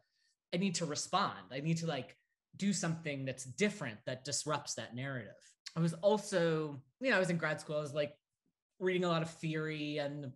I 0.53 0.57
need 0.57 0.75
to 0.75 0.85
respond. 0.85 1.39
I 1.51 1.59
need 1.59 1.77
to 1.77 1.87
like 1.87 2.15
do 2.57 2.73
something 2.73 3.25
that's 3.25 3.45
different 3.45 3.97
that 4.05 4.25
disrupts 4.25 4.75
that 4.75 4.93
narrative. 4.95 5.31
I 5.75 5.79
was 5.79 5.93
also, 5.95 6.81
you 6.99 7.09
know, 7.09 7.15
I 7.15 7.19
was 7.19 7.29
in 7.29 7.37
grad 7.37 7.61
school. 7.61 7.77
I 7.77 7.81
was 7.81 7.93
like 7.93 8.13
reading 8.79 9.05
a 9.05 9.07
lot 9.07 9.21
of 9.21 9.29
theory 9.29 9.99
and 9.99 10.31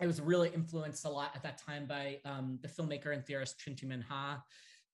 I 0.00 0.06
was 0.06 0.20
really 0.20 0.48
influenced 0.48 1.04
a 1.04 1.10
lot 1.10 1.32
at 1.34 1.42
that 1.42 1.58
time 1.58 1.86
by 1.86 2.20
um, 2.24 2.58
the 2.62 2.68
filmmaker 2.68 3.12
and 3.12 3.24
theorist 3.24 3.60
Trinh 3.60 3.76
T. 3.76 3.86
Minh-ha 3.86 4.42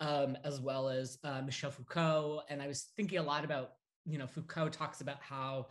um, 0.00 0.36
as 0.44 0.60
well 0.60 0.88
as 0.88 1.18
uh, 1.24 1.42
Michel 1.42 1.70
Foucault. 1.70 2.42
And 2.48 2.62
I 2.62 2.66
was 2.66 2.88
thinking 2.96 3.18
a 3.18 3.22
lot 3.22 3.44
about, 3.44 3.72
you 4.04 4.18
know, 4.18 4.26
Foucault 4.26 4.70
talks 4.70 5.00
about 5.00 5.20
how 5.20 5.66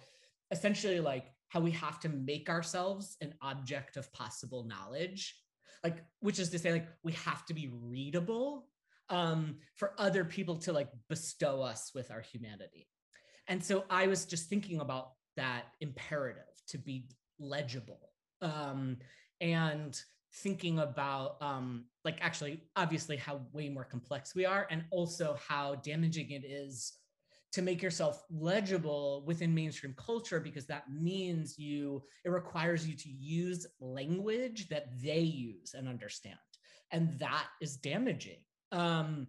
essentially 0.51 0.99
like 0.99 1.31
how 1.49 1.61
we 1.61 1.71
have 1.71 1.99
to 2.01 2.09
make 2.09 2.49
ourselves 2.49 3.15
an 3.21 3.33
object 3.41 3.97
of 3.97 4.11
possible 4.11 4.65
knowledge, 4.65 5.35
like, 5.83 6.03
which 6.19 6.39
is 6.39 6.49
to 6.49 6.59
say, 6.59 6.71
like, 6.71 6.87
we 7.03 7.13
have 7.13 7.45
to 7.45 7.53
be 7.53 7.69
readable 7.81 8.67
um, 9.09 9.55
for 9.75 9.93
other 9.97 10.25
people 10.25 10.57
to 10.57 10.73
like 10.73 10.89
bestow 11.07 11.61
us 11.61 11.91
with 11.95 12.11
our 12.11 12.21
humanity. 12.21 12.87
And 13.47 13.63
so 13.63 13.85
I 13.89 14.07
was 14.07 14.25
just 14.25 14.49
thinking 14.49 14.81
about 14.81 15.11
that 15.37 15.63
imperative 15.79 16.43
to 16.69 16.77
be 16.77 17.07
legible. 17.39 18.09
Um, 18.41 18.97
and 19.39 19.97
thinking 20.33 20.79
about 20.79 21.41
um, 21.41 21.85
like 22.03 22.17
actually 22.21 22.61
obviously 22.75 23.17
how 23.17 23.41
way 23.53 23.69
more 23.69 23.85
complex 23.85 24.35
we 24.35 24.45
are 24.45 24.67
and 24.69 24.83
also 24.91 25.37
how 25.47 25.75
damaging 25.75 26.31
it 26.31 26.45
is 26.45 26.93
to 27.53 27.61
make 27.61 27.81
yourself 27.81 28.23
legible 28.29 29.23
within 29.25 29.53
mainstream 29.53 29.95
culture 29.97 30.39
because 30.39 30.65
that 30.65 30.83
means 30.91 31.57
you 31.57 32.03
it 32.25 32.29
requires 32.29 32.87
you 32.87 32.95
to 32.95 33.09
use 33.09 33.65
language 33.79 34.67
that 34.69 34.87
they 35.01 35.19
use 35.19 35.73
and 35.73 35.87
understand 35.87 36.37
and 36.91 37.17
that 37.19 37.45
is 37.61 37.77
damaging. 37.77 38.39
Um 38.71 39.27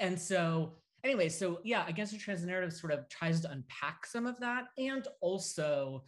and 0.00 0.18
so 0.18 0.74
anyway 1.04 1.28
so 1.28 1.60
yeah 1.64 1.86
against 1.88 2.12
the 2.12 2.18
trans 2.18 2.44
narrative 2.44 2.72
sort 2.72 2.92
of 2.92 3.08
tries 3.08 3.40
to 3.40 3.50
unpack 3.50 4.06
some 4.06 4.26
of 4.26 4.38
that 4.40 4.68
and 4.78 5.06
also 5.20 6.04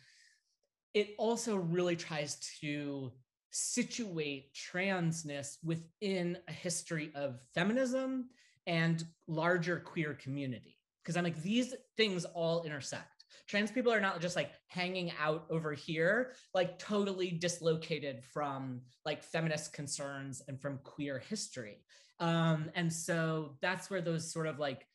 it 0.95 1.15
also 1.19 1.57
really 1.57 1.97
tries 1.97 2.37
to 2.61 3.13
situate 3.51 4.55
transness 4.55 5.57
within 5.65 6.39
a 6.49 6.53
history 6.53 7.11
of 7.15 7.41
feminism 7.55 8.29
and 8.67 9.05
larger 9.27 9.81
queer 9.81 10.15
community. 10.15 10.77
Because 11.03 11.17
I'm 11.17 11.25
like, 11.25 11.43
these 11.43 11.75
things 11.97 12.25
all 12.25 12.63
intersect. 12.63 13.25
Trans 13.49 13.71
people 13.71 13.93
are 13.93 14.01
not 14.01 14.21
just 14.21 14.37
like 14.37 14.53
hanging 14.69 15.13
out 15.21 15.47
over 15.51 15.73
here, 15.73 16.35
like 16.55 16.79
totally 16.79 17.31
dislocated 17.31 18.23
from 18.33 18.83
like 19.05 19.25
feminist 19.25 19.73
concerns 19.73 20.43
and 20.47 20.61
from 20.61 20.79
queer 20.85 21.19
history. 21.19 21.83
Um, 22.21 22.71
and 22.75 22.93
so 22.93 23.57
that's 23.61 23.91
where 23.91 24.03
those 24.03 24.31
sort 24.31 24.47
of 24.47 24.59
like 24.59 24.87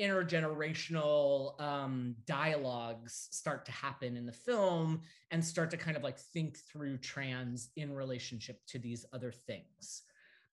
intergenerational 0.00 1.60
um, 1.60 2.14
dialogues 2.26 3.28
start 3.30 3.66
to 3.66 3.72
happen 3.72 4.16
in 4.16 4.24
the 4.24 4.32
film 4.32 5.02
and 5.30 5.44
start 5.44 5.70
to 5.70 5.76
kind 5.76 5.96
of 5.96 6.02
like 6.02 6.18
think 6.18 6.56
through 6.56 6.96
trans 6.98 7.70
in 7.76 7.92
relationship 7.92 8.60
to 8.68 8.78
these 8.78 9.04
other 9.12 9.30
things. 9.30 10.02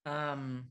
Um, 0.06 0.66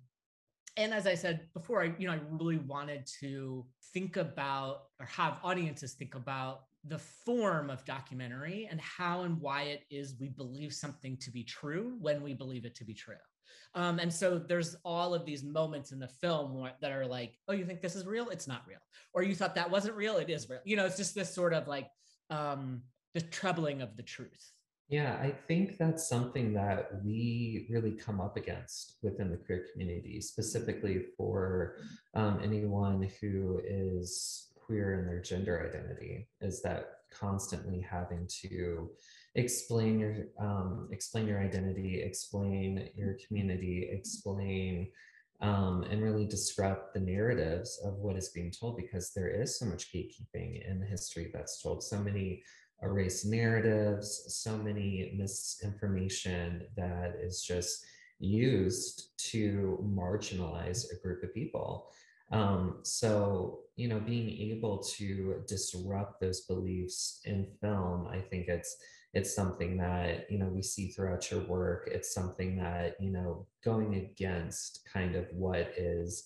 and 0.77 0.93
as 0.93 1.07
I 1.07 1.15
said 1.15 1.47
before, 1.53 1.81
I 1.81 1.93
you 1.97 2.07
know 2.07 2.13
I 2.13 2.19
really 2.29 2.57
wanted 2.57 3.07
to 3.19 3.65
think 3.93 4.15
about 4.17 4.83
or 4.99 5.07
have 5.07 5.39
audiences 5.43 5.93
think 5.93 6.13
about 6.13 6.65
the 6.83 6.99
form 6.99 7.69
of 7.69 7.83
documentary 7.83 8.67
and 8.69 8.79
how 8.79 9.23
and 9.23 9.41
why 9.41 9.63
it 9.63 9.83
is 9.89 10.15
we 10.19 10.29
believe 10.29 10.73
something 10.73 11.17
to 11.17 11.31
be 11.31 11.43
true 11.43 11.97
when 11.99 12.21
we 12.21 12.33
believe 12.33 12.63
it 12.63 12.75
to 12.75 12.85
be 12.85 12.93
true. 12.93 13.15
Um, 13.75 13.99
and 13.99 14.11
so 14.11 14.37
there's 14.37 14.75
all 14.83 15.13
of 15.13 15.25
these 15.25 15.43
moments 15.43 15.91
in 15.91 15.99
the 15.99 16.07
film 16.07 16.67
that 16.81 16.91
are 16.91 17.05
like, 17.05 17.37
oh, 17.47 17.53
you 17.53 17.65
think 17.65 17.81
this 17.81 17.95
is 17.95 18.05
real? 18.05 18.29
It's 18.29 18.47
not 18.47 18.63
real. 18.67 18.79
Or 19.13 19.23
you 19.23 19.35
thought 19.35 19.55
that 19.55 19.69
wasn't 19.69 19.95
real? 19.95 20.17
It 20.17 20.29
is 20.29 20.49
real. 20.49 20.61
You 20.63 20.77
know, 20.77 20.85
it's 20.85 20.97
just 20.97 21.15
this 21.15 21.33
sort 21.33 21.53
of 21.53 21.67
like 21.67 21.87
um, 22.29 22.81
the 23.13 23.21
troubling 23.21 23.81
of 23.81 23.95
the 23.97 24.03
truth. 24.03 24.51
Yeah, 24.89 25.17
I 25.21 25.31
think 25.47 25.77
that's 25.77 26.07
something 26.07 26.53
that 26.53 27.03
we 27.03 27.67
really 27.69 27.91
come 27.91 28.21
up 28.21 28.37
against 28.37 28.97
within 29.03 29.29
the 29.29 29.35
queer 29.35 29.65
community, 29.71 30.21
specifically 30.21 31.03
for 31.17 31.75
um, 32.13 32.39
anyone 32.41 33.09
who 33.19 33.61
is 33.67 34.47
queer 34.55 34.93
in 34.93 35.05
their 35.05 35.21
gender 35.21 35.69
identity, 35.69 36.29
is 36.39 36.61
that 36.61 36.91
constantly 37.11 37.81
having 37.81 38.27
to 38.43 38.89
explain 39.37 39.99
your 39.99 40.15
um, 40.39 40.89
explain 40.91 41.27
your 41.27 41.39
identity, 41.39 42.01
explain 42.01 42.89
your 42.95 43.17
community, 43.25 43.87
explain 43.91 44.89
um, 45.41 45.83
and 45.83 46.01
really 46.01 46.25
disrupt 46.25 46.93
the 46.93 46.99
narratives 46.99 47.79
of 47.85 47.93
what 47.99 48.17
is 48.17 48.29
being 48.29 48.51
told 48.51 48.75
because 48.75 49.13
there 49.13 49.29
is 49.29 49.59
so 49.59 49.67
much 49.67 49.93
gatekeeping 49.93 50.67
in 50.67 50.79
the 50.79 50.85
history 50.85 51.29
that's 51.31 51.61
told. 51.61 51.83
So 51.83 51.99
many 51.99 52.43
erase 52.81 53.23
narratives, 53.23 54.23
so 54.27 54.57
many 54.57 55.13
misinformation 55.15 56.63
that 56.75 57.15
is 57.21 57.43
just 57.43 57.85
used 58.19 59.09
to 59.17 59.77
marginalize 59.95 60.85
a 60.91 60.99
group 61.01 61.23
of 61.23 61.33
people. 61.35 61.91
Um, 62.31 62.79
so, 62.81 63.59
you 63.75 63.87
know, 63.87 63.99
being 63.99 64.29
able 64.51 64.79
to 64.97 65.43
disrupt 65.47 66.19
those 66.19 66.41
beliefs 66.41 67.21
in 67.25 67.47
film, 67.61 68.07
I 68.07 68.19
think 68.19 68.47
it's 68.47 68.75
it's 69.17 69.33
something 69.33 69.77
that 69.77 70.29
you 70.29 70.37
know 70.37 70.45
we 70.45 70.61
see 70.61 70.89
throughout 70.89 71.31
your 71.31 71.41
work. 71.45 71.89
It's 71.91 72.13
something 72.13 72.55
that 72.57 72.95
you 72.99 73.11
know 73.11 73.47
going 73.63 73.95
against 73.95 74.87
kind 74.93 75.15
of 75.15 75.25
what 75.31 75.73
is 75.75 76.23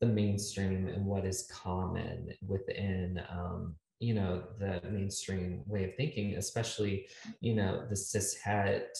the 0.00 0.06
mainstream 0.06 0.88
and 0.88 1.06
what 1.06 1.24
is 1.24 1.48
common 1.50 2.28
within 2.46 3.22
um, 3.30 3.74
you 3.98 4.12
know 4.12 4.42
the 4.58 4.82
mainstream 4.90 5.62
way 5.66 5.84
of 5.84 5.94
thinking 5.96 6.34
especially 6.36 7.06
you 7.40 7.54
know 7.54 7.86
the 7.88 7.96
cis 7.96 8.34
het 8.34 8.94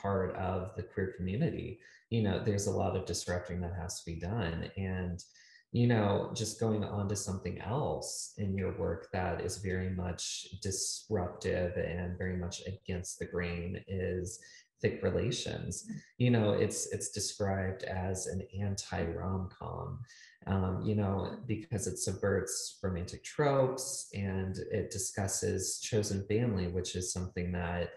part 0.00 0.34
of 0.34 0.74
the 0.74 0.82
queer 0.82 1.14
community 1.16 1.78
you 2.10 2.22
know 2.22 2.42
there's 2.42 2.66
a 2.66 2.78
lot 2.82 2.96
of 2.96 3.06
disrupting 3.06 3.60
that 3.60 3.76
has 3.78 4.00
to 4.00 4.06
be 4.10 4.18
done 4.18 4.68
and 4.76 5.22
you 5.72 5.86
know 5.86 6.30
just 6.34 6.60
going 6.60 6.84
on 6.84 7.08
to 7.08 7.16
something 7.16 7.58
else 7.60 8.34
in 8.36 8.56
your 8.56 8.78
work 8.78 9.08
that 9.12 9.40
is 9.40 9.56
very 9.56 9.88
much 9.88 10.46
disruptive 10.60 11.76
and 11.76 12.18
very 12.18 12.36
much 12.36 12.62
against 12.66 13.18
the 13.18 13.24
grain 13.24 13.82
is 13.88 14.38
thick 14.82 15.02
relations. 15.02 15.86
You 16.18 16.30
know 16.30 16.52
it's 16.52 16.92
it's 16.92 17.10
described 17.10 17.84
as 17.84 18.26
an 18.26 18.42
anti 18.60 19.02
rom-com 19.04 20.00
um, 20.46 20.82
you 20.84 20.94
know 20.94 21.36
because 21.46 21.86
it 21.86 21.98
subverts 21.98 22.78
romantic 22.82 23.24
tropes 23.24 24.10
and 24.12 24.58
it 24.70 24.90
discusses 24.90 25.80
chosen 25.80 26.26
family 26.26 26.66
which 26.66 26.96
is 26.96 27.12
something 27.12 27.50
that 27.52 27.92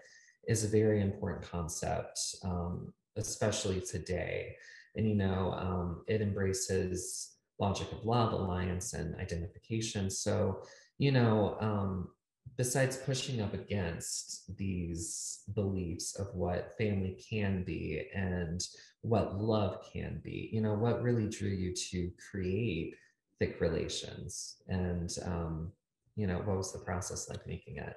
is 0.48 0.64
a 0.64 0.68
very 0.68 1.02
important 1.02 1.44
concept 1.50 2.18
um, 2.42 2.92
especially 3.16 3.80
today. 3.80 4.56
And 4.94 5.06
you 5.06 5.14
know 5.14 5.52
um, 5.58 6.04
it 6.06 6.22
embraces 6.22 7.35
logic 7.58 7.90
of 7.92 8.04
love 8.04 8.32
alliance 8.32 8.92
and 8.92 9.14
identification. 9.16 10.10
So 10.10 10.62
you 10.98 11.12
know 11.12 11.56
um, 11.60 12.08
besides 12.56 12.96
pushing 12.96 13.40
up 13.40 13.54
against 13.54 14.56
these 14.56 15.42
beliefs 15.54 16.18
of 16.18 16.34
what 16.34 16.74
family 16.78 17.22
can 17.30 17.64
be 17.64 18.08
and 18.14 18.60
what 19.02 19.38
love 19.38 19.78
can 19.92 20.20
be 20.24 20.48
you 20.52 20.60
know 20.60 20.74
what 20.74 21.02
really 21.02 21.28
drew 21.28 21.50
you 21.50 21.74
to 21.74 22.10
create 22.30 22.94
thick 23.38 23.60
relations? 23.60 24.56
And 24.68 25.14
um, 25.24 25.72
you 26.16 26.26
know 26.26 26.38
what 26.38 26.56
was 26.56 26.72
the 26.72 26.78
process 26.80 27.28
like 27.28 27.46
making 27.46 27.76
it? 27.78 27.94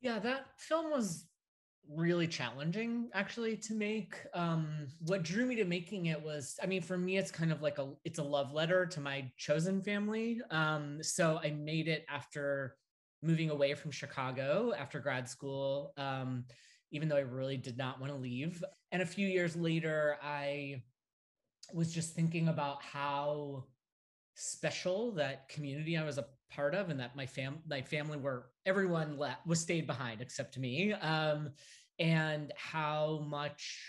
Yeah 0.00 0.18
that 0.18 0.46
film 0.58 0.90
was 0.90 1.26
really 1.90 2.26
challenging 2.26 3.10
actually 3.12 3.56
to 3.56 3.74
make 3.74 4.16
um 4.32 4.86
what 5.00 5.22
drew 5.22 5.44
me 5.44 5.54
to 5.54 5.64
making 5.64 6.06
it 6.06 6.20
was 6.20 6.58
i 6.62 6.66
mean 6.66 6.80
for 6.80 6.96
me 6.96 7.18
it's 7.18 7.30
kind 7.30 7.52
of 7.52 7.60
like 7.60 7.78
a 7.78 7.90
it's 8.04 8.18
a 8.18 8.22
love 8.22 8.52
letter 8.52 8.86
to 8.86 9.00
my 9.00 9.30
chosen 9.36 9.82
family 9.82 10.40
um 10.50 11.02
so 11.02 11.38
i 11.44 11.50
made 11.50 11.86
it 11.86 12.06
after 12.08 12.74
moving 13.24 13.50
away 13.50 13.74
from 13.74 13.90
Chicago 13.90 14.72
after 14.78 15.00
grad 15.00 15.28
school, 15.28 15.92
um, 15.96 16.44
even 16.92 17.08
though 17.08 17.16
I 17.16 17.20
really 17.20 17.56
did 17.56 17.78
not 17.78 18.00
want 18.00 18.12
to 18.12 18.18
leave. 18.18 18.62
And 18.92 19.02
a 19.02 19.06
few 19.06 19.26
years 19.26 19.56
later, 19.56 20.18
I 20.22 20.82
was 21.72 21.92
just 21.92 22.14
thinking 22.14 22.48
about 22.48 22.82
how 22.82 23.64
special 24.34 25.12
that 25.12 25.48
community 25.48 25.96
I 25.96 26.04
was 26.04 26.18
a 26.18 26.26
part 26.50 26.74
of, 26.74 26.90
and 26.90 27.00
that 27.00 27.16
my 27.16 27.26
fam 27.26 27.58
my 27.68 27.82
family 27.82 28.18
were 28.18 28.46
everyone 28.66 29.18
left 29.18 29.46
was 29.46 29.60
stayed 29.60 29.86
behind 29.86 30.20
except 30.20 30.58
me, 30.58 30.92
um, 30.92 31.50
and 31.98 32.52
how 32.56 33.24
much 33.28 33.80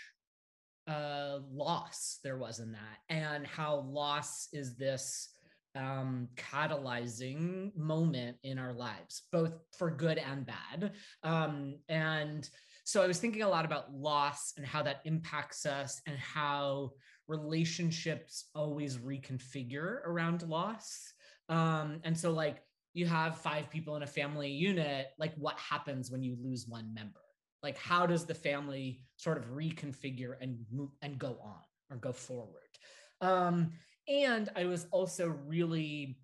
uh, 0.86 1.38
loss 1.52 2.18
there 2.22 2.38
was 2.38 2.60
in 2.60 2.72
that, 2.72 2.98
and 3.08 3.46
how 3.46 3.86
loss 3.88 4.48
is 4.52 4.76
this 4.76 5.28
um, 5.76 6.28
catalyzing 6.36 7.76
moment 7.76 8.36
in 8.42 8.58
our 8.58 8.72
lives, 8.72 9.22
both 9.30 9.52
for 9.76 9.90
good 9.90 10.18
and 10.18 10.46
bad. 10.46 10.92
Um, 11.22 11.76
and 11.88 12.48
so 12.84 13.02
I 13.02 13.06
was 13.06 13.18
thinking 13.18 13.42
a 13.42 13.48
lot 13.48 13.64
about 13.64 13.92
loss 13.92 14.54
and 14.56 14.64
how 14.64 14.82
that 14.84 15.00
impacts 15.04 15.66
us 15.66 16.00
and 16.06 16.16
how 16.16 16.92
relationships 17.28 18.44
always 18.54 18.96
reconfigure 18.96 20.00
around 20.06 20.42
loss. 20.42 21.12
Um, 21.48 22.00
and 22.04 22.16
so, 22.16 22.32
like, 22.32 22.62
you 22.92 23.06
have 23.06 23.38
five 23.38 23.70
people 23.70 23.96
in 23.96 24.02
a 24.02 24.06
family 24.06 24.50
unit, 24.50 25.08
like, 25.18 25.34
what 25.36 25.58
happens 25.58 26.10
when 26.10 26.22
you 26.22 26.36
lose 26.42 26.66
one 26.66 26.92
member? 26.94 27.20
Like, 27.62 27.78
how 27.78 28.06
does 28.06 28.24
the 28.24 28.34
family 28.34 29.04
sort 29.16 29.38
of 29.38 29.50
reconfigure 29.50 30.34
and 30.40 30.58
move 30.72 30.90
and 31.02 31.18
go 31.18 31.38
on 31.42 31.60
or 31.90 31.96
go 31.96 32.12
forward? 32.12 32.62
Um, 33.20 33.72
and 34.08 34.50
I 34.56 34.64
was 34.66 34.86
also 34.92 35.28
really 35.28 36.18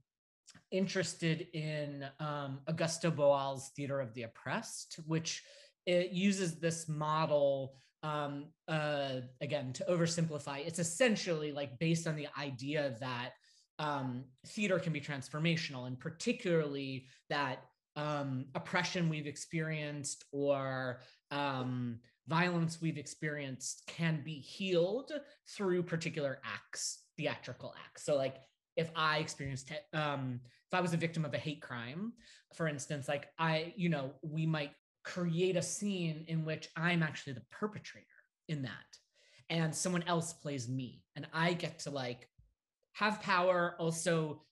interested 0.71 1.49
in 1.53 2.07
um, 2.21 2.61
Augusto 2.69 3.15
Boal's 3.15 3.71
Theater 3.77 4.01
of 4.01 4.15
the 4.15 4.23
Oppressed, 4.23 5.01
which 5.07 5.43
it 5.87 6.13
uses 6.13 6.59
this 6.59 6.89
model 6.89 7.75
um, 8.03 8.47
uh, 8.69 9.21
again 9.41 9.73
to 9.75 9.85
oversimplify. 9.89 10.67
It's 10.67 10.79
essentially 10.79 11.53
like 11.53 11.79
based 11.79 12.07
on 12.07 12.17
the 12.17 12.29
idea 12.39 12.97
that 13.01 13.33
um, 13.87 14.25
theater 14.55 14.79
can 14.79 14.93
be 14.93 15.01
transformational, 15.01 15.87
and 15.89 15.99
particularly 15.99 17.07
that 17.29 17.57
um, 17.97 18.47
oppression 18.55 19.03
we've 19.09 19.31
experienced 19.35 20.25
or 20.33 21.01
um, 21.31 21.99
violence 22.29 22.81
we've 22.81 23.01
experienced 23.07 23.83
can 23.87 24.23
be 24.25 24.37
healed 24.57 25.11
through 25.55 25.83
particular 25.83 26.33
acts 26.57 26.85
theatrical 27.17 27.75
acts. 27.87 28.05
So 28.07 28.17
like 28.17 28.37
if 28.77 28.91
I 28.97 29.19
experienced 29.19 29.71
um 29.93 30.41
if 30.69 30.79
I 30.79 30.81
was 30.81 30.95
a 30.95 30.97
victim 30.97 31.25
of 31.27 31.35
a 31.35 31.39
hate 31.39 31.61
crime, 31.61 32.15
for 32.55 32.67
instance, 32.67 33.07
like 33.07 33.29
I, 33.39 33.75
you 33.77 33.91
know, 33.91 34.13
we 34.23 34.47
might 34.47 34.73
create 35.05 35.57
a 35.57 35.63
scene 35.63 36.25
in 36.29 36.47
which 36.47 36.69
I'm 36.77 37.03
actually 37.03 37.35
the 37.35 37.43
perpetrator 37.51 38.07
in 38.49 38.63
that. 38.63 38.91
And 39.51 39.75
someone 39.75 40.05
else 40.05 40.33
plays 40.33 40.71
me. 40.71 41.03
And 41.15 41.27
I 41.35 41.53
get 41.53 41.79
to 41.81 41.91
like 41.91 42.27
have 42.93 43.21
power, 43.23 43.77
also 43.79 44.43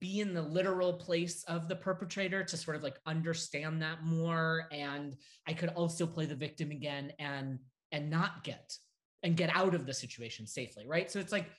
be 0.00 0.20
in 0.20 0.32
the 0.32 0.42
literal 0.42 0.94
place 0.94 1.44
of 1.44 1.68
the 1.68 1.76
perpetrator 1.76 2.42
to 2.42 2.56
sort 2.56 2.76
of 2.76 2.82
like 2.82 2.98
understand 3.06 3.82
that 3.82 4.02
more. 4.02 4.66
And 4.72 5.16
I 5.46 5.52
could 5.52 5.70
also 5.70 6.06
play 6.06 6.26
the 6.26 6.34
victim 6.34 6.70
again 6.70 7.12
and 7.18 7.58
and 7.92 8.08
not 8.08 8.44
get 8.44 8.76
and 9.22 9.36
get 9.36 9.54
out 9.54 9.74
of 9.74 9.84
the 9.84 9.92
situation 9.92 10.46
safely. 10.46 10.86
Right. 10.86 11.10
So 11.10 11.18
it's 11.18 11.32
like 11.32 11.50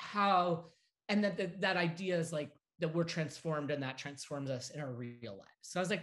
how 0.00 0.66
and 1.10 1.22
that 1.24 1.36
that, 1.36 1.60
that 1.60 1.76
idea 1.76 2.16
is 2.16 2.32
like 2.32 2.50
that 2.78 2.94
we're 2.94 3.04
transformed 3.04 3.70
and 3.70 3.82
that 3.82 3.98
transforms 3.98 4.48
us 4.48 4.70
in 4.70 4.80
our 4.80 4.92
real 4.92 5.32
lives 5.32 5.50
so 5.60 5.78
i 5.78 5.82
was 5.82 5.90
like 5.90 6.02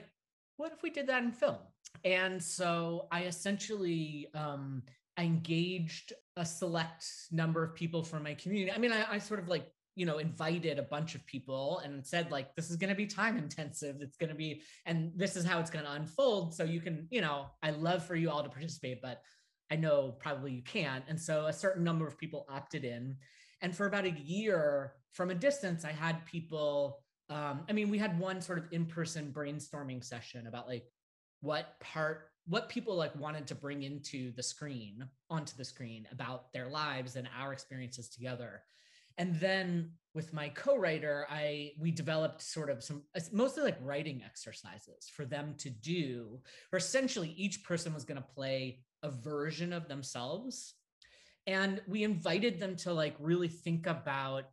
what 0.57 0.71
if 0.71 0.83
we 0.83 0.91
did 0.91 1.07
that 1.07 1.23
in 1.23 1.31
film 1.31 1.57
and 2.05 2.41
so 2.41 3.07
i 3.11 3.23
essentially 3.23 4.27
um 4.35 4.83
I 5.19 5.23
engaged 5.23 6.13
a 6.35 6.45
select 6.45 7.03
number 7.31 7.63
of 7.63 7.73
people 7.73 8.03
from 8.03 8.21
my 8.21 8.35
community 8.35 8.71
i 8.71 8.77
mean 8.77 8.91
I, 8.91 9.13
I 9.13 9.17
sort 9.17 9.39
of 9.39 9.47
like 9.47 9.67
you 9.97 10.05
know 10.05 10.19
invited 10.19 10.77
a 10.77 10.83
bunch 10.83 11.15
of 11.15 11.25
people 11.25 11.81
and 11.83 12.05
said 12.05 12.31
like 12.31 12.55
this 12.55 12.69
is 12.69 12.75
going 12.77 12.91
to 12.91 12.95
be 12.95 13.07
time 13.07 13.35
intensive. 13.35 13.97
It's 13.99 14.15
going 14.15 14.29
to 14.29 14.35
be 14.35 14.61
and 14.85 15.11
this 15.15 15.35
is 15.35 15.43
how 15.43 15.59
it's 15.59 15.71
going 15.71 15.85
to 15.85 15.91
unfold. 15.91 16.53
So 16.53 16.63
you 16.63 16.79
can 16.79 17.07
you 17.09 17.19
know 17.19 17.47
i 17.63 17.71
love 17.71 18.05
for 18.05 18.15
you 18.15 18.29
all 18.29 18.43
to 18.43 18.49
participate 18.49 19.01
but 19.01 19.21
i 19.71 19.75
know 19.75 20.15
probably 20.19 20.51
you 20.53 20.61
can't. 20.61 21.03
And 21.09 21.19
so 21.19 21.47
a 21.47 21.53
certain 21.53 21.83
number 21.83 22.07
of 22.07 22.17
people 22.17 22.45
opted 22.47 22.85
in. 22.85 23.17
And 23.61 23.75
for 23.75 23.87
about 23.87 24.05
a 24.05 24.11
year 24.11 24.93
from 25.13 25.31
a 25.31 25.35
distance 25.35 25.83
i 25.83 25.91
had 25.91 26.23
people 26.27 27.03
um, 27.31 27.61
i 27.67 27.73
mean 27.73 27.89
we 27.89 27.97
had 27.97 28.19
one 28.19 28.39
sort 28.39 28.59
of 28.59 28.65
in-person 28.71 29.33
brainstorming 29.35 30.03
session 30.03 30.45
about 30.45 30.67
like 30.67 30.85
what 31.41 31.79
part 31.79 32.29
what 32.45 32.69
people 32.69 32.95
like 32.95 33.13
wanted 33.19 33.47
to 33.47 33.55
bring 33.55 33.83
into 33.83 34.31
the 34.33 34.43
screen 34.43 35.03
onto 35.29 35.57
the 35.57 35.65
screen 35.65 36.07
about 36.11 36.53
their 36.53 36.67
lives 36.67 37.15
and 37.15 37.27
our 37.37 37.51
experiences 37.51 38.09
together 38.09 38.61
and 39.17 39.35
then 39.39 39.91
with 40.13 40.33
my 40.33 40.49
co-writer 40.49 41.27
i 41.29 41.71
we 41.79 41.91
developed 41.91 42.41
sort 42.41 42.69
of 42.69 42.83
some 42.83 43.03
mostly 43.31 43.63
like 43.63 43.77
writing 43.81 44.21
exercises 44.25 45.09
for 45.11 45.25
them 45.25 45.53
to 45.57 45.69
do 45.69 46.39
where 46.69 46.77
essentially 46.77 47.33
each 47.37 47.63
person 47.63 47.93
was 47.93 48.03
going 48.03 48.17
to 48.17 48.33
play 48.35 48.79
a 49.03 49.09
version 49.09 49.73
of 49.73 49.87
themselves. 49.87 50.73
And 51.45 51.81
we 51.87 52.03
invited 52.03 52.59
them 52.59 52.75
to 52.77 52.93
like 52.93 53.15
really 53.19 53.47
think 53.47 53.87
about 53.87 54.45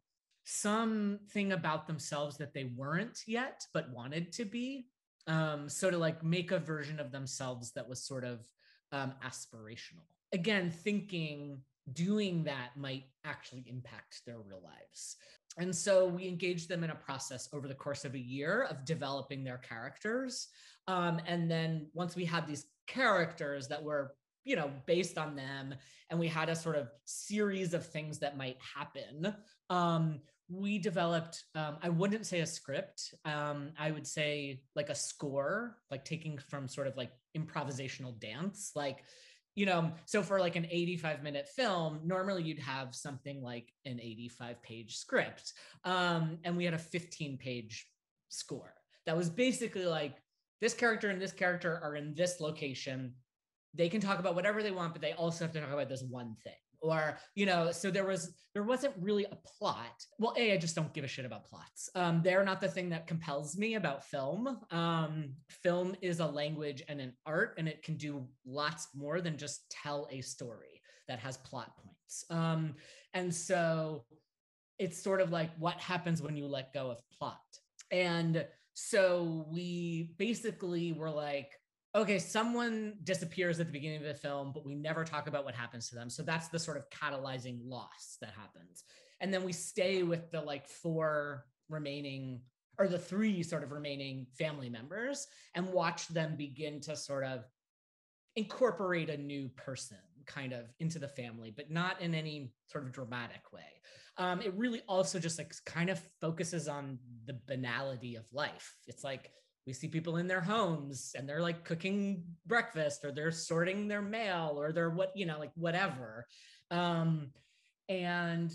something 0.44 1.52
about 1.52 1.86
themselves 1.86 2.36
that 2.36 2.52
they 2.52 2.64
weren't 2.76 3.22
yet 3.26 3.64
but 3.72 3.90
wanted 3.90 4.30
to 4.30 4.44
be 4.44 4.86
um, 5.26 5.70
so 5.70 5.90
to 5.90 5.96
like 5.96 6.22
make 6.22 6.50
a 6.50 6.58
version 6.58 7.00
of 7.00 7.10
themselves 7.10 7.72
that 7.72 7.88
was 7.88 8.04
sort 8.04 8.24
of 8.24 8.46
um, 8.92 9.14
aspirational. 9.24 10.04
Again 10.32 10.70
thinking 10.70 11.60
doing 11.92 12.44
that 12.44 12.70
might 12.76 13.04
actually 13.24 13.64
impact 13.66 14.22
their 14.26 14.38
real 14.38 14.62
lives. 14.62 15.16
And 15.56 15.74
so 15.74 16.06
we 16.06 16.26
engaged 16.26 16.68
them 16.68 16.82
in 16.82 16.90
a 16.90 16.96
process 16.96 17.48
over 17.52 17.68
the 17.68 17.74
course 17.74 18.04
of 18.04 18.14
a 18.14 18.18
year 18.18 18.66
of 18.70 18.84
developing 18.84 19.44
their 19.44 19.58
characters. 19.58 20.48
Um, 20.88 21.20
and 21.26 21.50
then 21.50 21.88
once 21.94 22.16
we 22.16 22.24
had 22.24 22.46
these 22.46 22.66
characters 22.86 23.68
that 23.68 23.82
were 23.82 24.14
you 24.44 24.56
know 24.56 24.70
based 24.86 25.18
on 25.18 25.34
them 25.34 25.74
and 26.10 26.20
we 26.20 26.28
had 26.28 26.48
a 26.48 26.56
sort 26.56 26.76
of 26.76 26.88
series 27.04 27.74
of 27.74 27.86
things 27.86 28.18
that 28.18 28.36
might 28.36 28.58
happen 28.76 29.34
um, 29.70 30.20
we 30.48 30.78
developed 30.78 31.44
um, 31.54 31.78
i 31.82 31.88
wouldn't 31.88 32.26
say 32.26 32.40
a 32.40 32.46
script 32.46 33.14
um, 33.24 33.70
i 33.78 33.90
would 33.90 34.06
say 34.06 34.60
like 34.76 34.90
a 34.90 34.94
score 34.94 35.78
like 35.90 36.04
taking 36.04 36.38
from 36.50 36.68
sort 36.68 36.86
of 36.86 36.96
like 36.96 37.10
improvisational 37.36 38.18
dance 38.20 38.72
like 38.76 39.02
you 39.54 39.66
know, 39.66 39.92
so 40.04 40.22
for 40.22 40.40
like 40.40 40.56
an 40.56 40.66
85 40.68 41.22
minute 41.22 41.48
film, 41.48 42.00
normally 42.04 42.42
you'd 42.42 42.58
have 42.58 42.94
something 42.94 43.42
like 43.42 43.72
an 43.84 44.00
85 44.00 44.62
page 44.62 44.96
script. 44.96 45.52
Um, 45.84 46.38
and 46.44 46.56
we 46.56 46.64
had 46.64 46.74
a 46.74 46.78
15 46.78 47.38
page 47.38 47.86
score 48.28 48.74
that 49.06 49.16
was 49.16 49.30
basically 49.30 49.86
like 49.86 50.16
this 50.60 50.74
character 50.74 51.10
and 51.10 51.20
this 51.20 51.32
character 51.32 51.80
are 51.82 51.94
in 51.94 52.14
this 52.14 52.40
location. 52.40 53.14
They 53.74 53.88
can 53.88 54.00
talk 54.00 54.18
about 54.18 54.34
whatever 54.34 54.62
they 54.62 54.70
want, 54.70 54.92
but 54.92 55.02
they 55.02 55.12
also 55.12 55.44
have 55.44 55.52
to 55.52 55.60
talk 55.60 55.72
about 55.72 55.88
this 55.88 56.02
one 56.02 56.36
thing 56.42 56.54
or 56.84 57.18
you 57.34 57.46
know 57.46 57.72
so 57.72 57.90
there 57.90 58.06
was 58.06 58.34
there 58.54 58.62
wasn't 58.62 58.94
really 59.00 59.24
a 59.24 59.36
plot. 59.58 60.04
Well 60.18 60.34
a 60.36 60.52
i 60.52 60.56
just 60.56 60.76
don't 60.76 60.92
give 60.92 61.04
a 61.04 61.08
shit 61.08 61.24
about 61.24 61.44
plots. 61.44 61.88
Um, 61.94 62.20
they're 62.22 62.44
not 62.44 62.60
the 62.60 62.68
thing 62.68 62.88
that 62.90 63.06
compels 63.06 63.56
me 63.56 63.74
about 63.74 64.04
film. 64.04 64.58
Um, 64.70 65.34
film 65.48 65.96
is 66.02 66.20
a 66.20 66.26
language 66.26 66.82
and 66.88 67.00
an 67.00 67.14
art 67.26 67.54
and 67.58 67.68
it 67.68 67.82
can 67.82 67.96
do 67.96 68.26
lots 68.46 68.88
more 68.94 69.20
than 69.20 69.36
just 69.36 69.70
tell 69.70 70.08
a 70.10 70.20
story 70.20 70.80
that 71.08 71.18
has 71.18 71.36
plot 71.38 71.72
points. 71.82 72.24
Um, 72.30 72.74
and 73.12 73.34
so 73.34 74.04
it's 74.78 75.02
sort 75.02 75.20
of 75.20 75.30
like 75.30 75.50
what 75.58 75.80
happens 75.80 76.22
when 76.22 76.36
you 76.36 76.46
let 76.46 76.72
go 76.72 76.90
of 76.90 77.00
plot? 77.18 77.38
And 77.90 78.46
so 78.74 79.46
we 79.50 80.14
basically 80.18 80.92
were 80.92 81.10
like 81.10 81.50
okay, 81.94 82.18
someone 82.18 82.94
disappears 83.04 83.60
at 83.60 83.66
the 83.66 83.72
beginning 83.72 83.98
of 83.98 84.06
the 84.06 84.14
film, 84.14 84.52
but 84.52 84.66
we 84.66 84.74
never 84.74 85.04
talk 85.04 85.28
about 85.28 85.44
what 85.44 85.54
happens 85.54 85.88
to 85.88 85.94
them. 85.94 86.10
So 86.10 86.22
that's 86.22 86.48
the 86.48 86.58
sort 86.58 86.76
of 86.76 86.90
catalyzing 86.90 87.60
loss 87.64 88.16
that 88.20 88.30
happens. 88.30 88.84
And 89.20 89.32
then 89.32 89.44
we 89.44 89.52
stay 89.52 90.02
with 90.02 90.30
the 90.30 90.40
like 90.40 90.66
four 90.68 91.46
remaining 91.68 92.40
or 92.78 92.88
the 92.88 92.98
three 92.98 93.42
sort 93.42 93.62
of 93.62 93.70
remaining 93.70 94.26
family 94.36 94.68
members 94.68 95.28
and 95.54 95.72
watch 95.72 96.08
them 96.08 96.34
begin 96.36 96.80
to 96.80 96.96
sort 96.96 97.24
of 97.24 97.44
incorporate 98.34 99.10
a 99.10 99.16
new 99.16 99.48
person 99.50 99.98
kind 100.26 100.52
of 100.52 100.72
into 100.80 100.98
the 100.98 101.06
family, 101.06 101.52
but 101.54 101.70
not 101.70 102.00
in 102.00 102.14
any 102.14 102.52
sort 102.66 102.84
of 102.84 102.92
dramatic 102.92 103.52
way. 103.52 103.60
Um, 104.16 104.40
it 104.40 104.52
really 104.54 104.82
also 104.88 105.18
just 105.20 105.38
like 105.38 105.52
kind 105.64 105.90
of 105.90 106.00
focuses 106.20 106.66
on 106.66 106.98
the 107.26 107.38
banality 107.46 108.16
of 108.16 108.24
life. 108.32 108.76
It's 108.86 109.04
like 109.04 109.30
we 109.66 109.72
see 109.72 109.88
people 109.88 110.18
in 110.18 110.26
their 110.26 110.40
homes 110.40 111.14
and 111.16 111.28
they're 111.28 111.40
like 111.40 111.64
cooking 111.64 112.24
breakfast 112.46 113.04
or 113.04 113.12
they're 113.12 113.30
sorting 113.30 113.88
their 113.88 114.02
mail 114.02 114.56
or 114.58 114.72
they're 114.72 114.90
what 114.90 115.12
you 115.14 115.26
know 115.26 115.38
like 115.38 115.52
whatever. 115.54 116.26
Um 116.70 117.30
and 117.88 118.52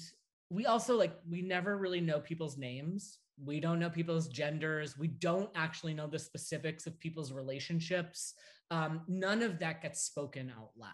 we 0.50 0.66
also 0.66 0.98
like 0.98 1.16
we 1.30 1.42
never 1.42 1.78
really 1.78 2.02
know 2.02 2.20
people's 2.20 2.58
names. 2.58 3.20
We 3.44 3.60
don't 3.60 3.80
know 3.80 3.90
people's 3.90 4.28
genders. 4.28 4.98
We 4.98 5.08
don't 5.08 5.50
actually 5.56 5.94
know 5.94 6.08
the 6.08 6.20
specifics 6.20 6.88
of 6.88 7.00
people's 7.00 7.32
relationships. 7.32 8.34
Um, 8.70 9.02
none 9.08 9.42
of 9.42 9.60
that 9.60 9.82
gets 9.82 10.02
spoken 10.02 10.52
out 10.56 10.72
loud. 10.78 10.92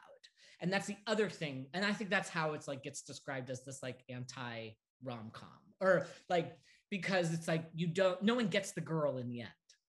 And 0.62 0.72
that's 0.72 0.88
the 0.88 0.98
other 1.08 1.30
thing. 1.30 1.68
And 1.74 1.86
i 1.86 1.92
think 1.92 2.10
that's 2.10 2.30
how 2.30 2.54
it's 2.54 2.68
like 2.68 2.84
gets 2.84 3.02
described 3.02 3.50
as 3.50 3.64
this 3.66 3.82
like 3.84 4.04
anti 4.10 4.70
rom-com 5.04 5.50
or 5.82 6.08
like 6.30 6.58
because 6.90 7.34
it's 7.34 7.48
like 7.48 7.66
you 7.76 7.88
don't 7.88 8.22
no 8.24 8.36
one 8.36 8.48
gets 8.48 8.72
the 8.72 8.82
girl 8.82 9.18
in 9.18 9.28
the 9.28 9.42
end 9.42 9.50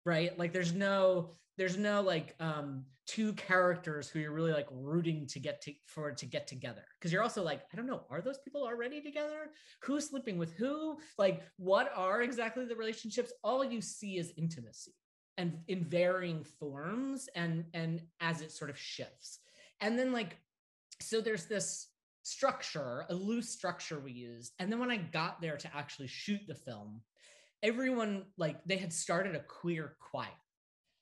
right? 0.05 0.37
Like 0.37 0.53
there's 0.53 0.73
no 0.73 1.31
there's 1.57 1.77
no 1.77 2.01
like 2.01 2.35
um 2.39 2.85
two 3.07 3.33
characters 3.33 4.07
who 4.07 4.19
you're 4.19 4.31
really 4.31 4.53
like 4.53 4.67
rooting 4.71 5.27
to 5.27 5.39
get 5.39 5.61
to 5.61 5.73
for 5.85 6.11
to 6.11 6.25
get 6.25 6.47
together. 6.47 6.83
Because 6.99 7.11
you're 7.11 7.23
also 7.23 7.43
like 7.43 7.61
i 7.71 7.75
don't 7.75 7.87
know 7.87 8.03
are 8.09 8.21
those 8.21 8.39
people 8.39 8.63
already 8.63 9.01
together? 9.01 9.51
Who's 9.83 10.09
sleeping 10.09 10.37
with 10.37 10.53
who? 10.53 10.97
Like 11.17 11.43
what 11.57 11.91
are 11.95 12.21
exactly 12.21 12.65
the 12.65 12.75
relationships? 12.75 13.33
All 13.43 13.63
you 13.63 13.81
see 13.81 14.17
is 14.17 14.33
intimacy 14.37 14.95
and 15.37 15.59
in 15.67 15.83
varying 15.83 16.43
forms 16.43 17.27
and 17.35 17.65
and 17.73 18.01
as 18.19 18.41
it 18.41 18.51
sort 18.51 18.69
of 18.69 18.77
shifts. 18.77 19.39
And 19.81 19.97
then 19.97 20.11
like 20.11 20.37
so 20.99 21.21
there's 21.21 21.45
this 21.45 21.87
structure 22.23 23.05
a 23.09 23.15
loose 23.15 23.49
structure 23.49 23.99
we 23.99 24.11
used 24.11 24.53
and 24.59 24.71
then 24.71 24.79
when 24.79 24.91
i 24.91 24.97
got 24.97 25.41
there 25.41 25.57
to 25.57 25.67
actually 25.75 26.07
shoot 26.07 26.39
the 26.47 26.53
film 26.53 27.01
everyone 27.63 28.25
like 28.37 28.63
they 28.65 28.77
had 28.77 28.93
started 28.93 29.35
a 29.35 29.39
queer 29.39 29.95
choir. 29.99 30.27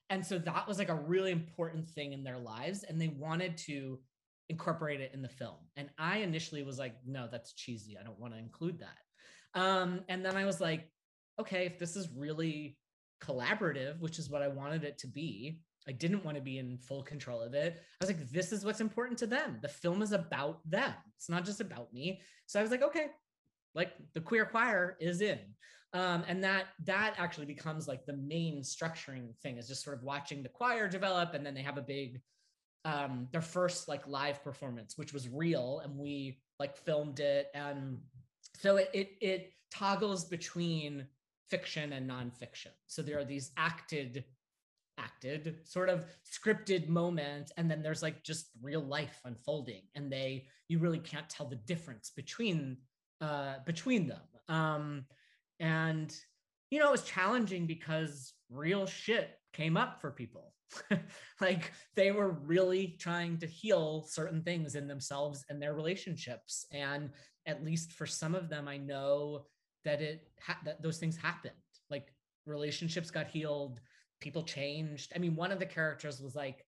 And 0.09 0.25
so 0.25 0.39
that 0.39 0.67
was 0.67 0.79
like 0.79 0.89
a 0.89 0.95
really 0.95 1.31
important 1.31 1.87
thing 1.87 2.13
in 2.13 2.23
their 2.23 2.37
lives. 2.37 2.83
And 2.83 2.99
they 2.99 3.09
wanted 3.09 3.57
to 3.59 3.99
incorporate 4.49 5.01
it 5.01 5.11
in 5.13 5.21
the 5.21 5.29
film. 5.29 5.57
And 5.77 5.89
I 5.99 6.17
initially 6.17 6.63
was 6.63 6.79
like, 6.79 6.95
no, 7.05 7.27
that's 7.31 7.53
cheesy. 7.53 7.97
I 7.99 8.03
don't 8.03 8.19
want 8.19 8.33
to 8.33 8.39
include 8.39 8.79
that. 8.79 9.59
Um, 9.59 10.01
and 10.09 10.25
then 10.25 10.35
I 10.35 10.45
was 10.45 10.59
like, 10.59 10.89
okay, 11.39 11.65
if 11.65 11.77
this 11.77 11.95
is 11.95 12.09
really 12.15 12.77
collaborative, 13.23 13.99
which 13.99 14.17
is 14.17 14.29
what 14.29 14.41
I 14.41 14.47
wanted 14.47 14.83
it 14.83 14.97
to 14.99 15.07
be, 15.07 15.61
I 15.87 15.91
didn't 15.91 16.25
want 16.25 16.35
to 16.35 16.43
be 16.43 16.57
in 16.57 16.77
full 16.77 17.03
control 17.03 17.41
of 17.41 17.53
it. 17.53 17.77
I 17.77 18.05
was 18.05 18.09
like, 18.09 18.29
this 18.29 18.51
is 18.51 18.65
what's 18.65 18.81
important 18.81 19.17
to 19.19 19.27
them. 19.27 19.59
The 19.61 19.69
film 19.69 20.01
is 20.01 20.11
about 20.11 20.59
them. 20.69 20.93
It's 21.17 21.29
not 21.29 21.45
just 21.45 21.61
about 21.61 21.93
me. 21.93 22.21
So 22.47 22.59
I 22.59 22.63
was 22.63 22.71
like, 22.71 22.83
okay, 22.83 23.07
like 23.75 23.93
the 24.13 24.21
queer 24.21 24.45
choir 24.45 24.97
is 24.99 25.21
in 25.21 25.39
um, 25.93 26.23
and 26.27 26.43
that 26.43 26.67
that 26.85 27.15
actually 27.17 27.45
becomes 27.45 27.87
like 27.87 28.05
the 28.05 28.13
main 28.13 28.61
structuring 28.61 29.35
thing 29.41 29.57
is 29.57 29.67
just 29.67 29.83
sort 29.83 29.97
of 29.97 30.03
watching 30.03 30.43
the 30.43 30.49
choir 30.49 30.87
develop 30.87 31.33
and 31.33 31.45
then 31.45 31.53
they 31.53 31.61
have 31.61 31.77
a 31.77 31.81
big 31.81 32.21
um, 32.85 33.27
their 33.31 33.41
first 33.41 33.87
like 33.87 34.07
live 34.07 34.43
performance 34.43 34.97
which 34.97 35.13
was 35.13 35.27
real 35.29 35.81
and 35.83 35.97
we 35.97 36.39
like 36.59 36.77
filmed 36.77 37.19
it 37.19 37.47
and 37.53 37.97
so 38.55 38.77
it 38.77 38.89
it, 38.93 39.11
it 39.21 39.53
toggles 39.71 40.25
between 40.25 41.05
fiction 41.49 41.93
and 41.93 42.09
nonfiction. 42.09 42.71
So 42.87 43.01
there 43.01 43.19
are 43.19 43.25
these 43.25 43.51
acted 43.57 44.23
acted 44.97 45.55
sort 45.63 45.87
of 45.87 46.05
scripted 46.29 46.89
moments 46.89 47.53
and 47.55 47.71
then 47.71 47.81
there's 47.81 48.03
like 48.03 48.21
just 48.21 48.49
real 48.61 48.81
life 48.81 49.21
unfolding 49.23 49.83
and 49.95 50.11
they 50.11 50.45
you 50.67 50.77
really 50.77 50.99
can't 50.99 51.29
tell 51.29 51.45
the 51.45 51.55
difference 51.55 52.11
between 52.15 52.77
uh 53.21 53.55
between 53.65 54.07
them. 54.07 54.21
Um 54.49 55.05
and, 55.59 56.15
you 56.69 56.79
know, 56.79 56.89
it 56.89 56.91
was 56.91 57.03
challenging 57.03 57.65
because 57.65 58.33
real 58.49 58.85
shit 58.85 59.31
came 59.53 59.77
up 59.77 60.01
for 60.01 60.11
people. 60.11 60.53
like 61.41 61.71
they 61.95 62.11
were 62.11 62.29
really 62.29 62.95
trying 62.99 63.37
to 63.39 63.47
heal 63.47 64.05
certain 64.07 64.43
things 64.43 64.75
in 64.75 64.87
themselves 64.87 65.43
and 65.49 65.61
their 65.61 65.73
relationships. 65.73 66.65
And 66.71 67.09
at 67.45 67.63
least 67.63 67.93
for 67.93 68.05
some 68.05 68.35
of 68.35 68.49
them, 68.49 68.67
I 68.67 68.77
know 68.77 69.45
that 69.83 70.01
it 70.01 70.27
ha- 70.41 70.59
that 70.65 70.81
those 70.81 70.97
things 70.97 71.17
happened. 71.17 71.53
Like 71.89 72.13
relationships 72.45 73.09
got 73.09 73.27
healed, 73.27 73.79
people 74.19 74.43
changed. 74.43 75.11
I 75.15 75.19
mean, 75.19 75.35
one 75.35 75.51
of 75.51 75.59
the 75.59 75.65
characters 75.65 76.21
was 76.21 76.35
like, 76.35 76.65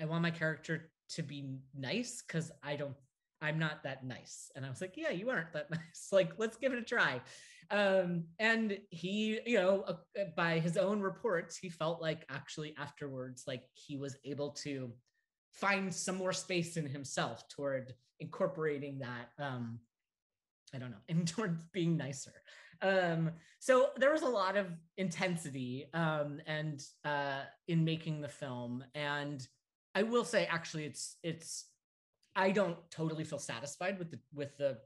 I 0.00 0.04
want 0.04 0.22
my 0.22 0.30
character 0.30 0.90
to 1.10 1.22
be 1.22 1.56
nice 1.74 2.22
because 2.26 2.50
I 2.62 2.76
don't 2.76 2.96
I'm 3.42 3.58
not 3.58 3.82
that 3.82 4.04
nice. 4.04 4.50
And 4.56 4.64
I 4.64 4.70
was 4.70 4.80
like, 4.80 4.96
yeah, 4.96 5.10
you 5.10 5.28
aren't 5.28 5.52
that 5.52 5.70
nice. 5.70 6.08
Like, 6.12 6.32
let's 6.38 6.56
give 6.56 6.72
it 6.72 6.78
a 6.78 6.82
try. 6.82 7.20
Um, 7.70 8.24
and 8.38 8.78
he, 8.90 9.40
you 9.44 9.58
know, 9.58 9.84
uh, 9.88 10.24
by 10.36 10.58
his 10.58 10.76
own 10.76 11.00
reports, 11.00 11.56
he 11.56 11.68
felt 11.68 12.00
like 12.00 12.24
actually 12.30 12.74
afterwards, 12.78 13.44
like 13.46 13.64
he 13.74 13.96
was 13.96 14.16
able 14.24 14.50
to 14.62 14.92
find 15.52 15.92
some 15.92 16.16
more 16.16 16.32
space 16.32 16.76
in 16.76 16.86
himself 16.86 17.46
toward 17.48 17.94
incorporating 18.20 19.00
that 19.00 19.30
um, 19.38 19.80
I 20.74 20.78
don't 20.78 20.90
know, 20.90 20.96
and 21.08 21.26
towards 21.26 21.62
being 21.72 21.96
nicer. 21.96 22.32
Um, 22.80 23.30
so 23.60 23.90
there 23.96 24.12
was 24.12 24.22
a 24.22 24.28
lot 24.28 24.56
of 24.56 24.66
intensity 24.96 25.86
um, 25.94 26.40
and 26.46 26.82
uh, 27.04 27.42
in 27.68 27.84
making 27.84 28.20
the 28.20 28.28
film, 28.28 28.84
and 28.94 29.46
I 29.94 30.02
will 30.02 30.24
say, 30.24 30.46
actually, 30.46 30.84
it's 30.84 31.16
it's 31.22 31.66
I 32.34 32.50
don't 32.50 32.78
totally 32.90 33.24
feel 33.24 33.38
satisfied 33.38 33.98
with 33.98 34.10
the 34.10 34.18
with 34.34 34.56
the 34.56 34.78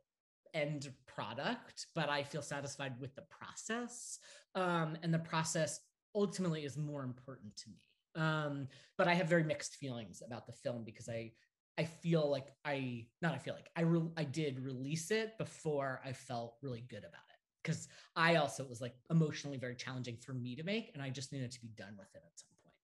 end 0.54 0.90
product, 1.06 1.86
but 1.94 2.08
I 2.08 2.22
feel 2.22 2.42
satisfied 2.42 2.94
with 3.00 3.14
the 3.14 3.22
process, 3.22 4.18
um, 4.54 4.96
and 5.02 5.12
the 5.12 5.18
process 5.18 5.80
ultimately 6.14 6.64
is 6.64 6.76
more 6.76 7.04
important 7.04 7.56
to 7.58 7.68
me. 7.68 8.22
Um, 8.22 8.68
but 8.96 9.06
I 9.06 9.14
have 9.14 9.28
very 9.28 9.44
mixed 9.44 9.76
feelings 9.76 10.22
about 10.26 10.46
the 10.46 10.52
film 10.52 10.82
because 10.84 11.08
I 11.08 11.32
I 11.78 11.84
feel 11.84 12.28
like 12.30 12.48
I 12.64 13.06
not 13.20 13.34
I 13.34 13.38
feel 13.38 13.54
like 13.54 13.70
I 13.76 13.82
re- 13.82 14.10
I 14.16 14.24
did 14.24 14.60
release 14.60 15.10
it 15.10 15.36
before 15.38 16.00
I 16.04 16.12
felt 16.12 16.54
really 16.62 16.84
good 16.88 17.00
about 17.04 17.26
it 17.28 17.36
because 17.62 17.88
I 18.14 18.36
also 18.36 18.62
it 18.62 18.70
was 18.70 18.80
like 18.80 18.94
emotionally 19.10 19.58
very 19.58 19.76
challenging 19.76 20.16
for 20.16 20.32
me 20.32 20.56
to 20.56 20.62
make 20.62 20.90
and 20.94 21.02
I 21.02 21.10
just 21.10 21.32
needed 21.32 21.52
to 21.52 21.60
be 21.60 21.68
done 21.76 21.94
with 21.98 22.08
it 22.14 22.22
at 22.24 22.38
some 22.38 22.48
point. 22.62 22.74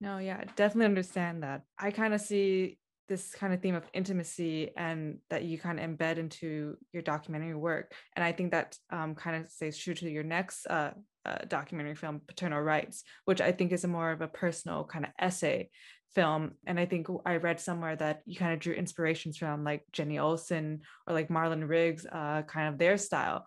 No, 0.00 0.18
yeah, 0.18 0.44
definitely 0.56 0.86
understand 0.86 1.42
that. 1.42 1.62
I 1.78 1.90
kind 1.90 2.12
of 2.12 2.20
see 2.20 2.78
this 3.08 3.34
kind 3.34 3.52
of 3.52 3.60
theme 3.60 3.74
of 3.74 3.84
intimacy 3.92 4.70
and 4.76 5.18
that 5.30 5.44
you 5.44 5.58
kind 5.58 5.78
of 5.78 5.88
embed 5.88 6.18
into 6.18 6.76
your 6.92 7.02
documentary 7.02 7.54
work. 7.54 7.92
And 8.14 8.24
I 8.24 8.32
think 8.32 8.52
that 8.52 8.76
um, 8.90 9.14
kind 9.14 9.36
of 9.36 9.50
stays 9.50 9.76
true 9.76 9.94
to 9.94 10.10
your 10.10 10.22
next 10.22 10.66
uh, 10.66 10.92
uh, 11.26 11.38
documentary 11.48 11.94
film, 11.94 12.20
Paternal 12.26 12.60
Rites, 12.60 13.04
which 13.24 13.40
I 13.40 13.52
think 13.52 13.72
is 13.72 13.84
a 13.84 13.88
more 13.88 14.10
of 14.10 14.20
a 14.20 14.28
personal 14.28 14.84
kind 14.84 15.04
of 15.04 15.12
essay 15.18 15.70
film. 16.14 16.52
And 16.66 16.78
I 16.78 16.86
think 16.86 17.08
I 17.26 17.36
read 17.36 17.60
somewhere 17.60 17.96
that 17.96 18.22
you 18.24 18.36
kind 18.36 18.52
of 18.52 18.60
drew 18.60 18.74
inspirations 18.74 19.36
from 19.36 19.64
like 19.64 19.84
Jenni 19.92 20.20
Olson 20.20 20.80
or 21.06 21.14
like 21.14 21.28
Marlon 21.28 21.68
Riggs, 21.68 22.06
uh, 22.06 22.42
kind 22.42 22.68
of 22.68 22.78
their 22.78 22.96
style. 22.96 23.46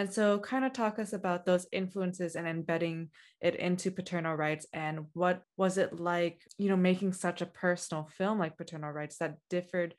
And 0.00 0.10
so, 0.10 0.38
kind 0.38 0.64
of 0.64 0.72
talk 0.72 0.98
us 0.98 1.12
about 1.12 1.44
those 1.44 1.66
influences 1.72 2.34
and 2.34 2.48
embedding 2.48 3.10
it 3.42 3.54
into 3.54 3.90
paternal 3.90 4.34
rites, 4.34 4.66
and 4.72 5.00
what 5.12 5.42
was 5.58 5.76
it 5.76 6.00
like, 6.00 6.40
you 6.56 6.70
know, 6.70 6.76
making 6.76 7.12
such 7.12 7.42
a 7.42 7.46
personal 7.46 8.08
film 8.16 8.38
like 8.38 8.56
Paternal 8.56 8.92
Rites 8.92 9.18
that 9.18 9.36
differed 9.50 9.94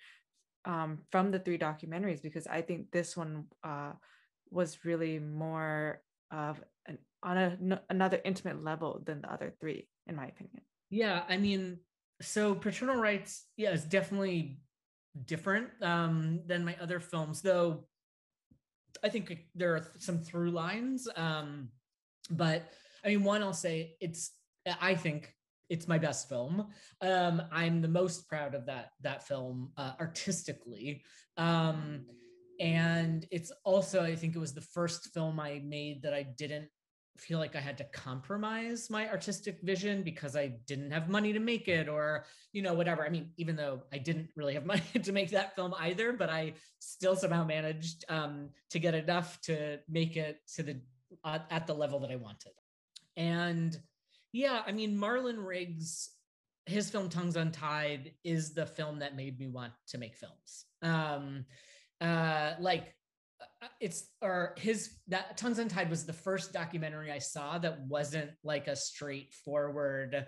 um, 0.65 1.03
from 1.11 1.29
the 1.29 1.37
three 1.37 1.59
documentaries? 1.59 2.19
Because 2.19 2.47
I 2.47 2.63
think 2.63 2.89
this 2.89 3.15
one 3.15 3.45
uh, 3.63 3.91
was 4.49 4.83
really 4.83 5.19
more 5.19 6.01
of 6.31 6.59
an, 6.87 6.97
on 7.21 7.37
a, 7.37 7.57
n- 7.61 7.79
another 7.91 8.19
intimate 8.25 8.63
level 8.63 9.03
than 9.05 9.21
the 9.21 9.31
other 9.31 9.53
three, 9.61 9.87
in 10.07 10.15
my 10.15 10.25
opinion. 10.25 10.61
Yeah, 10.89 11.25
I 11.29 11.37
mean, 11.37 11.77
so 12.23 12.55
paternal 12.55 12.95
rites, 12.95 13.45
yeah, 13.55 13.69
is 13.69 13.83
definitely 13.83 14.61
different 15.25 15.67
um, 15.83 16.41
than 16.47 16.65
my 16.65 16.75
other 16.81 16.99
films, 16.99 17.43
though 17.43 17.85
I 19.03 19.09
think 19.09 19.45
there 19.55 19.75
are 19.75 19.91
some 19.99 20.19
through 20.19 20.51
lines. 20.51 21.07
Um, 21.15 21.69
but 22.29 22.71
I 23.03 23.09
mean, 23.09 23.23
one, 23.23 23.41
I'll 23.41 23.53
say 23.53 23.95
it's, 23.99 24.31
I 24.81 24.95
think 24.95 25.33
it's 25.69 25.87
my 25.87 25.97
best 25.97 26.29
film. 26.29 26.67
Um, 27.01 27.41
I'm 27.51 27.81
the 27.81 27.87
most 27.87 28.27
proud 28.27 28.53
of 28.55 28.65
that, 28.65 28.91
that 29.01 29.27
film 29.27 29.71
uh, 29.77 29.93
artistically. 29.99 31.03
Um, 31.37 32.05
and 32.59 33.25
it's 33.31 33.51
also, 33.63 34.03
I 34.03 34.15
think 34.15 34.35
it 34.35 34.39
was 34.39 34.53
the 34.53 34.61
first 34.61 35.13
film 35.13 35.39
I 35.39 35.61
made 35.65 36.03
that 36.03 36.13
I 36.13 36.23
didn't 36.23 36.69
feel 37.21 37.37
like 37.37 37.55
I 37.55 37.59
had 37.59 37.77
to 37.77 37.83
compromise 37.85 38.89
my 38.89 39.07
artistic 39.07 39.59
vision 39.61 40.01
because 40.01 40.35
I 40.35 40.47
didn't 40.65 40.91
have 40.91 41.07
money 41.07 41.31
to 41.33 41.39
make 41.39 41.67
it 41.67 41.87
or, 41.87 42.25
you 42.51 42.63
know, 42.63 42.73
whatever. 42.73 43.05
I 43.05 43.09
mean, 43.09 43.29
even 43.37 43.55
though 43.55 43.83
I 43.93 43.99
didn't 43.99 44.29
really 44.35 44.55
have 44.55 44.65
money 44.73 44.81
to 45.03 45.11
make 45.11 45.29
that 45.31 45.55
film 45.55 45.73
either, 45.79 46.13
but 46.13 46.29
I 46.29 46.53
still 46.79 47.15
somehow 47.15 47.45
managed 47.45 48.05
um, 48.09 48.49
to 48.71 48.79
get 48.79 48.95
enough 48.95 49.39
to 49.41 49.79
make 49.87 50.17
it 50.17 50.39
to 50.55 50.63
the 50.63 50.81
uh, 51.23 51.39
at 51.49 51.67
the 51.67 51.73
level 51.73 51.99
that 51.99 52.11
I 52.11 52.15
wanted. 52.15 52.53
And 53.15 53.77
yeah, 54.33 54.61
I 54.65 54.71
mean, 54.71 54.97
Marlon 54.97 55.45
Riggs, 55.45 56.09
his 56.65 56.89
film 56.89 57.09
Tongues 57.09 57.35
Untied 57.35 58.13
is 58.23 58.53
the 58.53 58.65
film 58.65 58.99
that 58.99 59.15
made 59.15 59.37
me 59.39 59.47
want 59.47 59.73
to 59.89 59.97
make 59.97 60.15
films. 60.15 60.65
Um, 60.81 61.45
uh, 61.99 62.53
like 62.59 62.95
it's 63.79 64.05
or 64.21 64.53
his 64.57 64.95
that 65.07 65.37
Tongues 65.37 65.59
Untied 65.59 65.89
was 65.89 66.05
the 66.05 66.13
first 66.13 66.53
documentary 66.53 67.11
I 67.11 67.19
saw 67.19 67.57
that 67.59 67.81
wasn't 67.81 68.31
like 68.43 68.67
a 68.67 68.75
straightforward 68.75 70.25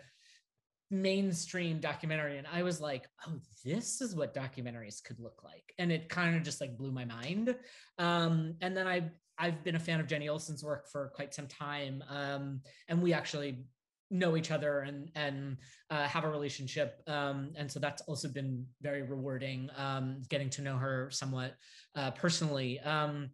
mainstream 0.91 1.79
documentary 1.79 2.37
and 2.37 2.47
I 2.51 2.63
was 2.63 2.79
like, 2.79 3.07
"Oh, 3.27 3.39
this 3.65 4.01
is 4.01 4.15
what 4.15 4.35
documentaries 4.35 5.03
could 5.03 5.19
look 5.19 5.43
like." 5.43 5.73
And 5.79 5.91
it 5.91 6.09
kind 6.09 6.35
of 6.35 6.43
just 6.43 6.61
like 6.61 6.77
blew 6.77 6.91
my 6.91 7.05
mind. 7.05 7.55
Um 7.97 8.55
and 8.61 8.77
then 8.77 8.87
I 8.87 9.11
I've 9.37 9.63
been 9.63 9.75
a 9.75 9.79
fan 9.79 9.99
of 9.99 10.07
Jenni 10.07 10.29
Olson's 10.29 10.63
work 10.63 10.87
for 10.91 11.11
quite 11.15 11.33
some 11.33 11.47
time. 11.47 12.03
Um 12.09 12.61
and 12.87 13.01
we 13.01 13.13
actually 13.13 13.65
know 14.11 14.37
each 14.37 14.51
other 14.51 14.81
and 14.81 15.09
and 15.15 15.57
uh, 15.89 16.03
have 16.03 16.23
a 16.23 16.29
relationship 16.29 17.01
um, 17.07 17.51
and 17.55 17.71
so 17.71 17.79
that's 17.79 18.01
also 18.03 18.27
been 18.27 18.65
very 18.81 19.01
rewarding 19.01 19.69
um, 19.77 20.21
getting 20.29 20.49
to 20.49 20.61
know 20.61 20.77
her 20.77 21.09
somewhat 21.11 21.55
uh, 21.95 22.11
personally. 22.11 22.79
Um, 22.81 23.29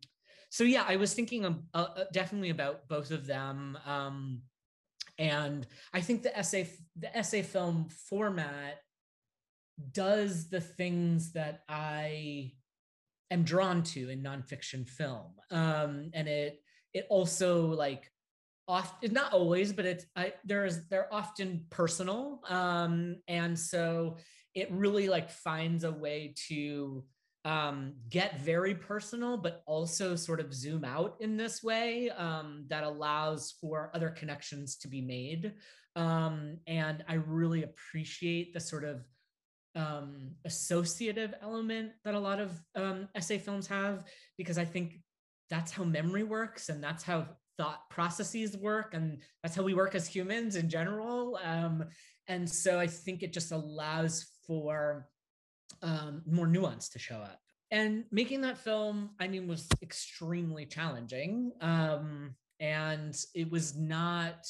so 0.49 0.63
yeah 0.63 0.83
i 0.87 0.95
was 0.95 1.13
thinking 1.13 1.45
of, 1.45 1.59
uh, 1.73 1.87
uh, 1.95 2.03
definitely 2.11 2.49
about 2.49 2.87
both 2.87 3.11
of 3.11 3.25
them 3.25 3.77
um, 3.85 4.41
and 5.17 5.67
i 5.93 6.01
think 6.01 6.23
the 6.23 6.37
essay 6.37 6.67
the 6.97 7.15
essay 7.15 7.41
film 7.41 7.87
format 7.89 8.79
does 9.91 10.49
the 10.49 10.61
things 10.61 11.31
that 11.33 11.61
i 11.69 12.51
am 13.31 13.43
drawn 13.43 13.83
to 13.83 14.09
in 14.09 14.21
nonfiction 14.21 14.87
film 14.87 15.33
um, 15.51 16.09
and 16.13 16.27
it 16.27 16.61
it 16.93 17.05
also 17.09 17.67
like 17.67 18.11
often 18.69 19.11
not 19.13 19.33
always 19.33 19.73
but 19.73 19.85
it's 19.85 20.05
I, 20.15 20.33
there's 20.45 20.87
they're 20.87 21.13
often 21.13 21.65
personal. 21.71 22.41
Um 22.47 23.17
and 23.27 23.59
so 23.59 24.17
it 24.55 24.71
really 24.71 25.09
like 25.09 25.29
finds 25.31 25.83
a 25.83 25.91
way 25.91 26.35
to 26.47 27.03
um 27.45 27.95
get 28.09 28.41
very 28.41 28.75
personal 28.75 29.37
but 29.37 29.63
also 29.65 30.15
sort 30.15 30.39
of 30.39 30.53
zoom 30.53 30.85
out 30.85 31.15
in 31.19 31.35
this 31.37 31.63
way 31.63 32.09
um 32.11 32.65
that 32.69 32.83
allows 32.83 33.55
for 33.59 33.91
other 33.95 34.09
connections 34.09 34.77
to 34.77 34.87
be 34.87 35.01
made. 35.01 35.53
Um 35.95 36.59
and 36.67 37.03
i 37.07 37.15
really 37.15 37.63
appreciate 37.63 38.53
the 38.53 38.59
sort 38.59 38.83
of 38.83 39.03
um 39.75 40.31
associative 40.45 41.33
element 41.41 41.91
that 42.03 42.13
a 42.13 42.19
lot 42.19 42.39
of 42.39 42.51
um 42.75 43.07
essay 43.15 43.37
films 43.37 43.67
have 43.67 44.03
because 44.37 44.57
i 44.57 44.65
think 44.65 44.99
that's 45.49 45.71
how 45.71 45.83
memory 45.83 46.23
works 46.23 46.69
and 46.69 46.83
that's 46.83 47.03
how 47.03 47.27
thought 47.59 47.89
processes 47.89 48.55
work 48.55 48.93
and 48.93 49.17
that's 49.43 49.53
how 49.53 49.63
we 49.63 49.73
work 49.73 49.93
as 49.93 50.07
humans 50.07 50.55
in 50.55 50.69
general. 50.69 51.37
Um, 51.43 51.83
and 52.29 52.49
so 52.49 52.79
i 52.79 52.87
think 52.87 53.21
it 53.21 53.33
just 53.33 53.51
allows 53.51 54.27
for 54.47 55.09
um, 55.81 56.21
more 56.25 56.47
nuance 56.47 56.89
to 56.89 56.99
show 56.99 57.17
up. 57.17 57.41
And 57.69 58.05
making 58.11 58.41
that 58.41 58.57
film 58.57 59.09
i 59.19 59.27
mean 59.27 59.47
was 59.47 59.67
extremely 59.81 60.65
challenging. 60.65 61.51
Um, 61.59 62.35
and 62.61 63.15
it 63.35 63.51
was 63.51 63.77
not 63.77 64.47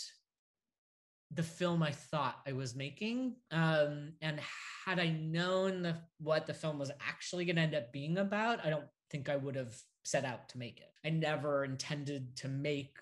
the 1.31 1.43
film 1.43 1.81
i 1.81 1.91
thought 1.91 2.37
i 2.47 2.51
was 2.51 2.75
making. 2.75 3.35
Um, 3.49 4.13
and 4.21 4.39
had 4.85 4.99
i 4.99 5.09
known 5.09 5.81
the, 5.81 5.95
what 6.19 6.45
the 6.45 6.53
film 6.53 6.77
was 6.77 6.91
actually 7.07 7.45
going 7.45 7.55
to 7.55 7.63
end 7.63 7.75
up 7.75 7.91
being 7.91 8.19
about 8.19 8.63
i 8.63 8.69
don't 8.69 8.89
think 9.09 9.29
i 9.29 9.35
would 9.35 9.55
have 9.55 9.75
set 10.03 10.25
out 10.25 10.49
to 10.49 10.57
make 10.57 10.79
it. 10.79 10.91
I 11.05 11.09
never 11.11 11.63
intended 11.63 12.35
to 12.37 12.47
make 12.47 12.97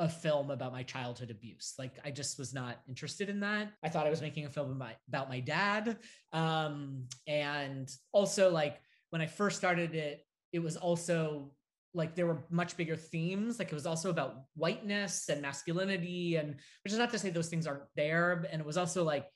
a 0.00 0.08
film 0.08 0.50
about 0.50 0.72
my 0.72 0.82
childhood 0.82 1.30
abuse. 1.30 1.74
Like 1.78 1.98
I 2.02 2.10
just 2.10 2.38
was 2.38 2.54
not 2.54 2.80
interested 2.88 3.28
in 3.28 3.40
that. 3.40 3.70
I 3.84 3.90
thought 3.90 4.06
I 4.06 4.10
was 4.10 4.22
making 4.22 4.46
a 4.46 4.48
film 4.48 4.70
about, 4.72 4.94
about 5.08 5.28
my 5.28 5.40
dad. 5.40 5.98
Um, 6.32 7.04
and 7.28 7.88
also 8.10 8.50
like 8.50 8.80
when 9.10 9.20
I 9.20 9.26
first 9.26 9.58
started 9.58 9.94
it, 9.94 10.24
it 10.54 10.60
was 10.60 10.78
also 10.78 11.52
like 11.92 12.14
there 12.14 12.26
were 12.26 12.38
much 12.48 12.78
bigger 12.78 12.96
themes. 12.96 13.58
Like 13.58 13.68
it 13.68 13.74
was 13.74 13.84
also 13.84 14.08
about 14.08 14.44
whiteness 14.54 15.28
and 15.28 15.42
masculinity, 15.42 16.36
and 16.36 16.56
which 16.82 16.92
is 16.92 16.98
not 16.98 17.10
to 17.10 17.18
say 17.18 17.28
those 17.28 17.48
things 17.48 17.66
aren't 17.66 17.82
there. 17.94 18.46
And 18.50 18.60
it 18.60 18.66
was 18.66 18.78
also 18.78 19.04
like 19.04 19.26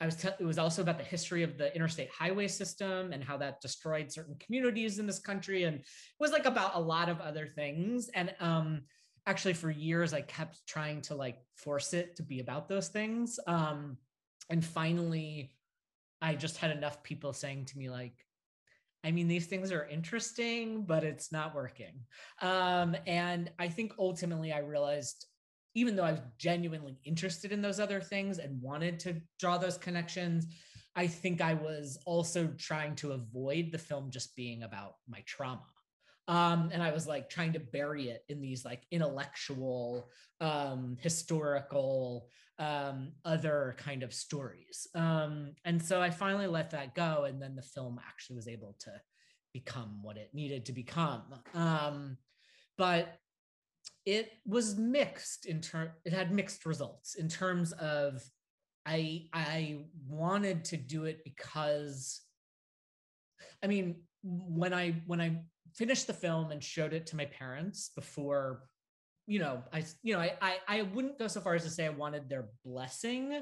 I 0.00 0.06
was. 0.06 0.16
Te- 0.16 0.28
it 0.38 0.44
was 0.44 0.58
also 0.58 0.82
about 0.82 0.98
the 0.98 1.04
history 1.04 1.42
of 1.42 1.56
the 1.56 1.74
interstate 1.74 2.10
highway 2.10 2.46
system 2.48 3.12
and 3.12 3.24
how 3.24 3.36
that 3.38 3.60
destroyed 3.60 4.12
certain 4.12 4.36
communities 4.38 4.98
in 4.98 5.06
this 5.06 5.18
country, 5.18 5.64
and 5.64 5.76
it 5.76 5.86
was 6.20 6.32
like 6.32 6.46
about 6.46 6.72
a 6.74 6.80
lot 6.80 7.08
of 7.08 7.20
other 7.20 7.46
things. 7.46 8.10
And 8.14 8.34
um, 8.38 8.82
actually, 9.26 9.54
for 9.54 9.70
years, 9.70 10.12
I 10.12 10.20
kept 10.20 10.66
trying 10.66 11.00
to 11.02 11.14
like 11.14 11.38
force 11.56 11.94
it 11.94 12.16
to 12.16 12.22
be 12.22 12.40
about 12.40 12.68
those 12.68 12.88
things. 12.88 13.38
Um, 13.46 13.96
and 14.50 14.64
finally, 14.64 15.52
I 16.20 16.34
just 16.34 16.56
had 16.56 16.70
enough 16.70 17.02
people 17.02 17.32
saying 17.32 17.66
to 17.66 17.78
me 17.78 17.90
like, 17.90 18.24
I 19.04 19.10
mean, 19.10 19.28
these 19.28 19.46
things 19.46 19.70
are 19.70 19.86
interesting, 19.86 20.84
but 20.86 21.04
it's 21.04 21.30
not 21.30 21.54
working. 21.54 22.06
Um, 22.40 22.96
and 23.06 23.50
I 23.58 23.68
think 23.68 23.92
ultimately 23.98 24.50
I 24.52 24.60
realized, 24.60 25.26
even 25.74 25.94
though 25.94 26.04
I 26.04 26.12
was 26.12 26.22
genuinely 26.38 26.98
interested 27.04 27.52
in 27.52 27.60
those 27.60 27.80
other 27.80 28.00
things 28.00 28.38
and 28.38 28.62
wanted 28.62 28.98
to 29.00 29.20
draw 29.38 29.58
those 29.58 29.76
connections, 29.76 30.46
I 30.96 31.06
think 31.06 31.42
I 31.42 31.52
was 31.54 31.98
also 32.06 32.46
trying 32.56 32.94
to 32.96 33.12
avoid 33.12 33.72
the 33.72 33.78
film 33.78 34.10
just 34.10 34.34
being 34.36 34.62
about 34.62 34.94
my 35.06 35.22
trauma. 35.26 35.73
Um, 36.26 36.70
and 36.72 36.82
I 36.82 36.92
was 36.92 37.06
like 37.06 37.28
trying 37.28 37.52
to 37.52 37.60
bury 37.60 38.08
it 38.08 38.24
in 38.28 38.40
these 38.40 38.64
like 38.64 38.82
intellectual, 38.90 40.08
um, 40.40 40.96
historical, 41.00 42.28
um, 42.58 43.12
other 43.24 43.76
kind 43.78 44.02
of 44.02 44.14
stories. 44.14 44.86
Um, 44.94 45.52
and 45.64 45.82
so 45.82 46.00
I 46.00 46.10
finally 46.10 46.46
let 46.46 46.70
that 46.70 46.94
go. 46.94 47.24
And 47.24 47.42
then 47.42 47.56
the 47.56 47.62
film 47.62 48.00
actually 48.06 48.36
was 48.36 48.48
able 48.48 48.76
to 48.80 48.92
become 49.52 50.02
what 50.02 50.16
it 50.16 50.30
needed 50.32 50.66
to 50.66 50.72
become. 50.72 51.22
Um, 51.54 52.16
but 52.78 53.18
it 54.06 54.32
was 54.46 54.76
mixed 54.76 55.46
in 55.46 55.60
term 55.60 55.88
it 56.04 56.12
had 56.12 56.32
mixed 56.32 56.66
results 56.66 57.14
in 57.14 57.28
terms 57.28 57.72
of 57.72 58.22
I 58.84 59.26
I 59.32 59.84
wanted 60.06 60.64
to 60.66 60.76
do 60.76 61.04
it 61.04 61.24
because 61.24 62.20
I 63.62 63.66
mean 63.66 64.02
when 64.22 64.74
I 64.74 65.02
when 65.06 65.20
I 65.20 65.42
finished 65.74 66.06
the 66.06 66.12
film 66.12 66.50
and 66.50 66.62
showed 66.62 66.92
it 66.92 67.06
to 67.06 67.16
my 67.16 67.24
parents 67.26 67.90
before 67.94 68.62
you 69.26 69.38
know 69.38 69.62
i 69.72 69.82
you 70.02 70.14
know 70.14 70.20
I, 70.20 70.34
I 70.40 70.56
i 70.68 70.82
wouldn't 70.82 71.18
go 71.18 71.28
so 71.28 71.40
far 71.40 71.54
as 71.54 71.64
to 71.64 71.70
say 71.70 71.86
i 71.86 71.90
wanted 71.90 72.28
their 72.28 72.46
blessing 72.64 73.40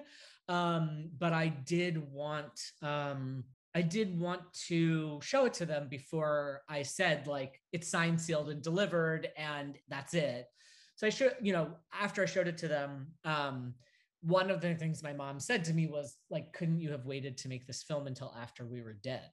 um 0.48 1.10
but 1.18 1.32
i 1.32 1.48
did 1.48 1.98
want 2.12 2.60
um 2.82 3.44
i 3.74 3.82
did 3.82 4.18
want 4.18 4.42
to 4.68 5.20
show 5.22 5.44
it 5.44 5.54
to 5.54 5.66
them 5.66 5.88
before 5.88 6.62
i 6.68 6.82
said 6.82 7.26
like 7.26 7.60
it's 7.72 7.88
signed 7.88 8.20
sealed 8.20 8.48
and 8.50 8.62
delivered 8.62 9.28
and 9.36 9.78
that's 9.88 10.14
it. 10.14 10.46
So 10.94 11.06
i 11.06 11.10
should 11.10 11.34
you 11.42 11.52
know 11.52 11.72
after 11.92 12.22
i 12.22 12.26
showed 12.26 12.48
it 12.48 12.58
to 12.58 12.68
them 12.68 13.08
um 13.24 13.74
one 14.22 14.50
of 14.50 14.60
the 14.60 14.74
things 14.74 15.02
my 15.02 15.12
mom 15.12 15.40
said 15.40 15.64
to 15.64 15.74
me 15.74 15.86
was 15.86 16.16
like 16.30 16.52
couldn't 16.52 16.80
you 16.80 16.90
have 16.92 17.06
waited 17.06 17.36
to 17.38 17.48
make 17.48 17.66
this 17.66 17.82
film 17.82 18.06
until 18.06 18.34
after 18.40 18.64
we 18.64 18.80
were 18.80 18.92
dead? 18.92 19.30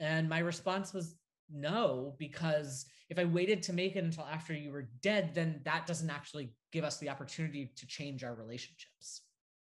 And 0.00 0.28
my 0.28 0.38
response 0.38 0.94
was 0.94 1.16
no, 1.52 2.14
because 2.18 2.86
if 3.10 3.18
I 3.18 3.24
waited 3.24 3.62
to 3.64 3.72
make 3.72 3.96
it 3.96 4.04
until 4.04 4.24
after 4.24 4.52
you 4.52 4.70
were 4.70 4.90
dead, 5.02 5.34
then 5.34 5.60
that 5.64 5.86
doesn't 5.86 6.10
actually 6.10 6.52
give 6.72 6.84
us 6.84 6.98
the 6.98 7.08
opportunity 7.08 7.72
to 7.76 7.86
change 7.86 8.22
our 8.22 8.34
relationships. 8.34 9.22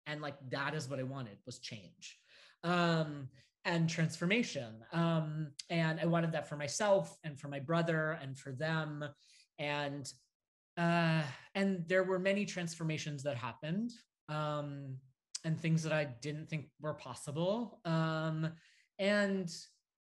And 0.07 0.21
like 0.21 0.37
that 0.51 0.75
is 0.75 0.89
what 0.89 0.99
I 0.99 1.05
wanted 1.05 1.39
was 1.47 1.59
change 1.59 2.19
um, 2.65 3.29
and 3.65 3.89
transformation. 3.89 4.75
Um, 4.93 5.53
and 5.71 6.01
I 6.01 6.07
wanted 6.07 6.33
that 6.33 6.49
for 6.49 6.57
myself 6.57 7.17
and 7.25 7.39
for 7.39 7.49
my 7.49 7.61
brother 7.61 8.19
and 8.23 8.37
for 8.37 8.53
them. 8.53 9.05
And 9.59 10.11
uh, 10.79 11.23
and 11.55 11.85
there 11.87 12.03
were 12.03 12.19
many 12.19 12.47
transformations 12.47 13.23
that 13.25 13.37
happened 13.37 13.91
um, 14.31 14.97
and 15.45 15.61
things 15.61 15.83
that 15.83 15.93
I 15.93 16.05
didn't 16.05 16.49
think 16.49 16.69
were 16.81 16.95
possible. 16.95 17.81
Um, 17.85 18.53
and 18.99 19.53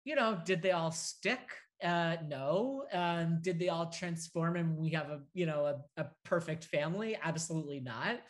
you 0.05 0.15
know, 0.15 0.39
did 0.45 0.63
they 0.63 0.71
all 0.73 0.91
stick? 0.91 1.41
Uh, 1.83 2.17
no. 2.27 2.85
Um, 2.93 3.39
did 3.43 3.59
they 3.59 3.69
all 3.69 3.91
transform 3.91 4.57
and 4.57 4.77
we 4.77 4.91
have 4.91 5.11
a, 5.11 5.21
you 5.33 5.47
know, 5.47 5.67
a, 5.67 6.01
a 6.01 6.07
perfect 6.25 6.65
family? 6.65 7.17
Absolutely 7.23 7.81
not. 7.81 8.21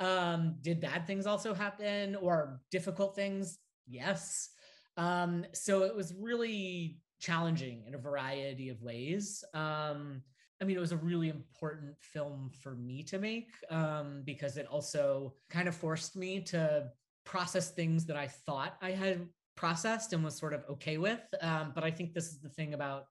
Um, 0.00 0.56
did 0.62 0.80
bad 0.80 1.06
things 1.06 1.26
also 1.26 1.54
happen 1.54 2.16
or 2.16 2.60
difficult 2.70 3.14
things? 3.14 3.58
Yes. 3.86 4.48
Um, 4.96 5.44
so 5.52 5.82
it 5.82 5.94
was 5.94 6.14
really 6.18 6.98
challenging 7.20 7.84
in 7.86 7.94
a 7.94 7.98
variety 7.98 8.68
of 8.68 8.82
ways. 8.82 9.44
Um, 9.54 10.22
I 10.60 10.64
mean, 10.64 10.76
it 10.76 10.80
was 10.80 10.92
a 10.92 10.96
really 10.96 11.28
important 11.28 11.94
film 12.00 12.50
for 12.62 12.74
me 12.74 13.02
to 13.04 13.18
make 13.18 13.50
um, 13.70 14.22
because 14.24 14.56
it 14.56 14.66
also 14.66 15.34
kind 15.50 15.68
of 15.68 15.74
forced 15.74 16.16
me 16.16 16.40
to 16.42 16.90
process 17.24 17.70
things 17.70 18.06
that 18.06 18.16
I 18.16 18.28
thought 18.28 18.76
I 18.80 18.90
had 18.90 19.26
processed 19.56 20.12
and 20.12 20.24
was 20.24 20.36
sort 20.36 20.52
of 20.52 20.64
okay 20.70 20.98
with. 20.98 21.22
Um, 21.40 21.72
but 21.74 21.84
I 21.84 21.90
think 21.90 22.12
this 22.12 22.26
is 22.26 22.40
the 22.40 22.48
thing 22.48 22.74
about 22.74 23.06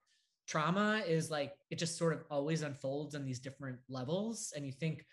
trauma 0.48 1.02
is 1.08 1.32
like 1.32 1.54
it 1.70 1.78
just 1.78 1.98
sort 1.98 2.14
of 2.14 2.24
always 2.30 2.62
unfolds 2.62 3.16
on 3.16 3.26
these 3.26 3.40
different 3.40 3.80
levels. 3.90 4.54
And 4.56 4.66
you 4.66 4.72
think 4.72 5.06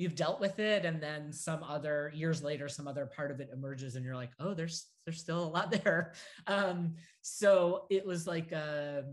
you've 0.00 0.14
dealt 0.14 0.40
with 0.40 0.58
it 0.58 0.86
and 0.86 1.02
then 1.02 1.30
some 1.30 1.62
other 1.62 2.10
years 2.14 2.42
later 2.42 2.70
some 2.70 2.88
other 2.88 3.04
part 3.04 3.30
of 3.30 3.38
it 3.38 3.50
emerges 3.52 3.96
and 3.96 4.04
you're 4.04 4.14
like 4.14 4.30
oh 4.38 4.54
there's 4.54 4.86
there's 5.04 5.20
still 5.20 5.42
a 5.42 5.44
lot 5.44 5.70
there. 5.84 6.14
Um 6.46 6.94
so 7.20 7.84
it 7.90 8.06
was 8.06 8.26
like 8.26 8.52
a, 8.52 9.04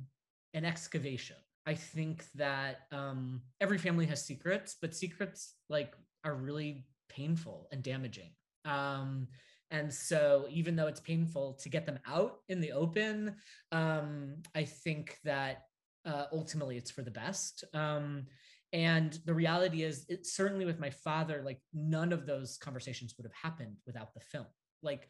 an 0.54 0.64
excavation. 0.64 1.36
I 1.66 1.74
think 1.74 2.24
that 2.36 2.84
um 2.94 3.42
every 3.60 3.78
family 3.78 4.06
has 4.06 4.26
secrets 4.26 4.78
but 4.82 4.96
secrets 4.96 5.56
like 5.68 5.94
are 6.24 6.36
really 6.36 6.86
painful 7.10 7.68
and 7.74 7.84
damaging. 7.84 8.32
Um 8.64 9.28
and 9.70 9.94
so, 9.94 10.46
even 10.50 10.76
though 10.76 10.88
it's 10.88 11.00
painful 11.00 11.54
to 11.62 11.70
get 11.70 11.86
them 11.86 12.00
out 12.08 12.38
in 12.48 12.62
the 12.62 12.72
open, 12.72 13.36
um, 13.72 14.36
I 14.56 14.64
think 14.64 15.18
that 15.26 15.64
uh, 16.06 16.26
ultimately 16.32 16.78
it's 16.78 16.92
for 16.92 17.02
the 17.02 17.12
best. 17.12 17.66
Um, 17.74 18.28
and 18.72 19.20
the 19.26 19.34
reality 19.34 19.84
is, 19.84 20.06
it 20.08 20.26
certainly 20.26 20.66
with 20.66 20.80
my 20.80 20.90
father, 20.90 21.42
like 21.46 21.60
none 21.74 22.14
of 22.14 22.26
those 22.26 22.58
conversations 22.58 23.16
would 23.18 23.26
have 23.26 23.34
happened 23.34 23.78
without 23.86 24.14
the 24.14 24.22
film. 24.22 24.46
Like, 24.82 25.10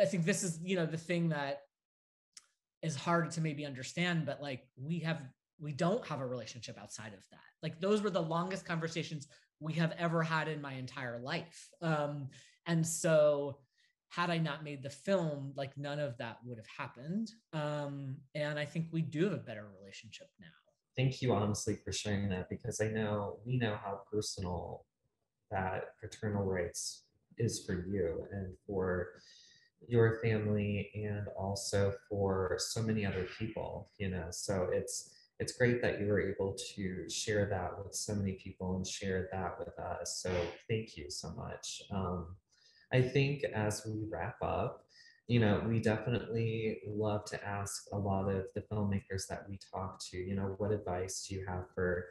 I 0.00 0.06
think 0.06 0.24
this 0.24 0.42
is, 0.42 0.58
you 0.62 0.76
know, 0.76 0.86
the 0.86 0.96
thing 0.96 1.28
that 1.30 1.60
is 2.82 2.96
hard 2.96 3.30
to 3.32 3.40
maybe 3.42 3.66
understand, 3.66 4.24
but 4.24 4.40
like 4.40 4.66
we 4.76 5.00
have, 5.00 5.20
we 5.60 5.72
don't 5.72 6.06
have 6.06 6.20
a 6.20 6.26
relationship 6.26 6.78
outside 6.80 7.12
of 7.12 7.24
that. 7.30 7.40
Like, 7.62 7.80
those 7.80 8.00
were 8.00 8.10
the 8.10 8.22
longest 8.22 8.64
conversations 8.64 9.28
we 9.60 9.74
have 9.74 9.94
ever 9.98 10.22
had 10.22 10.48
in 10.48 10.62
my 10.62 10.72
entire 10.72 11.20
life. 11.20 11.68
Um, 11.82 12.28
and 12.66 12.86
so, 12.86 13.58
had 14.12 14.28
I 14.28 14.36
not 14.36 14.62
made 14.62 14.82
the 14.82 14.90
film, 14.90 15.54
like 15.56 15.76
none 15.78 15.98
of 15.98 16.18
that 16.18 16.36
would 16.44 16.58
have 16.58 16.66
happened. 16.66 17.32
Um, 17.54 18.18
and 18.34 18.58
I 18.58 18.66
think 18.66 18.88
we 18.92 19.00
do 19.00 19.24
have 19.24 19.32
a 19.32 19.38
better 19.38 19.66
relationship 19.80 20.28
now. 20.38 20.46
Thank 20.94 21.22
you, 21.22 21.32
honestly, 21.32 21.78
for 21.82 21.92
sharing 21.92 22.28
that 22.28 22.50
because 22.50 22.82
I 22.82 22.88
know 22.88 23.38
we 23.46 23.56
know 23.56 23.78
how 23.82 24.00
personal 24.12 24.84
that 25.50 25.98
paternal 25.98 26.44
rites 26.44 27.04
is 27.38 27.64
for 27.64 27.86
you 27.88 28.26
and 28.32 28.54
for 28.66 29.08
your 29.88 30.20
family 30.22 30.90
and 30.94 31.26
also 31.38 31.94
for 32.08 32.56
so 32.58 32.82
many 32.82 33.04
other 33.04 33.26
people 33.38 33.90
you 33.98 34.08
know 34.08 34.26
so 34.30 34.68
it's 34.72 35.10
it's 35.40 35.56
great 35.56 35.82
that 35.82 36.00
you 36.00 36.06
were 36.06 36.20
able 36.20 36.56
to 36.74 37.08
share 37.10 37.46
that 37.46 37.72
with 37.82 37.92
so 37.94 38.14
many 38.14 38.34
people 38.34 38.76
and 38.76 38.86
share 38.86 39.28
that 39.32 39.58
with 39.58 39.76
us 39.78 40.20
so 40.22 40.30
thank 40.68 40.96
you 40.96 41.10
so 41.10 41.32
much 41.32 41.82
um, 41.90 42.28
I 42.92 43.02
think 43.02 43.44
as 43.44 43.86
we 43.86 44.04
wrap 44.10 44.36
up, 44.42 44.84
you 45.28 45.40
know, 45.40 45.62
we 45.66 45.80
definitely 45.80 46.80
love 46.86 47.24
to 47.26 47.42
ask 47.46 47.84
a 47.92 47.98
lot 47.98 48.28
of 48.28 48.44
the 48.54 48.62
filmmakers 48.62 49.26
that 49.28 49.46
we 49.48 49.58
talk 49.72 49.98
to, 50.10 50.18
you 50.18 50.34
know, 50.34 50.54
what 50.58 50.72
advice 50.72 51.26
do 51.26 51.36
you 51.36 51.44
have 51.46 51.64
for, 51.74 52.06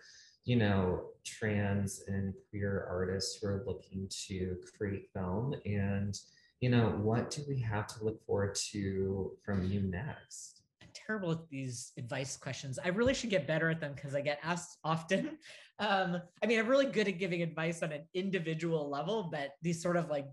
you 0.46 0.56
know, 0.56 1.04
trans 1.26 2.04
and 2.08 2.34
queer 2.50 2.88
artists 2.90 3.38
who 3.40 3.48
are 3.48 3.64
looking 3.68 4.10
to 4.28 4.58
create 4.76 5.10
film? 5.14 5.54
And, 5.66 6.18
you 6.62 6.70
know, 6.70 6.98
what 7.02 7.30
do 7.30 7.44
we 7.48 7.60
have 7.60 7.86
to 7.88 8.04
look 8.04 8.26
forward 8.26 8.56
to 8.72 9.34
from 9.46 9.68
you 9.68 9.82
next? 9.82 10.62
Terrible 10.94 11.32
at 11.32 11.50
these 11.50 11.92
advice 11.98 12.36
questions. 12.38 12.80
I 12.84 12.90
really 12.90 13.14
should 13.14 13.30
get 13.30 13.48
better 13.48 13.70
at 13.70 13.80
them 13.80 13.94
because 13.94 14.16
I 14.16 14.22
get 14.22 14.40
asked 14.44 14.78
often. 14.84 15.38
Um, 15.80 16.22
I 16.44 16.46
mean, 16.46 16.60
I'm 16.60 16.68
really 16.68 16.86
good 16.86 17.08
at 17.08 17.18
giving 17.18 17.42
advice 17.42 17.82
on 17.82 17.92
an 17.92 18.04
individual 18.14 18.88
level, 18.88 19.30
but 19.32 19.54
these 19.64 19.82
sort 19.82 19.98
of 19.98 20.12
like 20.12 20.28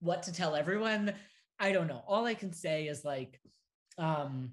what 0.00 0.22
to 0.24 0.32
tell 0.32 0.54
everyone. 0.54 1.14
I 1.58 1.72
don't 1.72 1.86
know. 1.86 2.02
All 2.06 2.26
i 2.26 2.34
can 2.34 2.52
say 2.52 2.86
is 2.86 3.04
like 3.04 3.40
um 3.98 4.50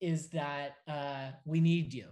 is 0.00 0.28
that 0.30 0.76
uh 0.88 1.30
we 1.44 1.60
need 1.60 1.94
you. 1.94 2.08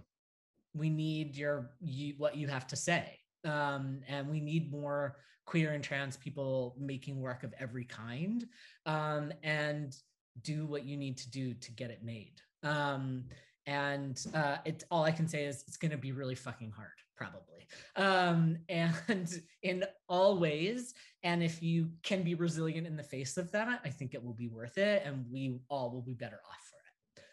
We 0.73 0.89
need 0.89 1.35
your 1.35 1.71
you 1.81 2.15
what 2.17 2.35
you 2.35 2.47
have 2.47 2.67
to 2.67 2.75
say. 2.75 3.19
Um 3.45 4.01
and 4.07 4.27
we 4.29 4.39
need 4.39 4.71
more 4.71 5.17
queer 5.45 5.73
and 5.73 5.83
trans 5.83 6.17
people 6.17 6.75
making 6.79 7.19
work 7.19 7.43
of 7.43 7.53
every 7.59 7.85
kind 7.85 8.45
um 8.85 9.31
and 9.43 9.95
do 10.41 10.65
what 10.65 10.83
you 10.83 10.97
need 10.97 11.17
to 11.17 11.29
do 11.29 11.53
to 11.53 11.71
get 11.71 11.91
it 11.91 12.03
made. 12.03 12.41
Um 12.63 13.25
and 13.65 14.25
uh 14.33 14.57
it's 14.65 14.83
all 14.91 15.03
i 15.03 15.11
can 15.11 15.25
say 15.25 15.45
is 15.45 15.63
it's 15.67 15.77
going 15.77 15.89
to 15.89 15.97
be 15.97 16.11
really 16.11 16.35
fucking 16.35 16.69
hard 16.69 16.91
probably 17.15 17.67
um 17.95 18.57
and 18.69 19.41
in 19.61 19.83
all 20.07 20.37
ways 20.37 20.93
and 21.23 21.41
if 21.41 21.63
you 21.63 21.89
can 22.03 22.21
be 22.21 22.35
resilient 22.35 22.85
in 22.85 22.97
the 22.97 23.03
face 23.03 23.37
of 23.37 23.49
that, 23.51 23.81
I 23.83 23.89
think 23.89 24.13
it 24.13 24.23
will 24.23 24.33
be 24.33 24.49
worth 24.49 24.77
it 24.77 25.03
and 25.05 25.25
we 25.31 25.57
all 25.69 25.89
will 25.89 26.01
be 26.01 26.13
better 26.13 26.39
off 26.49 26.69
for 26.69 27.21
it. 27.21 27.23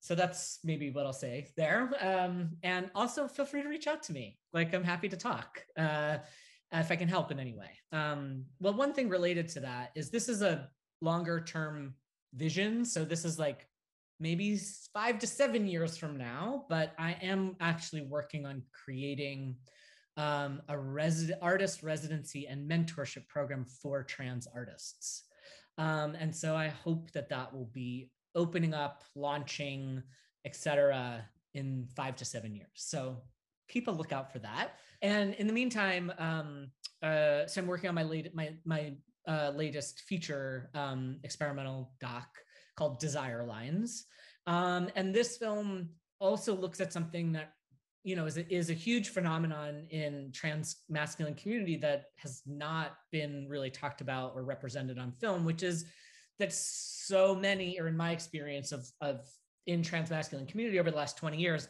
So 0.00 0.14
that's 0.14 0.60
maybe 0.64 0.90
what 0.90 1.04
I'll 1.04 1.12
say 1.12 1.50
there. 1.56 1.90
Um, 2.00 2.56
and 2.62 2.90
also 2.94 3.28
feel 3.28 3.44
free 3.44 3.62
to 3.62 3.68
reach 3.68 3.86
out 3.86 4.02
to 4.04 4.12
me. 4.12 4.38
Like 4.54 4.74
I'm 4.74 4.82
happy 4.82 5.10
to 5.10 5.16
talk 5.16 5.62
uh, 5.76 6.18
if 6.72 6.90
I 6.90 6.96
can 6.96 7.08
help 7.08 7.30
in 7.30 7.38
any 7.38 7.52
way. 7.52 7.70
Um, 7.92 8.44
well, 8.60 8.74
one 8.74 8.94
thing 8.94 9.10
related 9.10 9.48
to 9.50 9.60
that 9.60 9.92
is 9.94 10.10
this 10.10 10.30
is 10.30 10.40
a 10.40 10.70
longer 11.02 11.40
term 11.40 11.94
vision. 12.34 12.86
So 12.86 13.04
this 13.04 13.26
is 13.26 13.38
like 13.38 13.66
maybe 14.24 14.58
five 14.94 15.18
to 15.18 15.26
seven 15.26 15.66
years 15.66 15.98
from 15.98 16.16
now, 16.16 16.64
but 16.70 16.94
I 16.98 17.14
am 17.20 17.56
actually 17.60 18.00
working 18.00 18.46
on 18.46 18.62
creating 18.72 19.54
um, 20.16 20.62
a 20.70 20.78
artist 21.42 21.82
residency 21.82 22.46
and 22.46 22.68
mentorship 22.68 23.28
program 23.28 23.66
for 23.82 24.02
trans 24.02 24.46
artists. 24.46 25.24
Um, 25.76 26.14
and 26.18 26.34
so 26.34 26.56
I 26.56 26.68
hope 26.68 27.10
that 27.12 27.28
that 27.28 27.52
will 27.52 27.68
be 27.74 28.08
opening 28.34 28.72
up, 28.72 29.04
launching, 29.14 30.02
etc., 30.46 31.28
in 31.52 31.86
five 31.94 32.16
to 32.16 32.24
seven 32.24 32.54
years. 32.54 32.70
So 32.76 33.18
keep 33.68 33.88
a 33.88 33.90
lookout 33.90 34.32
for 34.32 34.38
that. 34.38 34.78
And 35.02 35.34
in 35.34 35.46
the 35.46 35.52
meantime, 35.52 36.10
um, 36.16 36.70
uh, 37.02 37.46
so 37.46 37.60
I'm 37.60 37.66
working 37.66 37.90
on 37.90 37.94
my 37.94 38.04
late 38.04 38.34
my 38.34 38.54
my 38.64 38.94
uh, 39.28 39.52
latest 39.54 40.00
feature 40.08 40.70
um, 40.74 41.18
experimental 41.24 41.92
doc 42.00 42.28
called 42.76 42.98
Desire 42.98 43.44
Lines, 43.46 44.06
um, 44.46 44.88
and 44.96 45.14
this 45.14 45.36
film 45.36 45.90
also 46.20 46.54
looks 46.54 46.80
at 46.80 46.92
something 46.92 47.32
that 47.32 47.52
you 48.02 48.16
know 48.16 48.26
is 48.26 48.36
a, 48.36 48.54
is 48.54 48.70
a 48.70 48.74
huge 48.74 49.08
phenomenon 49.08 49.86
in 49.90 50.30
trans 50.32 50.76
masculine 50.88 51.34
community 51.34 51.76
that 51.76 52.06
has 52.16 52.42
not 52.46 52.96
been 53.10 53.46
really 53.48 53.70
talked 53.70 54.00
about 54.00 54.32
or 54.34 54.44
represented 54.44 54.98
on 54.98 55.12
film, 55.12 55.44
which 55.44 55.62
is 55.62 55.86
that 56.38 56.52
so 56.52 57.34
many, 57.34 57.78
or 57.80 57.88
in 57.88 57.96
my 57.96 58.12
experience 58.12 58.72
of 58.72 58.86
of 59.00 59.20
in 59.66 59.82
trans 59.82 60.10
masculine 60.10 60.46
community 60.46 60.78
over 60.78 60.90
the 60.90 60.96
last 60.96 61.16
20 61.16 61.38
years, 61.38 61.68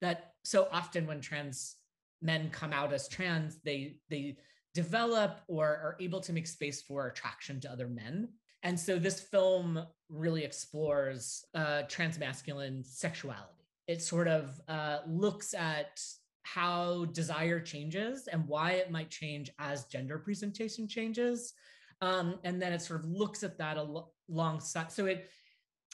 that 0.00 0.32
so 0.42 0.68
often 0.72 1.06
when 1.06 1.20
trans 1.20 1.76
men 2.22 2.48
come 2.50 2.72
out 2.72 2.92
as 2.92 3.08
trans, 3.08 3.58
they 3.64 3.96
they 4.08 4.36
develop 4.72 5.40
or 5.46 5.66
are 5.66 5.96
able 6.00 6.20
to 6.20 6.32
make 6.32 6.46
space 6.46 6.82
for 6.82 7.06
attraction 7.06 7.60
to 7.60 7.70
other 7.70 7.86
men. 7.86 8.28
And 8.64 8.80
so 8.80 8.98
this 8.98 9.20
film 9.20 9.86
really 10.08 10.42
explores 10.42 11.44
uh, 11.54 11.82
transmasculine 11.86 12.84
sexuality. 12.84 13.68
It 13.86 14.02
sort 14.02 14.26
of 14.26 14.60
uh, 14.68 15.00
looks 15.06 15.54
at 15.54 16.00
how 16.42 17.06
desire 17.06 17.60
changes 17.60 18.26
and 18.26 18.46
why 18.48 18.72
it 18.72 18.90
might 18.90 19.10
change 19.10 19.50
as 19.58 19.84
gender 19.84 20.18
presentation 20.18 20.88
changes. 20.88 21.52
Um, 22.00 22.38
and 22.44 22.60
then 22.60 22.72
it 22.72 22.82
sort 22.82 23.00
of 23.00 23.06
looks 23.06 23.42
at 23.42 23.58
that 23.58 23.76
al- 23.76 24.12
alongside. 24.30 24.90
So 24.90 25.06
it 25.06 25.28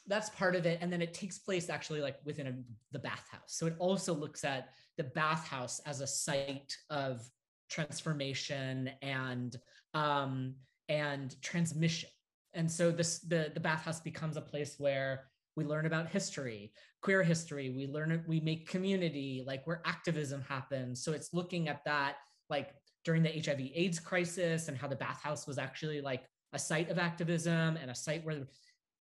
that's 0.06 0.30
part 0.30 0.56
of 0.56 0.66
it. 0.66 0.78
And 0.80 0.92
then 0.92 1.02
it 1.02 1.14
takes 1.14 1.38
place 1.38 1.68
actually 1.70 2.00
like 2.00 2.16
within 2.24 2.46
a, 2.46 2.54
the 2.90 2.98
bathhouse. 2.98 3.48
So 3.48 3.66
it 3.66 3.76
also 3.78 4.14
looks 4.14 4.44
at 4.44 4.70
the 4.96 5.04
bathhouse 5.04 5.80
as 5.86 6.00
a 6.00 6.06
site 6.06 6.76
of 6.88 7.22
transformation 7.68 8.90
and 9.02 9.56
um, 9.94 10.54
and 10.88 11.40
transmission. 11.42 12.08
And 12.54 12.70
so 12.70 12.90
this 12.90 13.20
the 13.20 13.50
the 13.54 13.60
bathhouse 13.60 14.00
becomes 14.00 14.36
a 14.36 14.40
place 14.40 14.76
where 14.78 15.30
we 15.56 15.64
learn 15.64 15.86
about 15.86 16.08
history, 16.08 16.72
queer 17.02 17.22
history. 17.22 17.70
We 17.70 17.86
learn 17.86 18.24
we 18.26 18.40
make 18.40 18.68
community, 18.68 19.44
like 19.46 19.66
where 19.66 19.82
activism 19.84 20.42
happens. 20.48 21.02
So 21.02 21.12
it's 21.12 21.34
looking 21.34 21.68
at 21.68 21.84
that 21.84 22.16
like 22.48 22.74
during 23.04 23.22
the 23.22 23.30
HIV/AIDS 23.30 24.00
crisis 24.00 24.68
and 24.68 24.76
how 24.76 24.88
the 24.88 24.96
bathhouse 24.96 25.46
was 25.46 25.58
actually 25.58 26.00
like 26.00 26.24
a 26.52 26.58
site 26.58 26.90
of 26.90 26.98
activism 26.98 27.76
and 27.76 27.90
a 27.90 27.94
site 27.94 28.24
where 28.24 28.46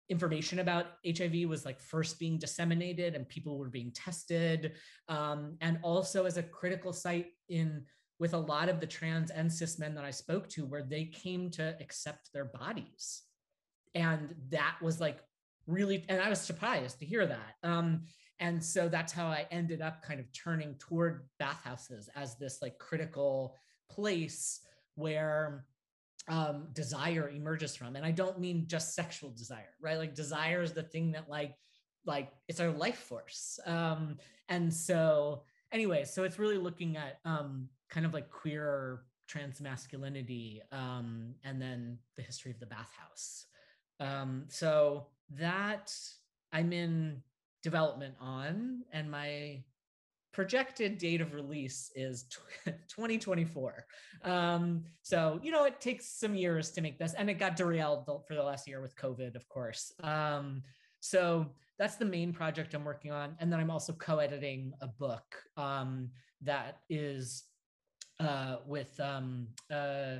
information 0.09 0.59
about 0.59 0.87
HIV 1.05 1.47
was 1.47 1.65
like 1.65 1.79
first 1.79 2.19
being 2.19 2.37
disseminated 2.37 3.15
and 3.15 3.29
people 3.29 3.57
were 3.57 3.69
being 3.69 3.91
tested, 3.91 4.73
um, 5.07 5.55
and 5.61 5.79
also 5.83 6.25
as 6.25 6.37
a 6.37 6.43
critical 6.43 6.91
site 6.93 7.27
in 7.47 7.83
with 8.19 8.33
a 8.33 8.37
lot 8.37 8.67
of 8.67 8.79
the 8.79 8.87
trans 8.87 9.31
and 9.31 9.51
cis 9.51 9.79
men 9.79 9.95
that 9.95 10.03
I 10.03 10.11
spoke 10.11 10.49
to, 10.49 10.65
where 10.65 10.83
they 10.83 11.05
came 11.05 11.49
to 11.51 11.75
accept 11.79 12.33
their 12.33 12.45
bodies, 12.45 13.21
and 13.95 14.35
that 14.49 14.75
was 14.81 14.99
like 14.99 15.19
really, 15.67 16.05
and 16.09 16.21
I 16.21 16.29
was 16.29 16.41
surprised 16.41 16.99
to 16.99 17.05
hear 17.05 17.25
that. 17.25 17.55
Um, 17.63 18.03
and 18.39 18.63
so 18.63 18.87
that's 18.87 19.11
how 19.11 19.27
I 19.27 19.45
ended 19.51 19.81
up 19.81 20.01
kind 20.01 20.19
of 20.19 20.31
turning 20.31 20.75
toward 20.75 21.27
bathhouses 21.39 22.09
as 22.15 22.37
this 22.37 22.61
like 22.61 22.77
critical 22.77 23.55
place 23.89 24.61
where 24.95 25.65
um, 26.27 26.67
desire 26.73 27.29
emerges 27.29 27.75
from. 27.75 27.95
And 27.95 28.05
I 28.05 28.11
don't 28.11 28.39
mean 28.39 28.65
just 28.67 28.95
sexual 28.95 29.31
desire, 29.31 29.73
right? 29.81 29.97
Like 29.97 30.15
desire 30.15 30.61
is 30.61 30.73
the 30.73 30.83
thing 30.83 31.11
that 31.11 31.29
like, 31.29 31.55
like 32.05 32.31
it's 32.47 32.59
our 32.59 32.71
life 32.71 32.99
force. 32.99 33.59
Um, 33.65 34.17
and 34.47 34.73
so 34.73 35.43
anyway, 35.71 36.05
so 36.05 36.23
it's 36.23 36.39
really 36.39 36.57
looking 36.57 36.97
at 36.97 37.19
um, 37.25 37.67
kind 37.89 38.05
of 38.05 38.13
like 38.13 38.29
queer 38.29 39.01
trans 39.27 39.59
masculinity 39.59 40.61
um, 40.71 41.35
and 41.43 41.61
then 41.61 41.97
the 42.15 42.23
history 42.23 42.51
of 42.51 42.59
the 42.59 42.65
bathhouse. 42.65 43.45
Um, 43.99 44.45
so 44.47 45.07
that 45.31 45.93
I'm 46.51 46.73
in 46.73 47.21
development 47.63 48.15
on, 48.19 48.83
and 48.91 49.09
my 49.11 49.63
projected 50.31 50.97
date 50.97 51.21
of 51.21 51.33
release 51.33 51.91
is 51.95 52.25
2024 52.65 53.85
um, 54.23 54.83
so 55.01 55.39
you 55.41 55.51
know 55.51 55.65
it 55.65 55.81
takes 55.81 56.05
some 56.05 56.35
years 56.35 56.69
to 56.69 56.81
make 56.81 56.99
this 56.99 57.13
and 57.15 57.29
it 57.29 57.33
got 57.33 57.55
derailed 57.55 58.05
for 58.05 58.35
the 58.35 58.43
last 58.43 58.67
year 58.67 58.81
with 58.81 58.95
covid 58.95 59.35
of 59.35 59.47
course. 59.49 59.91
Um, 60.03 60.61
so 60.99 61.47
that's 61.79 61.95
the 61.95 62.05
main 62.05 62.31
project 62.31 62.73
i'm 62.73 62.85
working 62.85 63.11
on 63.11 63.35
and 63.39 63.51
then 63.51 63.59
i'm 63.59 63.71
also 63.71 63.93
co-editing 63.93 64.71
a 64.81 64.87
book 64.87 65.23
um, 65.57 66.09
that 66.41 66.79
is 66.89 67.45
uh, 68.19 68.57
with 68.67 68.99
um, 68.99 69.47
uh, 69.71 70.17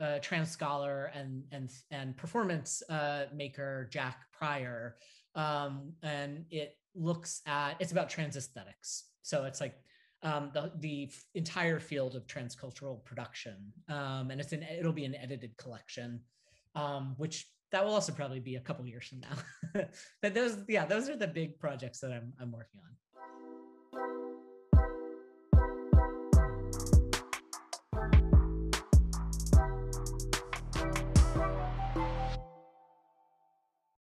uh, 0.00 0.18
trans 0.20 0.50
scholar 0.50 1.10
and 1.14 1.42
and 1.52 1.70
and 1.90 2.16
performance 2.16 2.82
uh, 2.88 3.24
maker 3.34 3.88
Jack 3.90 4.20
Pryor, 4.32 4.96
um, 5.34 5.92
and 6.02 6.44
it 6.50 6.76
looks 6.94 7.40
at 7.46 7.76
it's 7.80 7.92
about 7.92 8.08
trans 8.08 8.36
aesthetics. 8.36 9.04
So 9.22 9.44
it's 9.44 9.60
like 9.60 9.74
um, 10.22 10.50
the 10.54 10.72
the 10.78 11.10
entire 11.34 11.80
field 11.80 12.16
of 12.16 12.26
transcultural 12.26 13.04
production, 13.04 13.56
um, 13.88 14.30
and 14.30 14.40
it's 14.40 14.52
an 14.52 14.62
it'll 14.62 14.92
be 14.92 15.04
an 15.04 15.14
edited 15.14 15.56
collection, 15.56 16.20
um, 16.74 17.14
which 17.18 17.46
that 17.70 17.84
will 17.84 17.92
also 17.92 18.12
probably 18.12 18.40
be 18.40 18.56
a 18.56 18.60
couple 18.60 18.86
years 18.86 19.06
from 19.06 19.20
now. 19.20 19.84
but 20.22 20.34
those 20.34 20.58
yeah 20.68 20.86
those 20.86 21.08
are 21.08 21.16
the 21.16 21.26
big 21.26 21.58
projects 21.58 22.00
that 22.00 22.12
I'm 22.12 22.32
I'm 22.40 22.52
working 22.52 22.80
on. 22.84 22.96